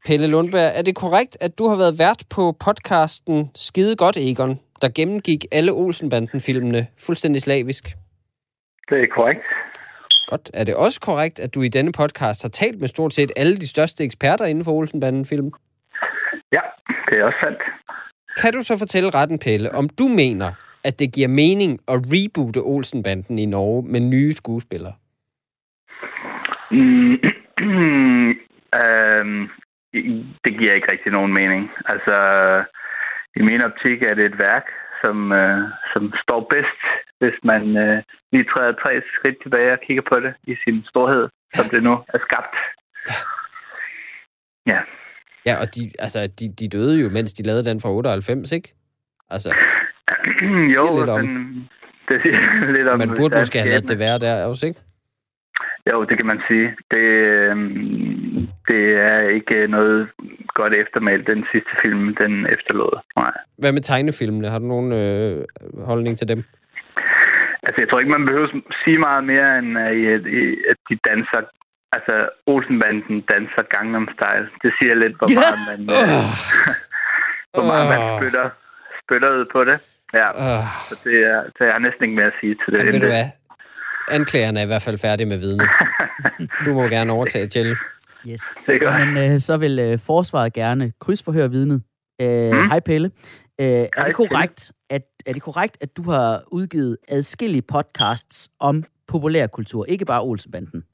Pelle 0.07 0.27
Lundberg, 0.27 0.73
er 0.79 0.83
det 0.83 0.95
korrekt, 0.97 1.37
at 1.41 1.59
du 1.59 1.69
har 1.69 1.77
været 1.77 1.99
vært 1.99 2.23
på 2.31 2.53
podcasten 2.65 3.51
Skide 3.55 3.97
Godt, 3.97 4.17
Egon, 4.17 4.61
der 4.83 4.89
gennemgik 4.95 5.45
alle 5.53 5.73
Olsenbanden-filmene 5.73 6.87
fuldstændig 7.07 7.43
slavisk? 7.43 7.85
Det 8.91 9.03
er 9.03 9.07
korrekt. 9.15 9.45
Godt. 10.27 10.51
Er 10.55 10.65
det 10.65 10.75
også 10.75 11.01
korrekt, 11.01 11.39
at 11.39 11.55
du 11.55 11.63
i 11.63 11.69
denne 11.69 11.93
podcast 11.93 12.43
har 12.43 12.49
talt 12.49 12.81
med 12.81 12.89
stort 12.89 13.15
set 13.15 13.33
alle 13.37 13.57
de 13.57 13.69
største 13.69 14.05
eksperter 14.05 14.45
inden 14.45 14.65
for 14.65 14.73
Olsenbanden-film? 14.73 15.53
Ja, 16.53 16.61
det 17.11 17.19
er 17.19 17.25
også 17.25 17.39
sandt. 17.43 17.59
Kan 18.41 18.53
du 18.53 18.63
så 18.63 18.79
fortælle 18.79 19.11
retten, 19.11 19.39
Pelle, 19.39 19.75
om 19.75 19.89
du 19.89 20.09
mener, 20.09 20.53
at 20.89 20.99
det 20.99 21.15
giver 21.15 21.29
mening 21.29 21.73
at 21.89 21.99
reboote 22.15 22.61
Olsenbanden 22.61 23.39
i 23.39 23.47
Norge 23.47 23.83
med 23.93 24.01
nye 24.01 24.33
skuespillere? 24.33 24.95
Mm, 26.71 27.13
øhm, 28.81 29.49
det 30.45 30.53
giver 30.59 30.73
ikke 30.75 30.93
rigtig 30.93 31.13
nogen 31.13 31.33
mening. 31.33 31.71
Altså, 31.87 32.17
i 33.37 33.43
min 33.43 33.61
optik 33.61 34.03
er 34.03 34.15
det 34.15 34.25
et 34.25 34.39
værk, 34.39 34.67
som, 35.03 35.33
øh, 35.33 35.69
som 35.93 36.13
står 36.23 36.47
bedst 36.51 36.83
hvis 37.21 37.39
man 37.45 37.77
øh, 37.77 38.03
lige 38.33 38.45
træder 38.45 38.73
tre 38.73 39.03
skridt 39.15 39.37
tilbage 39.43 39.73
og 39.73 39.79
kigger 39.87 40.03
på 40.09 40.21
det 40.21 40.35
i 40.45 40.55
sin 40.65 40.85
storhed, 40.89 41.29
som 41.55 41.65
det 41.71 41.83
nu 41.83 41.93
er 41.93 42.19
skabt. 42.29 42.57
Ja. 44.67 44.81
Ja, 45.47 45.55
og 45.63 45.75
de, 45.75 45.81
altså, 45.99 46.27
de, 46.27 46.55
de 46.61 46.69
døde 46.69 47.01
jo, 47.03 47.09
mens 47.09 47.33
de 47.33 47.43
lavede 47.43 47.65
den 47.65 47.81
fra 47.81 47.91
98, 47.91 48.53
ikke? 48.53 48.75
Altså, 49.31 49.55
jo, 50.63 50.69
Siger 50.69 50.99
lidt 50.99 51.11
om- 51.11 51.27
den, 51.27 51.69
det 52.09 52.23
siger 52.23 52.73
lidt 52.73 52.89
om... 52.89 52.99
man 52.99 53.09
burde 53.19 53.37
måske 53.39 53.59
have 53.59 53.69
lavet 53.71 53.83
skæbne. 53.89 53.93
det 53.95 53.99
være 53.99 54.19
der 54.19 54.45
også, 54.45 54.67
ikke? 54.67 54.81
Jo, 55.93 56.05
det 56.05 56.17
kan 56.17 56.27
man 56.27 56.41
sige. 56.49 56.77
Det, 56.91 56.99
øhm, 56.99 58.49
det 58.69 58.83
er 59.11 59.21
ikke 59.21 59.67
noget 59.67 60.09
godt 60.49 60.75
eftermæl, 60.75 61.27
den 61.27 61.45
sidste 61.53 61.71
film, 61.83 62.15
den 62.17 62.47
efterlod. 62.47 63.01
Nej. 63.17 63.33
Hvad 63.59 63.73
med 63.73 63.83
tegnefilmene? 63.83 64.49
Har 64.51 64.59
du 64.59 64.65
nogen 64.67 64.93
øh, 64.93 65.45
holdning 65.85 66.19
til 66.19 66.29
dem? 66.29 66.45
Altså, 67.63 67.81
jeg 67.83 67.89
tror 67.89 67.99
ikke, 67.99 68.11
man 68.11 68.27
behøver 68.27 68.49
sige 68.85 68.99
meget 68.99 69.25
mere, 69.25 69.59
end 69.59 69.79
at, 69.79 69.95
i- 70.27 70.59
at 70.71 70.77
de 70.91 70.97
danser... 71.11 71.41
Altså, 71.93 72.29
Olsenbanden 72.47 73.21
danser 73.21 73.63
Gangnam 73.75 74.09
Style. 74.15 74.49
Det 74.63 74.73
siger 74.79 74.95
lidt, 74.95 75.17
hvor 75.19 75.29
meget 75.39 75.59
man, 75.71 75.81
øh, 75.97 76.25
hvor 77.55 77.67
meget 77.73 77.87
man 77.93 78.01
spytter, 78.19 78.47
spytter 79.05 79.31
ud 79.39 79.45
på 79.53 79.65
det. 79.65 79.79
Ja, 80.15 80.29
Øh, 80.29 80.65
så 80.89 80.95
det 81.05 81.15
er, 81.27 81.43
så 81.59 81.65
jeg 81.65 81.73
har 81.73 81.79
næsten 81.79 82.05
ikke 82.05 82.17
mere 82.17 82.27
at 82.27 82.33
sige 82.41 82.55
til 82.55 82.73
det. 82.75 82.85
men 82.85 82.87
end 82.87 82.93
ved 82.93 83.01
du 83.01 83.07
hvad? 83.07 83.25
Anklagerne 84.11 84.59
er 84.61 84.65
i 84.65 84.67
hvert 84.67 84.83
fald 84.83 84.99
færdige 84.99 85.27
med 85.27 85.39
vidne. 85.39 85.65
Du 86.65 86.75
må 86.75 86.83
gerne 86.83 87.13
overtage 87.13 87.47
til. 87.47 87.77
Yes. 88.29 88.43
Jamen, 88.69 89.33
øh, 89.33 89.41
så 89.41 89.57
vil 89.57 89.79
øh, 89.79 89.99
forsvaret 89.99 90.53
gerne 90.53 90.93
krydsforhøre 91.01 91.51
vidnet. 91.51 91.83
Øh, 92.21 92.53
Mm. 92.53 92.69
Hej 92.69 92.81
Pelle. 92.81 93.11
Øh, 93.61 93.67
er, 93.67 94.05
det 94.07 94.15
korrekt, 94.15 94.73
at, 94.91 95.03
er 95.27 95.33
det 95.33 95.43
korrekt, 95.43 95.77
at 95.81 95.97
du 95.97 96.11
har 96.11 96.43
udgivet 96.47 96.97
adskillige 97.09 97.63
podcasts 97.63 98.49
om 98.61 98.85
populærkultur, 99.09 99.85
ikke 99.85 100.05
bare 100.05 100.23
Olsenbanden? 100.23 100.85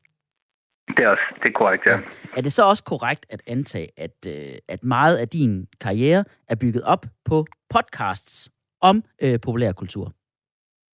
Det 0.96 1.04
er, 1.04 1.08
også, 1.08 1.22
det 1.42 1.48
er 1.48 1.52
korrekt, 1.58 1.86
ja. 1.86 1.98
Er 2.36 2.40
det 2.40 2.52
så 2.52 2.68
også 2.68 2.84
korrekt 2.84 3.26
at 3.30 3.42
antage, 3.46 3.88
at, 3.96 4.26
øh, 4.28 4.52
at 4.68 4.84
meget 4.84 5.16
af 5.16 5.28
din 5.28 5.66
karriere 5.80 6.24
er 6.48 6.54
bygget 6.54 6.82
op 6.82 7.06
på 7.24 7.46
podcasts 7.70 8.50
om 8.82 8.96
øh, 9.22 9.38
populærkultur? 9.44 10.12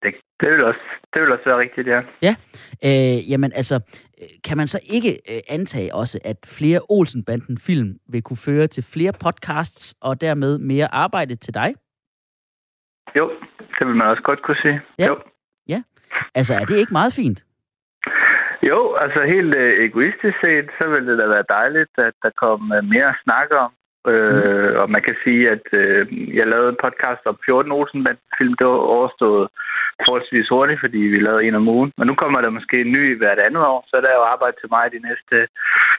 Det, 0.03 0.15
det, 0.41 0.49
vil 0.53 0.65
også, 0.65 0.81
det 1.15 1.23
vil 1.23 1.33
også 1.33 1.45
være 1.45 1.59
rigtigt, 1.59 1.89
ja. 1.89 2.35
Øh, 2.85 3.31
jamen 3.31 3.53
altså, 3.53 3.77
kan 4.45 4.57
man 4.57 4.67
så 4.67 4.81
ikke 4.97 5.13
øh, 5.33 5.41
antage 5.49 5.95
også, 5.95 6.21
at 6.25 6.37
flere 6.59 6.81
Olsenbanden-film 6.89 7.91
vil 8.13 8.23
kunne 8.23 8.37
føre 8.37 8.67
til 8.67 8.85
flere 8.95 9.13
podcasts 9.25 9.95
og 10.01 10.21
dermed 10.21 10.59
mere 10.59 10.95
arbejde 10.95 11.37
til 11.37 11.55
dig? 11.55 11.75
Jo, 13.17 13.31
det 13.79 13.87
vil 13.87 13.97
man 13.97 14.07
også 14.07 14.23
godt 14.23 14.43
kunne 14.43 14.61
sige. 14.63 14.81
Ja. 14.99 15.07
Jo. 15.07 15.17
Altså, 16.35 16.55
er 16.55 16.65
det 16.65 16.77
ikke 16.77 16.93
meget 17.01 17.13
fint? 17.21 17.45
Jo, 18.63 18.95
altså 18.95 19.21
helt 19.35 19.55
øh, 19.55 19.85
egoistisk 19.87 20.37
set, 20.41 20.67
så 20.79 20.85
ville 20.89 21.11
det 21.11 21.19
da 21.19 21.27
være 21.27 21.45
dejligt, 21.49 21.95
at 21.99 22.15
der 22.23 22.31
kom 22.43 22.73
øh, 22.77 22.85
mere 22.85 23.09
at 23.09 23.21
snakke 23.25 23.59
om. 23.59 23.73
Øh, 24.15 24.81
Og 24.81 24.87
man 24.95 25.03
kan 25.07 25.17
sige, 25.25 25.43
at 25.55 25.67
øh, 25.83 26.01
jeg 26.39 26.47
lavede 26.53 26.69
en 26.69 26.83
podcast 26.85 27.23
om 27.31 27.37
14 27.47 27.73
Olsen-film. 27.79 28.55
Det 28.59 28.67
var 28.67 28.81
overstået 28.97 29.49
forholdsvis 30.05 30.49
hurtigt, 30.55 30.81
fordi 30.85 30.99
vi 31.15 31.19
lavede 31.21 31.45
en 31.45 31.55
om 31.61 31.69
ugen. 31.77 31.93
Men 31.99 32.07
nu 32.07 32.15
kommer 32.15 32.41
der 32.41 32.51
måske 32.59 32.77
en 32.81 32.93
ny 32.93 33.19
hvert 33.19 33.39
andet 33.47 33.63
år, 33.73 33.81
så 33.89 33.97
er 33.97 34.01
der 34.01 34.13
jo 34.19 34.23
arbejde 34.35 34.57
til 34.61 34.69
mig 34.75 34.85
de 34.95 35.01
næste, 35.09 35.37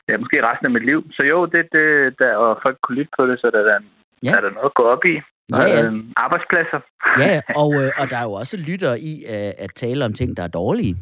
ja, 0.09 0.17
måske 0.17 0.47
resten 0.49 0.65
af 0.65 0.71
mit 0.75 0.85
liv. 0.91 0.99
Så 1.15 1.21
jo, 1.31 1.45
det, 1.45 1.63
det 1.75 1.85
der, 2.19 2.33
og 2.35 2.59
folk 2.63 2.77
kunne 2.81 2.97
lytte 2.99 3.11
på 3.19 3.23
det, 3.27 3.39
så 3.39 3.47
er 3.47 3.51
der, 3.51 3.79
Ja. 4.23 4.29
ja. 4.29 4.35
er 4.37 4.41
der 4.41 4.51
noget 4.57 4.65
at 4.71 4.73
gå 4.73 4.83
op 4.83 5.05
i. 5.05 5.15
Ja, 5.53 5.61
ja. 5.61 5.85
Øh, 5.85 5.93
arbejdspladser. 6.17 6.79
Ja, 7.23 7.41
og, 7.61 7.69
øh, 7.81 7.89
og 7.99 8.05
der 8.09 8.17
er 8.17 8.23
jo 8.23 8.31
også 8.33 8.57
lytter 8.69 8.93
i 9.11 9.13
øh, 9.33 9.51
at 9.65 9.71
tale 9.75 10.05
om 10.05 10.13
ting, 10.13 10.37
der 10.37 10.43
er 10.43 10.47
dårlige. 10.47 10.95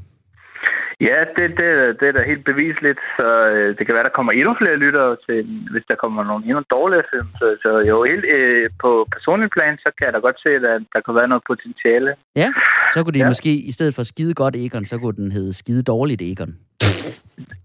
Ja, 1.01 1.17
det, 1.35 1.47
det, 1.59 1.69
det 1.99 2.07
er 2.07 2.11
da 2.11 2.21
helt 2.31 2.45
bevisligt, 2.45 2.99
så 3.17 3.27
øh, 3.53 3.77
det 3.77 3.85
kan 3.85 3.95
være, 3.95 4.03
der 4.03 4.17
kommer 4.17 4.31
endnu 4.31 4.55
flere 4.61 4.77
lyttere 4.77 5.17
til, 5.25 5.37
hvis 5.71 5.85
der 5.87 5.95
kommer 5.95 6.23
nogle 6.23 6.45
endnu 6.45 6.63
dårligere 6.69 7.03
film. 7.13 7.29
Så, 7.39 7.57
så 7.63 7.71
jo, 7.89 8.03
helt 8.03 8.25
øh, 8.25 8.69
på 8.81 9.07
personlig 9.11 9.49
plan, 9.49 9.77
så 9.77 9.89
kan 9.97 10.05
jeg 10.05 10.13
da 10.13 10.19
godt 10.19 10.39
se, 10.43 10.49
at 10.49 10.61
der 10.93 11.01
kan 11.05 11.15
være 11.15 11.27
noget 11.27 11.43
potentiale. 11.47 12.15
Ja, 12.35 12.49
så 12.93 13.03
kunne 13.03 13.13
det 13.13 13.19
ja. 13.19 13.27
Måske, 13.27 13.51
i 13.71 13.71
stedet 13.71 13.95
for 13.95 14.03
skide 14.03 14.33
godt 14.33 14.55
Egon, 14.55 14.85
så 14.85 14.97
kunne 14.97 15.15
den 15.15 15.31
hedde 15.31 15.53
skide 15.53 15.81
dårligt 15.81 16.21
Egon. 16.21 16.51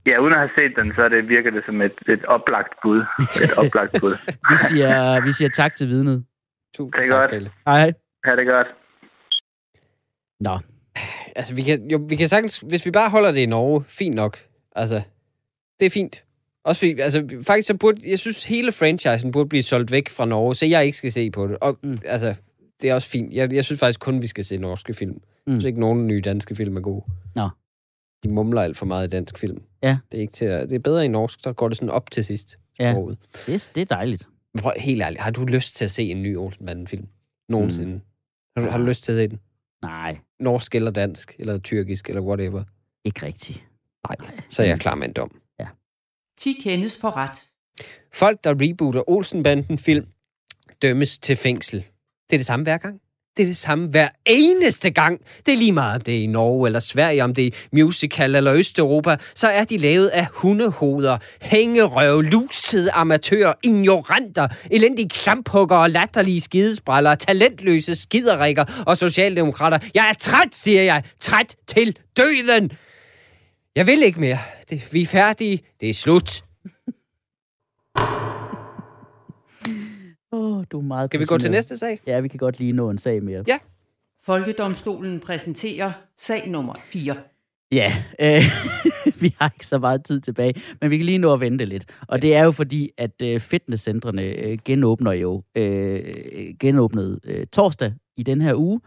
Ja, 0.06 0.18
uden 0.18 0.32
at 0.32 0.38
have 0.38 0.54
set 0.58 0.72
den, 0.76 0.92
så 0.96 1.08
det 1.08 1.28
virker 1.28 1.50
det 1.50 1.62
som 1.66 1.82
et, 1.82 1.98
et 2.08 2.24
oplagt 2.24 2.72
bud. 2.82 3.00
Et 3.44 3.52
oplagt 3.62 3.92
bud. 4.00 4.14
Vi 4.50 4.56
siger, 4.56 5.24
vi 5.24 5.32
siger 5.32 5.48
tak 5.48 5.74
til 5.74 5.88
vidnet. 5.88 6.24
Tusind 6.76 6.92
Det 6.92 7.10
er 7.10 7.20
tak, 7.20 7.30
godt. 7.30 7.52
Hej. 7.66 7.92
Ha' 8.24 8.36
det 8.36 8.46
godt. 8.46 8.66
Nå, 10.40 10.58
Altså, 11.36 11.54
vi 11.54 11.62
kan, 11.62 11.90
jo, 11.90 12.06
vi 12.08 12.16
kan 12.16 12.28
sagtens, 12.28 12.58
hvis 12.58 12.86
vi 12.86 12.90
bare 12.90 13.10
holder 13.10 13.32
det 13.32 13.40
i 13.40 13.46
Norge, 13.46 13.84
fint 13.86 14.14
nok. 14.14 14.38
Altså, 14.76 15.02
det 15.80 15.86
er 15.86 15.90
fint. 15.90 16.24
Også 16.64 16.78
fordi, 16.78 17.00
altså, 17.00 17.28
faktisk 17.42 17.66
så 17.66 17.76
burde, 17.76 18.10
jeg 18.10 18.18
synes, 18.18 18.44
hele 18.44 18.72
franchisen 18.72 19.32
burde 19.32 19.48
blive 19.48 19.62
solgt 19.62 19.90
væk 19.92 20.08
fra 20.08 20.24
Norge, 20.26 20.54
så 20.54 20.66
jeg 20.66 20.84
ikke 20.84 20.96
skal 20.98 21.12
se 21.12 21.30
på 21.30 21.46
det. 21.46 21.56
Og 21.60 21.78
mm. 21.82 21.98
altså, 22.04 22.34
det 22.82 22.90
er 22.90 22.94
også 22.94 23.08
fint. 23.08 23.34
Jeg, 23.34 23.52
jeg 23.52 23.64
synes 23.64 23.78
faktisk 23.80 24.00
kun, 24.00 24.22
vi 24.22 24.26
skal 24.26 24.44
se 24.44 24.56
norske 24.56 24.94
film. 24.94 25.12
Mm. 25.46 25.52
Synes 25.52 25.64
ikke, 25.64 25.80
nogen 25.80 26.06
nye 26.06 26.20
danske 26.20 26.54
film 26.54 26.76
er 26.76 26.80
gode. 26.80 27.04
Nå. 27.34 27.48
De 28.22 28.28
mumler 28.28 28.62
alt 28.62 28.76
for 28.76 28.86
meget 28.86 29.06
i 29.06 29.10
dansk 29.10 29.38
film. 29.38 29.62
Ja. 29.82 29.98
Det 30.12 30.18
er, 30.18 30.22
ikke 30.22 30.32
til 30.32 30.44
at, 30.44 30.70
det 30.70 30.74
er 30.76 30.80
bedre 30.80 31.04
i 31.04 31.08
norsk, 31.08 31.38
så 31.42 31.52
går 31.52 31.68
det 31.68 31.76
sådan 31.76 31.90
op 31.90 32.10
til 32.10 32.24
sidst. 32.24 32.58
Ja. 32.78 32.92
Sproget. 32.92 33.18
det, 33.46 33.54
er- 33.54 33.70
det 33.74 33.80
er 33.80 33.84
dejligt. 33.84 34.28
Men 34.54 34.62
prøv, 34.62 34.72
helt 34.78 35.02
ærligt, 35.02 35.20
har 35.22 35.30
du 35.30 35.44
lyst 35.44 35.76
til 35.76 35.84
at 35.84 35.90
se 35.90 36.02
en 36.10 36.22
ny 36.22 36.36
Olsenbanden-film? 36.36 37.06
Nogensinde? 37.48 37.92
Mm. 37.92 38.00
Har, 38.56 38.64
du, 38.64 38.70
har 38.70 38.78
du 38.78 38.84
lyst 38.84 39.04
til 39.04 39.12
at 39.12 39.16
se 39.16 39.28
den? 39.28 39.40
Nej, 39.82 40.18
Norsk 40.40 40.74
eller 40.74 40.90
dansk, 40.90 41.36
eller 41.38 41.58
tyrkisk, 41.58 42.08
eller 42.08 42.22
whatever? 42.22 42.64
ikke 43.04 43.26
rigtigt. 43.26 43.66
Nej, 44.08 44.30
så 44.48 44.62
er 44.62 44.66
jeg 44.66 44.80
klar 44.80 44.94
med 44.94 45.08
en 45.08 45.12
dom. 45.12 45.42
10 46.38 46.52
kendes 46.52 47.00
for 47.00 47.16
ret. 47.16 47.44
Folk, 48.12 48.44
der 48.44 48.54
rebooter 48.60 49.10
Olsenbanden-film, 49.10 50.06
dømmes 50.82 51.18
til 51.18 51.36
fængsel. 51.36 51.78
Det 52.30 52.36
er 52.36 52.38
det 52.38 52.46
samme 52.46 52.62
hver 52.62 52.78
gang. 52.78 53.01
Det 53.36 53.42
er 53.42 53.46
det 53.46 53.56
samme 53.56 53.88
hver 53.88 54.08
eneste 54.26 54.90
gang. 54.90 55.20
Det 55.46 55.54
er 55.54 55.58
lige 55.58 55.72
meget, 55.72 55.94
om 55.94 56.00
det 56.00 56.16
er 56.16 56.22
i 56.22 56.26
Norge 56.26 56.68
eller 56.68 56.80
Sverige, 56.80 57.24
om 57.24 57.34
det 57.34 57.46
er 57.46 57.50
musical 57.72 58.34
eller 58.34 58.54
Østeuropa, 58.54 59.16
så 59.34 59.48
er 59.48 59.64
de 59.64 59.76
lavet 59.76 60.08
af 60.08 60.26
hundehoveder, 60.32 61.18
hængerøv, 61.42 62.20
lusede 62.20 62.90
amatører, 62.92 63.52
ignoranter, 63.64 64.48
elendige 64.70 65.08
klamphuggere, 65.08 65.90
latterlige 65.90 66.40
skidesbræller, 66.40 67.14
talentløse 67.14 67.94
skiderikker 67.94 68.64
og 68.86 68.98
socialdemokrater. 68.98 69.78
Jeg 69.94 70.06
er 70.10 70.14
træt, 70.14 70.48
siger 70.52 70.82
jeg. 70.82 71.02
Træt 71.20 71.56
til 71.68 71.96
døden. 72.16 72.70
Jeg 73.76 73.86
vil 73.86 74.02
ikke 74.02 74.20
mere. 74.20 74.38
Det, 74.70 74.88
vi 74.90 75.02
er 75.02 75.06
færdige. 75.06 75.60
Det 75.80 75.90
er 75.90 75.94
slut. 75.94 76.42
Åh, 80.62 80.66
du 80.72 80.78
er 80.78 80.82
meget 80.82 81.10
Skal 81.10 81.20
vi 81.20 81.24
gå 81.24 81.38
til 81.38 81.50
næste 81.50 81.78
sag? 81.78 82.00
Ja, 82.06 82.20
vi 82.20 82.28
kan 82.28 82.38
godt 82.38 82.58
lige 82.58 82.72
nå 82.72 82.90
en 82.90 82.98
sag 82.98 83.22
mere. 83.22 83.44
Ja. 83.48 83.58
Folkedomstolen 84.24 85.20
præsenterer 85.20 85.92
sag 86.18 86.48
nummer 86.48 86.74
4. 86.84 87.16
Ja, 87.72 88.02
øh, 88.20 88.40
vi 89.22 89.34
har 89.38 89.52
ikke 89.54 89.66
så 89.66 89.78
meget 89.78 90.04
tid 90.04 90.20
tilbage, 90.20 90.54
men 90.80 90.90
vi 90.90 90.96
kan 90.96 91.06
lige 91.06 91.18
nå 91.18 91.32
at 91.32 91.40
vente 91.40 91.64
lidt. 91.64 91.84
Og 92.08 92.22
det 92.22 92.34
er 92.34 92.44
jo 92.44 92.52
fordi, 92.52 92.90
at 92.98 93.22
øh, 93.22 93.40
fitnesscentrene 93.40 94.22
øh, 94.22 94.58
genåbner 94.64 95.12
jo 95.12 95.42
øh, 95.54 96.54
genåbnede 96.60 97.20
øh, 97.24 97.46
torsdag 97.46 97.92
i 98.16 98.22
den 98.22 98.40
her 98.40 98.54
uge, 98.54 98.80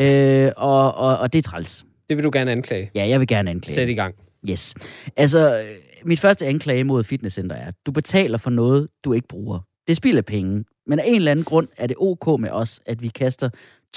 øh, 0.00 0.50
og, 0.56 0.94
og, 0.94 1.18
og 1.18 1.32
det 1.32 1.38
er 1.38 1.42
træls. 1.42 1.84
Det 2.08 2.16
vil 2.16 2.24
du 2.24 2.30
gerne 2.32 2.52
anklage. 2.52 2.90
Ja, 2.94 3.08
jeg 3.08 3.20
vil 3.20 3.28
gerne 3.28 3.50
anklage. 3.50 3.74
Sæt 3.74 3.88
i 3.88 3.94
gang. 3.94 4.14
Yes. 4.50 4.74
Altså, 5.16 5.58
øh, 5.58 5.76
mit 6.04 6.20
første 6.20 6.46
anklage 6.46 6.84
mod 6.84 7.04
fitnesscenter 7.04 7.56
er, 7.56 7.66
at 7.66 7.74
du 7.86 7.92
betaler 7.92 8.38
for 8.38 8.50
noget, 8.50 8.88
du 9.04 9.12
ikke 9.12 9.28
bruger. 9.28 9.58
Det 9.88 9.96
spilder 9.96 10.22
penge, 10.22 10.64
men 10.86 10.98
af 10.98 11.04
en 11.06 11.14
eller 11.14 11.30
anden 11.30 11.44
grund 11.44 11.68
er 11.76 11.86
det 11.86 11.96
ok 12.00 12.40
med 12.40 12.50
os, 12.50 12.80
at 12.86 13.02
vi 13.02 13.08
kaster 13.08 13.50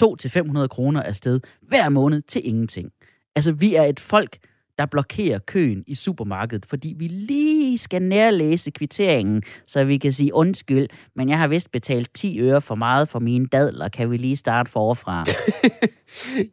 2-500 0.04 0.68
kroner 0.68 1.02
afsted 1.04 1.40
hver 1.62 1.90
måned 1.90 2.22
til 2.22 2.48
ingenting. 2.48 2.92
Altså, 3.36 3.52
vi 3.52 3.76
er 3.76 3.84
et 3.84 4.00
folk, 4.00 4.38
der 4.78 4.86
blokerer 4.86 5.40
køen 5.40 5.84
i 5.88 5.96
supermarkedet, 5.96 6.66
fordi 6.66 6.94
vi 6.98 7.08
lige 7.08 7.78
skal 7.78 8.02
nærlæse 8.02 8.72
kvitteringen, 8.72 9.44
så 9.68 9.84
vi 9.84 9.98
kan 9.98 10.12
sige 10.12 10.34
undskyld, 10.34 10.88
men 11.16 11.30
jeg 11.30 11.38
har 11.38 11.48
vist 11.48 11.72
betalt 11.72 12.10
10 12.14 12.40
øre 12.42 12.62
for 12.62 12.76
meget 12.76 13.10
for 13.10 13.20
mine 13.20 13.48
dadler. 13.48 13.90
Kan 13.90 14.12
vi 14.12 14.18
lige 14.18 14.36
starte 14.36 14.72
forfra? 14.72 15.26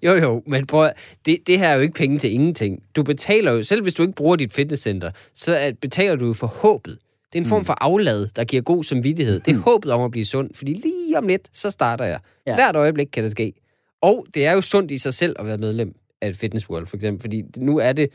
Jo, 0.03 0.13
jo, 0.15 0.43
men 0.47 0.67
prøv, 0.67 0.89
det, 1.27 1.39
det 1.47 1.59
her 1.59 1.69
er 1.69 1.75
jo 1.75 1.81
ikke 1.81 1.95
penge 1.95 2.19
til 2.19 2.33
ingenting. 2.33 2.83
Du 2.97 3.03
betaler 3.03 3.53
jo, 3.53 3.63
selv 3.63 3.83
hvis 3.83 3.95
du 3.95 4.03
ikke 4.03 4.15
bruger 4.15 4.37
dit 4.37 4.53
fitnesscenter, 4.53 5.11
så 5.35 5.57
at- 5.57 5.79
betaler 5.79 6.17
du 6.17 6.27
jo 6.27 6.33
for 6.33 6.47
håbet. 6.47 6.99
Det 7.33 7.39
er 7.39 7.43
en 7.43 7.49
form 7.49 7.65
for 7.65 7.77
aflad, 7.81 8.27
der 8.27 8.45
giver 8.45 8.63
god 8.63 8.85
samvittighed. 8.85 9.41
Det 9.41 9.55
er 9.55 9.59
håbet 9.59 9.93
om 9.93 10.01
at 10.01 10.11
blive 10.11 10.25
sund, 10.25 10.51
fordi 10.55 10.75
lige 10.75 11.19
om 11.19 11.27
lidt, 11.27 11.49
så 11.53 11.71
starter 11.71 12.05
jeg. 12.05 12.21
Ja. 12.47 12.55
Hvert 12.55 12.77
øjeblik 12.77 13.07
kan 13.13 13.23
det 13.23 13.31
ske. 13.31 13.53
Og 14.03 14.27
det 14.35 14.47
er 14.47 14.53
jo 14.53 14.61
sundt 14.61 14.91
i 14.91 14.99
sig 14.99 15.15
selv 15.15 15.37
at 15.39 15.47
være 15.47 15.59
medlem 15.59 15.95
af 16.21 16.35
Fitness 16.35 16.71
World, 16.71 16.87
for 16.87 16.97
eksempel, 16.97 17.21
fordi 17.21 17.43
nu 17.59 17.79
er 17.79 17.93
det 17.93 18.09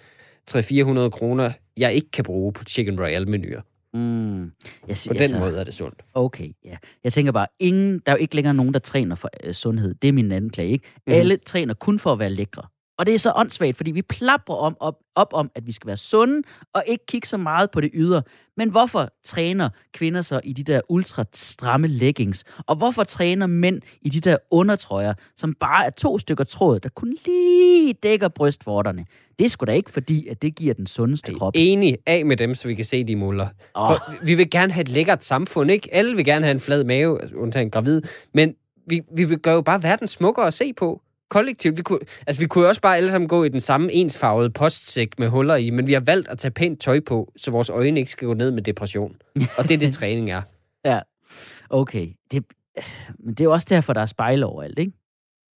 300-400 0.51 1.09
kroner, 1.09 1.51
jeg 1.77 1.93
ikke 1.93 2.11
kan 2.11 2.23
bruge 2.23 2.53
på 2.53 2.63
Chicken 2.63 2.99
Royale-menuer. 2.99 3.61
Mm. 3.93 4.41
Jeg, 4.41 4.49
På 4.89 4.95
siger, 4.95 5.27
den 5.27 5.39
måde 5.39 5.59
er 5.59 5.63
det 5.63 5.73
sundt. 5.73 6.01
Okay, 6.13 6.51
ja. 6.65 6.77
Jeg 7.03 7.13
tænker 7.13 7.31
bare, 7.31 7.47
ingen, 7.59 8.01
der 8.05 8.11
er 8.11 8.15
jo 8.15 8.21
ikke 8.21 8.35
længere 8.35 8.53
nogen, 8.53 8.73
der 8.73 8.79
træner 8.79 9.15
for 9.15 9.29
øh, 9.43 9.53
sundhed. 9.53 9.95
Det 10.01 10.07
er 10.07 10.11
min 10.11 10.31
anden 10.31 10.49
klage, 10.49 10.71
ikke? 10.71 10.85
Mm. 11.07 11.13
Alle 11.13 11.37
træner 11.37 11.73
kun 11.73 11.99
for 11.99 12.13
at 12.13 12.19
være 12.19 12.29
lækre. 12.29 12.63
Og 12.97 13.05
det 13.05 13.13
er 13.13 13.19
så 13.19 13.31
åndssvagt, 13.35 13.77
fordi 13.77 13.91
vi 13.91 14.01
plapper 14.01 14.53
om, 14.53 14.77
op, 14.79 14.95
op 15.15 15.33
om, 15.33 15.51
at 15.55 15.67
vi 15.67 15.71
skal 15.71 15.87
være 15.87 15.97
sunde, 15.97 16.43
og 16.73 16.83
ikke 16.87 17.05
kigge 17.05 17.27
så 17.27 17.37
meget 17.37 17.71
på 17.71 17.81
det 17.81 17.91
ydre. 17.93 18.23
Men 18.57 18.69
hvorfor 18.69 19.09
træner 19.23 19.69
kvinder 19.93 20.21
så 20.21 20.41
i 20.43 20.53
de 20.53 20.63
der 20.63 20.81
ultra 20.89 21.25
stramme 21.33 21.87
leggings? 21.87 22.43
Og 22.67 22.75
hvorfor 22.75 23.03
træner 23.03 23.47
mænd 23.47 23.81
i 24.01 24.09
de 24.09 24.19
der 24.19 24.37
undertrøjer, 24.51 25.13
som 25.35 25.53
bare 25.53 25.85
er 25.85 25.89
to 25.89 26.19
stykker 26.19 26.43
tråd, 26.43 26.79
der 26.79 26.89
kun 26.89 27.17
lige 27.25 27.93
dækker 27.93 28.27
brystvorterne? 28.27 29.05
Det 29.39 29.45
er 29.45 29.49
sgu 29.49 29.65
da 29.65 29.71
ikke 29.71 29.91
fordi, 29.91 30.27
at 30.27 30.41
det 30.41 30.55
giver 30.55 30.73
den 30.73 30.87
sundeste 30.87 31.33
krop. 31.33 31.53
Enig 31.55 31.97
af 32.05 32.25
med 32.25 32.37
dem, 32.37 32.55
så 32.55 32.67
vi 32.67 32.75
kan 32.75 32.85
se 32.85 33.03
de 33.03 33.15
muller. 33.15 33.47
Oh. 33.75 33.95
Vi 34.21 34.35
vil 34.35 34.49
gerne 34.49 34.73
have 34.73 34.81
et 34.81 34.89
lækkert 34.89 35.23
samfund, 35.23 35.71
ikke? 35.71 35.89
Alle 35.93 36.15
vil 36.15 36.25
gerne 36.25 36.45
have 36.45 36.51
en 36.51 36.59
flad 36.59 36.83
mave, 36.83 37.19
undtagen 37.35 37.71
gravid. 37.71 38.01
Men 38.33 38.55
vi, 38.87 39.01
vi 39.15 39.23
vil 39.23 39.39
gøre 39.39 39.55
jo 39.55 39.61
bare 39.61 39.83
verden 39.83 40.07
smukkere 40.07 40.47
at 40.47 40.53
se 40.53 40.73
på. 40.73 41.01
Kollektivt. 41.29 41.77
Vi 41.77 41.83
kunne, 41.83 41.99
altså, 42.27 42.39
vi 42.39 42.47
kunne 42.47 42.61
jo 42.61 42.67
også 42.67 42.81
bare 42.81 42.97
alle 42.97 43.11
sammen 43.11 43.27
gå 43.27 43.43
i 43.43 43.49
den 43.49 43.59
samme 43.59 43.93
ensfarvede 43.93 44.49
postsæk 44.49 45.19
med 45.19 45.27
huller 45.27 45.55
i, 45.55 45.69
men 45.69 45.87
vi 45.87 45.93
har 45.93 45.99
valgt 45.99 46.27
at 46.27 46.39
tage 46.39 46.51
pænt 46.51 46.81
tøj 46.81 46.99
på, 46.99 47.33
så 47.37 47.51
vores 47.51 47.69
øjne 47.69 47.99
ikke 47.99 48.11
skal 48.11 48.27
gå 48.27 48.33
ned 48.33 48.51
med 48.51 48.63
depression. 48.63 49.15
Og 49.57 49.63
det 49.63 49.71
er 49.71 49.77
det, 49.77 49.93
træning 49.99 50.31
er. 50.31 50.41
Ja, 50.85 50.99
okay. 51.69 52.09
Det, 52.31 52.45
men 53.19 53.29
det 53.29 53.39
er 53.39 53.45
jo 53.45 53.51
også 53.51 53.67
derfor, 53.69 53.93
der 53.93 54.01
er 54.01 54.05
spejle 54.05 54.45
overalt, 54.45 54.79
ikke? 54.79 54.91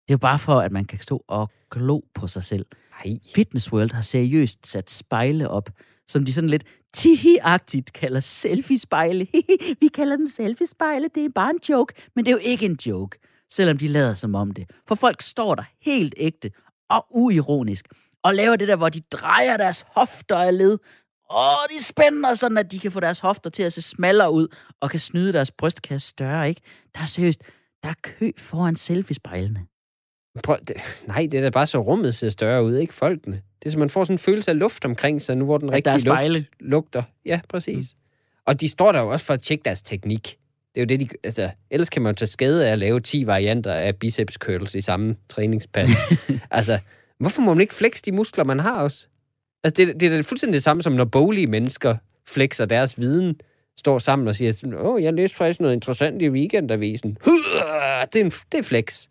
Det 0.08 0.14
er 0.14 0.14
jo 0.14 0.18
bare 0.18 0.40
for, 0.40 0.60
at 0.60 0.72
man 0.72 0.86
kan 0.86 1.00
stå 1.00 1.24
og 1.28 1.50
glo 1.72 2.02
på 2.16 2.28
sig 2.28 2.44
selv. 2.44 2.66
Nej. 3.06 3.18
Fitness 3.36 3.74
World 3.74 3.92
har 3.92 4.02
seriøst 4.02 4.68
sat 4.68 4.92
spejle 4.92 5.50
op, 5.50 5.70
som 6.08 6.26
de 6.26 6.34
sådan 6.34 6.50
lidt 6.50 6.64
tihi-agtigt 6.98 7.92
kalder 7.94 8.20
selfie-spejle. 8.20 9.28
Vi 9.82 9.88
kalder 9.88 10.18
dem 10.18 10.28
selfie-spejle, 10.28 11.10
det 11.16 11.26
er 11.26 11.30
bare 11.36 11.50
en 11.50 11.60
joke, 11.70 11.94
men 12.16 12.26
det 12.26 12.32
er 12.32 12.36
jo 12.36 12.42
ikke 12.44 12.66
en 12.66 12.80
joke, 12.86 13.18
selvom 13.52 13.78
de 13.78 13.88
lader 13.88 14.14
som 14.14 14.36
om 14.36 14.52
det. 14.52 14.70
For 14.88 14.96
folk 14.96 15.22
står 15.22 15.56
der 15.56 15.64
helt 15.82 16.14
ægte 16.18 16.52
og 16.90 17.06
uironisk 17.10 17.86
og 18.24 18.36
laver 18.36 18.56
det 18.56 18.68
der, 18.68 18.76
hvor 18.76 18.90
de 18.90 19.02
drejer 19.12 19.58
deres 19.58 19.86
hofter 19.88 20.38
af 20.38 20.58
led, 20.58 20.78
og 21.30 21.58
de 21.70 21.84
spænder 21.84 22.34
sådan, 22.34 22.58
at 22.58 22.72
de 22.72 22.80
kan 22.80 22.92
få 22.92 23.00
deres 23.00 23.20
hofter 23.20 23.50
til 23.50 23.64
at 23.64 23.74
se 23.74 23.82
smallere 23.82 24.32
ud, 24.32 24.48
og 24.80 24.90
kan 24.90 25.00
snyde 25.00 25.34
deres 25.34 25.52
brystkasse 25.52 26.08
større, 26.08 26.50
ikke? 26.50 26.62
Der 26.96 27.02
er 27.02 27.06
seriøst, 27.06 27.42
der 27.84 27.90
er 27.90 27.94
kø 28.04 28.32
foran 28.38 28.76
selfie-spejlene. 28.76 29.66
Prøv, 30.44 30.58
det, 30.68 30.76
nej, 31.08 31.28
det 31.32 31.38
er 31.38 31.42
da 31.42 31.50
bare 31.50 31.68
så 31.68 31.78
rummet 31.78 32.16
ser 32.16 32.30
større 32.30 32.64
ud, 32.64 32.76
ikke 32.76 32.94
folkene. 32.94 33.36
Det 33.36 33.66
er 33.66 33.70
så, 33.70 33.80
man 33.80 33.90
får 33.90 34.04
sådan 34.04 34.14
en 34.14 34.18
følelse 34.18 34.52
af 34.52 34.60
luft 34.60 34.86
omkring 34.86 35.22
sig, 35.22 35.38
nu 35.38 35.46
hvor 35.46 35.58
den 35.58 35.70
At 35.70 35.76
rigtige 35.76 36.10
luft 36.10 36.48
lugter. 36.60 37.04
Ja, 37.26 37.42
præcis. 37.50 37.94
Mm. 37.94 38.00
Og 38.46 38.62
de 38.62 38.70
står 38.70 38.92
der 38.92 39.00
jo 39.00 39.10
også 39.10 39.26
for 39.26 39.34
at 39.34 39.42
tjekke 39.42 39.64
deres 39.64 39.82
teknik. 39.82 40.38
Det 40.76 40.82
er 40.82 40.82
jo 40.82 40.86
det, 40.86 41.00
de... 41.00 41.08
Altså, 41.24 41.50
ellers 41.72 41.90
kan 41.90 42.02
man 42.02 42.12
jo 42.12 42.16
tage 42.16 42.28
skade 42.28 42.68
af 42.68 42.72
at 42.72 42.80
lave 42.80 43.00
10 43.00 43.26
varianter 43.26 43.74
af 43.74 43.96
biceps 43.96 44.34
curls 44.34 44.76
i 44.76 44.82
samme 44.82 45.16
træningspas. 45.30 45.90
altså, 46.52 46.80
hvorfor 47.20 47.42
må 47.42 47.54
man 47.54 47.62
ikke 47.62 47.74
flexe 47.74 48.02
de 48.06 48.12
muskler, 48.12 48.44
man 48.44 48.60
har 48.60 48.84
også? 48.84 49.08
Altså, 49.64 49.86
det, 49.86 50.00
det 50.00 50.14
er 50.14 50.24
fuldstændig 50.24 50.54
det 50.54 50.64
samme, 50.64 50.84
som 50.84 50.94
når 50.94 51.06
boglige 51.06 51.48
mennesker 51.48 51.96
flexer 52.28 52.66
deres 52.66 53.00
viden, 53.00 53.36
står 53.78 54.00
sammen 54.00 54.28
og 54.28 54.36
siger, 54.36 54.52
sådan, 54.52 54.74
åh, 54.74 55.04
jeg 55.04 55.14
læste 55.14 55.38
faktisk 55.38 55.60
noget 55.60 55.74
interessant 55.74 56.22
i 56.22 56.30
weekendavisen. 56.30 57.18
Det 58.14 58.22
er, 58.22 58.26
en, 58.26 58.32
det 58.52 58.58
er 58.58 58.64
flex. 58.64 59.08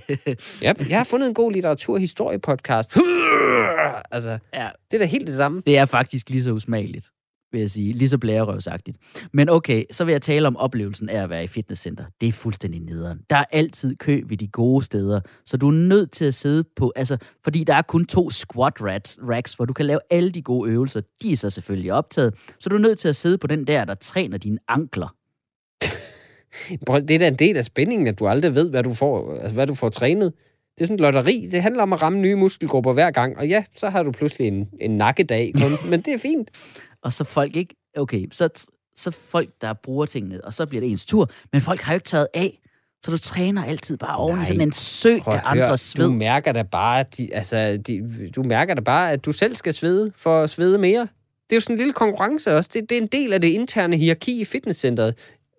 jeg, 0.62 0.76
jeg 0.88 0.96
har 0.96 1.04
fundet 1.04 1.28
en 1.28 1.34
god 1.34 1.52
litteraturhistorie-podcast. 1.52 2.98
altså, 4.10 4.38
Ja, 4.54 4.68
det 4.90 4.96
er 4.96 4.98
da 4.98 5.04
helt 5.04 5.26
det 5.26 5.34
samme. 5.34 5.62
Det 5.66 5.78
er 5.78 5.84
faktisk 5.84 6.30
lige 6.30 6.42
så 6.42 6.50
usmageligt, 6.50 7.06
vil 7.54 7.60
jeg 7.60 7.70
sige. 7.70 7.92
Lige 7.92 8.08
så 8.08 8.18
blærerøvsagtigt. 8.18 8.96
Men 9.32 9.48
okay, 9.48 9.84
så 9.90 10.04
vil 10.04 10.12
jeg 10.12 10.22
tale 10.22 10.46
om 10.46 10.56
oplevelsen 10.56 11.08
af 11.08 11.22
at 11.22 11.30
være 11.30 11.44
i 11.44 11.46
fitnesscenter. 11.46 12.04
Det 12.20 12.28
er 12.28 12.32
fuldstændig 12.32 12.80
nederen. 12.80 13.20
Der 13.30 13.36
er 13.36 13.44
altid 13.52 13.96
kø 13.96 14.22
ved 14.26 14.36
de 14.36 14.48
gode 14.48 14.84
steder, 14.84 15.20
så 15.46 15.56
du 15.56 15.68
er 15.68 15.72
nødt 15.72 16.10
til 16.10 16.24
at 16.24 16.34
sidde 16.34 16.64
på, 16.76 16.92
altså, 16.96 17.16
fordi 17.44 17.64
der 17.64 17.74
er 17.74 17.82
kun 17.82 18.06
to 18.06 18.30
squat 18.30 18.82
rats, 18.82 19.18
racks, 19.28 19.54
hvor 19.54 19.64
du 19.64 19.72
kan 19.72 19.86
lave 19.86 20.00
alle 20.10 20.30
de 20.30 20.42
gode 20.42 20.70
øvelser. 20.70 21.00
De 21.22 21.32
er 21.32 21.36
så 21.36 21.50
selvfølgelig 21.50 21.92
optaget, 21.92 22.34
så 22.60 22.68
du 22.68 22.74
er 22.74 22.80
nødt 22.80 22.98
til 22.98 23.08
at 23.08 23.16
sidde 23.16 23.38
på 23.38 23.46
den 23.46 23.66
der, 23.66 23.84
der 23.84 23.94
træner 23.94 24.38
dine 24.38 24.58
ankler. 24.68 25.14
Bro, 26.86 27.00
det 27.00 27.10
er 27.10 27.18
da 27.18 27.28
en 27.28 27.34
del 27.34 27.56
af 27.56 27.64
spændingen, 27.64 28.06
at 28.06 28.18
du 28.18 28.26
aldrig 28.26 28.54
ved, 28.54 28.70
hvad 28.70 28.82
du 28.82 28.94
får, 28.94 29.34
altså, 29.34 29.54
hvad 29.54 29.66
du 29.66 29.74
får 29.74 29.88
trænet. 29.88 30.32
Det 30.78 30.80
er 30.80 30.86
sådan 30.86 30.94
et 30.94 31.00
lotteri. 31.00 31.48
Det 31.52 31.62
handler 31.62 31.82
om 31.82 31.92
at 31.92 32.02
ramme 32.02 32.18
nye 32.18 32.34
muskelgrupper 32.34 32.92
hver 32.92 33.10
gang. 33.10 33.38
Og 33.38 33.48
ja, 33.48 33.64
så 33.76 33.90
har 33.90 34.02
du 34.02 34.12
pludselig 34.12 34.48
en, 34.48 34.68
en 34.80 34.90
nakkedag 34.90 35.52
kun. 35.60 35.76
men 35.90 36.00
det 36.00 36.14
er 36.14 36.18
fint. 36.18 36.50
Og 37.02 37.12
så 37.12 37.24
folk 37.24 37.56
ikke, 37.56 37.74
okay, 37.96 38.26
så, 38.32 38.48
så 38.96 39.10
folk, 39.10 39.50
der 39.60 39.72
bruger 39.72 40.06
tingene, 40.06 40.44
og 40.44 40.54
så 40.54 40.66
bliver 40.66 40.80
det 40.80 40.90
ens 40.90 41.06
tur, 41.06 41.30
men 41.52 41.60
folk 41.60 41.80
har 41.80 41.92
jo 41.92 41.96
ikke 41.96 42.04
tørret 42.04 42.28
af, 42.34 42.60
så 43.04 43.10
du 43.10 43.18
træner 43.18 43.64
altid 43.64 43.96
bare 43.96 44.16
oven 44.16 44.42
i 44.42 44.44
sådan 44.44 44.60
en 44.60 44.72
sø 44.72 45.18
af 45.26 45.40
andres 45.44 45.80
sved. 45.80 46.04
Du 46.04 46.12
mærker 46.12 46.52
da 46.52 46.62
bare, 46.62 47.04
de, 47.16 47.34
altså, 47.34 47.76
de, 47.86 48.30
du 48.36 48.42
mærker 48.42 48.74
da 48.74 48.80
bare, 48.80 49.12
at 49.12 49.24
du 49.24 49.32
selv 49.32 49.56
skal 49.56 49.74
svede 49.74 50.12
for 50.16 50.42
at 50.42 50.50
svede 50.50 50.78
mere. 50.78 51.00
Det 51.00 51.52
er 51.52 51.56
jo 51.56 51.60
sådan 51.60 51.74
en 51.74 51.78
lille 51.78 51.92
konkurrence 51.92 52.56
også. 52.56 52.70
Det, 52.72 52.90
det 52.90 52.98
er 52.98 53.02
en 53.02 53.08
del 53.08 53.32
af 53.32 53.40
det 53.40 53.48
interne 53.48 53.96
hierarki 53.96 54.40
i 54.40 54.44
fitnesscenteret. 54.44 55.14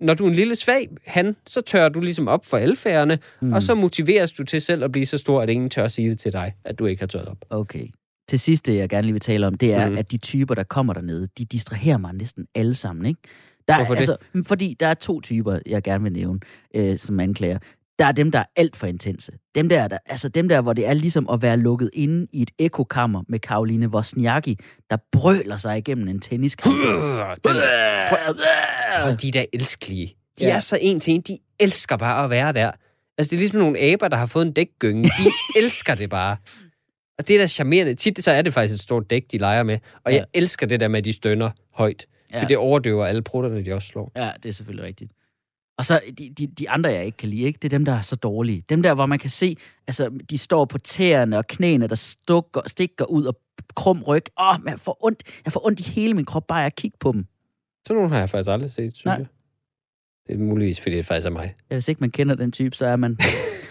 Når 0.05 0.13
du 0.13 0.25
er 0.25 0.29
en 0.29 0.35
lille 0.35 0.55
svag 0.55 0.87
han, 1.07 1.35
så 1.45 1.61
tør 1.61 1.89
du 1.89 1.99
ligesom 1.99 2.27
op 2.27 2.45
for 2.45 2.57
alfærdene, 2.57 3.19
mm. 3.41 3.53
og 3.53 3.63
så 3.63 3.75
motiveres 3.75 4.31
du 4.31 4.43
til 4.43 4.61
selv 4.61 4.83
at 4.83 4.91
blive 4.91 5.05
så 5.05 5.17
stor, 5.17 5.41
at 5.41 5.49
ingen 5.49 5.69
tør 5.69 5.87
sige 5.87 6.09
det 6.09 6.19
til 6.19 6.33
dig, 6.33 6.53
at 6.65 6.79
du 6.79 6.85
ikke 6.85 7.01
har 7.01 7.07
tørret 7.07 7.27
op. 7.27 7.37
Okay. 7.49 7.87
Til 8.29 8.39
sidst, 8.39 8.65
det 8.65 8.75
jeg 8.75 8.89
gerne 8.89 9.01
lige 9.01 9.13
vil 9.13 9.21
tale 9.21 9.47
om, 9.47 9.55
det 9.55 9.73
er, 9.73 9.89
mm. 9.89 9.97
at 9.97 10.11
de 10.11 10.17
typer, 10.17 10.55
der 10.55 10.63
kommer 10.63 10.93
dernede, 10.93 11.27
de 11.37 11.45
distraherer 11.45 11.97
mig 11.97 12.13
næsten 12.13 12.45
alle 12.55 12.73
sammen, 12.73 13.05
ikke? 13.05 13.21
Der 13.67 13.73
er, 13.73 13.77
Hvorfor 13.77 13.93
det? 13.93 13.99
Altså, 13.99 14.17
mm, 14.33 14.45
fordi 14.45 14.75
der 14.79 14.87
er 14.87 14.93
to 14.93 15.21
typer, 15.21 15.59
jeg 15.65 15.83
gerne 15.83 16.03
vil 16.03 16.13
nævne, 16.13 16.39
øh, 16.75 16.97
som 16.97 17.19
anklager. 17.19 17.59
Der 17.99 18.05
er 18.05 18.11
dem, 18.11 18.31
der 18.31 18.39
er 18.39 18.45
alt 18.55 18.75
for 18.75 18.87
intense. 18.87 19.31
Dem 19.55 19.69
der, 19.69 19.87
der, 19.87 19.97
altså 20.05 20.29
dem 20.29 20.49
der, 20.49 20.61
hvor 20.61 20.73
det 20.73 20.87
er 20.87 20.93
ligesom 20.93 21.29
at 21.29 21.41
være 21.41 21.57
lukket 21.57 21.89
inde 21.93 22.27
i 22.33 22.41
et 22.41 22.51
ekokammer 22.59 23.23
med 23.27 23.39
Karoline 23.39 23.87
Wozniacki, 23.87 24.59
der 24.89 24.97
brøler 25.11 25.57
sig 25.57 25.77
igennem 25.77 26.07
en 26.07 26.19
tenniskamp. 26.19 26.75
Den, 27.43 27.51
prøv, 28.09 28.35
prøv, 29.03 29.15
de 29.21 29.27
er 29.27 29.31
da 29.31 29.45
elskelige. 29.53 30.15
De 30.39 30.45
Ja. 30.45 30.55
er 30.55 30.59
så 30.59 30.77
en 30.81 30.99
til 30.99 31.13
en. 31.13 31.21
De 31.21 31.37
elsker 31.59 31.97
bare 31.97 32.23
at 32.23 32.29
være 32.29 32.53
der. 32.53 32.71
Altså, 33.17 33.29
det 33.29 33.35
er 33.35 33.39
ligesom 33.39 33.59
nogle 33.59 33.79
aber, 33.79 34.07
der 34.07 34.17
har 34.17 34.25
fået 34.25 34.45
en 34.45 34.51
dækgynge. 34.53 35.03
De 35.03 35.31
elsker 35.61 35.95
det 35.95 36.09
bare. 36.09 36.37
Og 37.19 37.27
det 37.27 37.35
er 37.35 37.39
da 37.39 37.47
charmerende. 37.47 37.93
Tit 37.95 38.23
så 38.23 38.31
er 38.31 38.41
det 38.41 38.53
faktisk 38.53 38.73
et 38.73 38.79
stort 38.81 39.09
dæk, 39.09 39.23
de 39.31 39.37
leger 39.37 39.63
med. 39.63 39.77
Og 40.05 40.11
Ja. 40.11 40.17
jeg 40.17 40.25
elsker 40.33 40.65
det 40.67 40.79
der 40.79 40.87
med, 40.87 40.97
at 40.97 41.05
de 41.05 41.13
stønner 41.13 41.49
højt. 41.73 42.05
Ja. 42.33 42.41
For 42.41 42.47
det 42.47 42.57
overdøver 42.57 43.05
alle 43.05 43.21
prutterne, 43.21 43.65
de 43.65 43.73
også 43.73 43.87
slår. 43.87 44.11
Ja, 44.15 44.31
det 44.43 44.49
er 44.49 44.53
selvfølgelig 44.53 44.85
rigtigt. 44.85 45.11
Og 45.77 45.85
så 45.85 45.99
de, 46.17 46.29
de, 46.37 46.47
de 46.47 46.69
andre, 46.69 46.89
jeg 46.89 47.05
ikke 47.05 47.17
kan 47.17 47.29
lide, 47.29 47.41
ikke? 47.43 47.57
det 47.61 47.65
er 47.65 47.77
dem, 47.77 47.85
der 47.85 47.93
er 47.93 48.01
så 48.01 48.15
dårlige. 48.15 48.63
Dem 48.69 48.83
der, 48.83 48.93
hvor 48.93 49.05
man 49.05 49.19
kan 49.19 49.29
se, 49.29 49.57
altså, 49.87 50.09
de 50.29 50.37
står 50.37 50.65
på 50.65 50.77
tæerne 50.77 51.37
og 51.37 51.47
knæene, 51.47 51.87
der 51.87 51.95
stukker, 51.95 52.61
stikker 52.67 53.05
ud 53.05 53.25
og 53.25 53.37
krum 53.75 54.03
ryg. 54.03 54.23
Åh, 54.39 54.55
men 54.63 54.69
jeg 54.71 54.79
får, 54.79 54.97
ondt, 55.05 55.23
jeg 55.45 55.53
får 55.53 55.65
ondt 55.65 55.79
i 55.79 55.83
hele 55.83 56.13
min 56.13 56.25
krop, 56.25 56.47
bare 56.47 56.61
af 56.61 56.65
at 56.65 56.75
kigge 56.75 56.97
på 56.99 57.11
dem. 57.11 57.25
Sådan 57.87 57.95
nogle 57.97 58.09
har 58.13 58.19
jeg 58.19 58.29
faktisk 58.29 58.49
aldrig 58.51 58.71
set, 58.71 58.95
synes 58.95 59.05
Nej. 59.05 59.15
jeg. 59.15 59.25
Det 60.27 60.33
er 60.35 60.37
muligvis, 60.39 60.79
fordi 60.81 60.95
det 60.95 61.05
faktisk 61.05 61.27
er 61.27 61.31
mig. 61.31 61.55
Ja, 61.71 61.75
Hvis 61.75 61.87
ikke 61.87 61.99
man 62.01 62.09
kender 62.09 62.35
den 62.35 62.51
type, 62.51 62.75
så 62.75 62.85
er 62.85 62.95
man... 62.95 63.17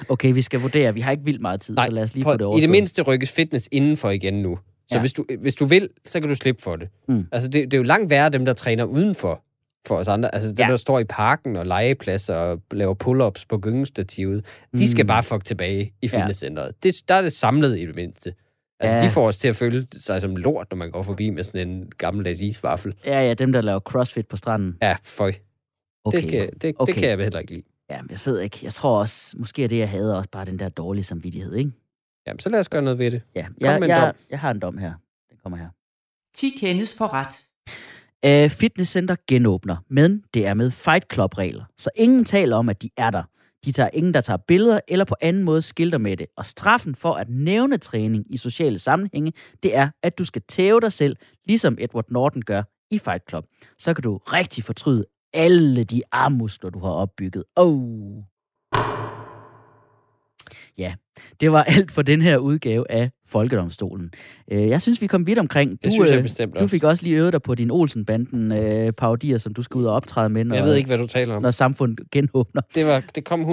Okay, 0.09 0.33
vi 0.35 0.43
skal 0.43 0.61
vurdere. 0.61 0.95
Vi 0.95 1.01
har 1.01 1.11
ikke 1.11 1.25
vildt 1.25 1.41
meget 1.41 1.61
tid, 1.61 1.75
Nej, 1.75 1.87
så 1.87 1.93
lad 1.93 2.03
os 2.03 2.15
lige 2.15 2.25
Prøv, 2.25 2.33
få 2.33 2.37
det 2.39 2.43
I 2.43 2.45
overstået. 2.45 2.63
det 2.63 2.71
mindste 2.71 3.03
rykkes 3.03 3.33
fitness 3.33 3.69
indenfor 3.73 4.11
igen 4.11 4.35
nu. 4.35 4.57
Så 4.57 4.63
Ja. 4.91 4.97
ja. 4.97 5.01
hvis, 5.01 5.13
du, 5.13 5.25
hvis 5.41 5.55
du 5.55 5.65
vil, 5.65 5.89
så 6.07 6.21
kan 6.21 6.29
du 6.29 6.35
slippe 6.35 6.63
for 6.63 6.77
det. 6.77 6.89
Mm. 7.09 7.27
Altså, 7.33 7.49
det, 7.49 7.65
det 7.65 7.75
er 7.75 7.79
jo 7.79 7.83
langt 7.85 8.11
værre, 8.11 8.29
dem, 8.29 8.45
der 8.45 8.53
træner 8.53 8.85
udenfor 8.85 9.43
for 9.87 9.97
os 9.97 10.09
andre. 10.09 10.35
Altså, 10.35 10.49
dem, 10.49 10.57
Ja. 10.59 10.65
ja. 10.65 10.71
der 10.71 10.77
står 10.77 10.99
i 10.99 11.05
parken 11.05 11.57
og 11.57 11.67
legepladser 11.67 12.35
og 12.35 12.63
laver 12.73 12.95
pull-ups 13.05 13.45
på 13.49 13.59
gyngestativet. 13.59 14.45
De 14.47 14.51
Mm. 14.73 14.87
skal 14.87 15.07
bare 15.07 15.23
fuck 15.23 15.45
tilbage 15.45 15.93
i 16.03 16.09
fitnesscenteret. 16.09 16.83
Det, 16.83 16.95
der 17.09 17.15
er 17.15 17.23
det 17.23 17.33
samlet 17.33 17.79
i 17.79 17.87
det 17.87 17.95
mindste. 17.97 18.35
Altså, 18.81 18.97
Ja. 18.97 19.05
de 19.05 19.11
får 19.11 19.29
os 19.29 19.39
til 19.39 19.49
at 19.49 19.57
føle 19.57 19.87
sig 19.97 20.21
som 20.21 20.37
lort, 20.37 20.67
når 20.71 20.77
man 20.77 20.91
går 20.91 21.03
forbi 21.03 21.31
med 21.31 21.45
sådan 21.45 21.69
en 21.69 21.93
gammeldags 21.99 22.41
isvaffel. 22.41 22.95
Ja, 23.05 23.21
ja, 23.23 23.35
dem, 23.35 23.53
der 23.53 23.61
laver 23.61 23.81
crossfit 23.81 24.27
på 24.29 24.37
stranden. 24.37 24.79
Ja, 24.83 24.97
føj. 25.03 25.33
Okay. 26.05 26.23
Det, 26.23 26.31
kan, 26.31 26.51
det, 26.61 26.75
okay. 26.79 26.93
Det 26.93 27.01
kan 27.01 27.09
jeg 27.11 27.19
heller 27.19 27.39
ikke 27.39 27.53
lide. 27.53 27.63
Ja, 27.91 28.03
men 28.03 28.11
jeg 28.11 28.19
ved 28.25 28.41
ikke. 28.41 28.59
Jeg 28.63 28.73
tror 28.73 28.99
også, 28.99 29.37
måske 29.39 29.65
er 29.65 29.69
det, 29.69 29.79
jeg 29.79 29.89
havde 29.91 30.17
også 30.17 30.31
bare 30.33 30.45
den 30.45 30.59
der 30.59 30.69
dårlige 30.69 31.05
samvittighed, 31.05 31.55
ikke? 31.55 31.71
Jamen, 32.27 32.39
så 32.39 32.49
lad 32.49 32.61
os 32.61 32.69
gøre 32.69 32.83
noget 32.83 32.99
ved 32.99 33.11
det. 33.11 33.23
Ja, 33.35 33.47
jeg, 33.61 33.81
med 33.81 33.89
en 33.89 33.89
jeg, 33.97 34.07
dom. 34.07 34.15
jeg 34.31 34.41
har 34.41 34.51
en 34.51 34.59
dom 34.61 34.79
her. 34.79 34.93
Den 35.31 35.39
kommer 35.43 35.59
her. 35.59 35.69
10 36.35 36.51
kendes 36.61 36.95
for 36.99 37.11
ret. 37.13 37.41
Uh, 38.47 38.51
fitnesscenter 38.51 39.17
genåbner, 39.29 39.77
men 39.89 40.25
det 40.35 40.47
er 40.47 40.55
med 40.55 40.71
Fight 40.71 41.05
Club-regler. 41.15 41.65
Så 41.79 41.91
ingen 41.97 42.25
taler 42.25 42.57
om, 42.57 42.69
at 42.69 42.83
de 42.83 42.91
er 42.97 43.11
der. 43.11 43.23
De 43.65 43.73
tager 43.73 43.91
ingen, 43.93 44.15
der 44.15 44.21
tager 44.21 44.37
billeder 44.37 44.81
eller 44.89 45.05
på 45.05 45.15
anden 45.21 45.45
måde 45.45 45.63
skilter 45.63 45.99
med 45.99 46.17
det. 46.17 46.27
Og 46.37 46.47
straffen 46.47 46.95
for 46.95 47.13
at 47.13 47.29
nævne 47.29 47.79
træning 47.79 48.25
i 48.31 48.37
sociale 48.37 48.79
sammenhænge, 48.79 49.33
det 49.63 49.77
er, 49.77 49.89
at 50.03 50.19
du 50.19 50.25
skal 50.25 50.43
tæve 50.49 50.81
dig 50.81 50.93
selv, 50.93 51.17
ligesom 51.47 51.77
Edward 51.81 52.05
Norton 52.11 52.43
gør 52.43 52.63
i 52.91 52.99
Fight 52.99 53.29
Club. 53.29 53.45
Så 53.79 53.95
kan 53.95 54.03
du 54.03 54.17
rigtig 54.17 54.65
fortryde 54.65 55.05
alle 55.33 55.85
de 55.85 56.03
armmuskler, 56.13 56.71
du 56.71 56.79
har 56.79 56.91
opbygget. 56.91 57.45
Oh. 57.57 58.34
Ja, 60.79 60.95
det 61.41 61.53
var 61.53 61.63
alt 61.63 61.91
for 61.93 62.03
den 62.03 62.23
her 62.23 62.37
udgave 62.39 62.91
af 62.91 63.11
Folkedomstolen. 63.27 64.11
Øh, 64.53 64.69
jeg 64.69 64.83
synes, 64.83 65.01
vi 65.01 65.07
kom 65.07 65.27
vidt 65.27 65.39
omkring. 65.39 65.71
Du, 65.71 65.77
Det 65.83 65.93
synes 65.93 66.11
jeg 66.11 66.17
øh, 66.17 66.23
bestemt 66.23 66.59
Du 66.61 66.67
fik 66.67 66.85
også 66.85 67.03
lige 67.03 67.17
øvet 67.17 67.33
dig 67.33 67.43
på 67.43 67.55
din 67.55 67.71
Olsenbanden 67.71 68.53
øh, 68.53 68.93
parodier, 68.93 69.39
som 69.39 69.55
du 69.55 69.63
skal 69.63 69.79
ud 69.79 69.85
og 69.85 69.95
optræde 69.95 70.29
med, 70.29 70.45
når, 70.45 70.57
Jeg 70.57 70.65
ved 70.65 70.75
ikke, 70.75 70.87
hvad 70.87 70.99
du 70.99 71.07
taler 71.07 71.35
om. 71.35 71.43
når 71.43 71.51
samfundet 71.51 72.11
genåbner. 72.11 72.63
Det, 72.75 72.87
var, 72.87 73.03
det 73.15 73.25
kom 73.25 73.43
100% 73.43 73.47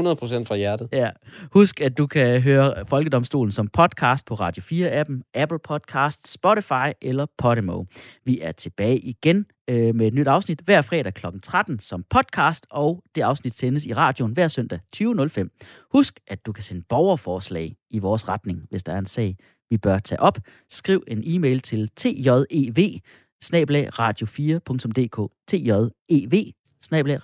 fra 0.43 0.55
hjertet. 0.55 0.89
Ja. 0.91 1.09
Husk, 1.51 1.81
at 1.81 1.97
du 1.97 2.07
kan 2.07 2.41
høre 2.41 2.73
Folkedomstolen 2.87 3.51
som 3.51 3.67
podcast 3.67 4.25
på 4.25 4.33
Radio 4.35 4.63
4-appen, 4.63 5.31
Apple 5.33 5.59
Podcast, 5.63 6.31
Spotify 6.31 6.91
eller 7.01 7.25
Podimo. 7.37 7.83
Vi 8.25 8.39
er 8.41 8.51
tilbage 8.51 8.97
igen 8.99 9.45
øh, 9.71 9.95
med 9.95 10.07
et 10.07 10.13
nyt 10.13 10.27
afsnit 10.27 10.61
hver 10.65 10.81
fredag 10.81 11.13
kl. 11.13 11.25
13 11.43 11.79
som 11.79 12.05
podcast, 12.09 12.67
og 12.69 13.03
det 13.15 13.21
afsnit 13.21 13.57
sendes 13.57 13.85
i 13.85 13.93
radioen 13.93 14.31
hver 14.31 14.47
søndag 14.47 14.79
20.05. 14.95 15.87
Husk, 15.93 16.19
at 16.27 16.45
du 16.45 16.51
kan 16.51 16.63
sende 16.63 16.83
borgerforslag 16.89 17.75
i 17.89 17.99
vores 17.99 18.29
retning, 18.29 18.65
hvis 18.69 18.83
der 18.83 18.93
er 18.93 18.97
en 18.97 19.05
sag, 19.05 19.35
vi 19.69 19.77
bør 19.77 19.99
tage 19.99 20.19
op. 20.19 20.37
Skriv 20.69 21.03
en 21.07 21.23
e-mail 21.25 21.59
til 21.59 21.89
tjev 21.89 22.45
radio4.dk 23.99 25.33
tjev 25.47 25.91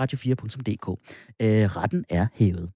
radio4.dk. 0.02 1.00
Øh, 1.42 1.76
retten 1.76 2.06
er 2.10 2.28
hævet. 2.34 2.70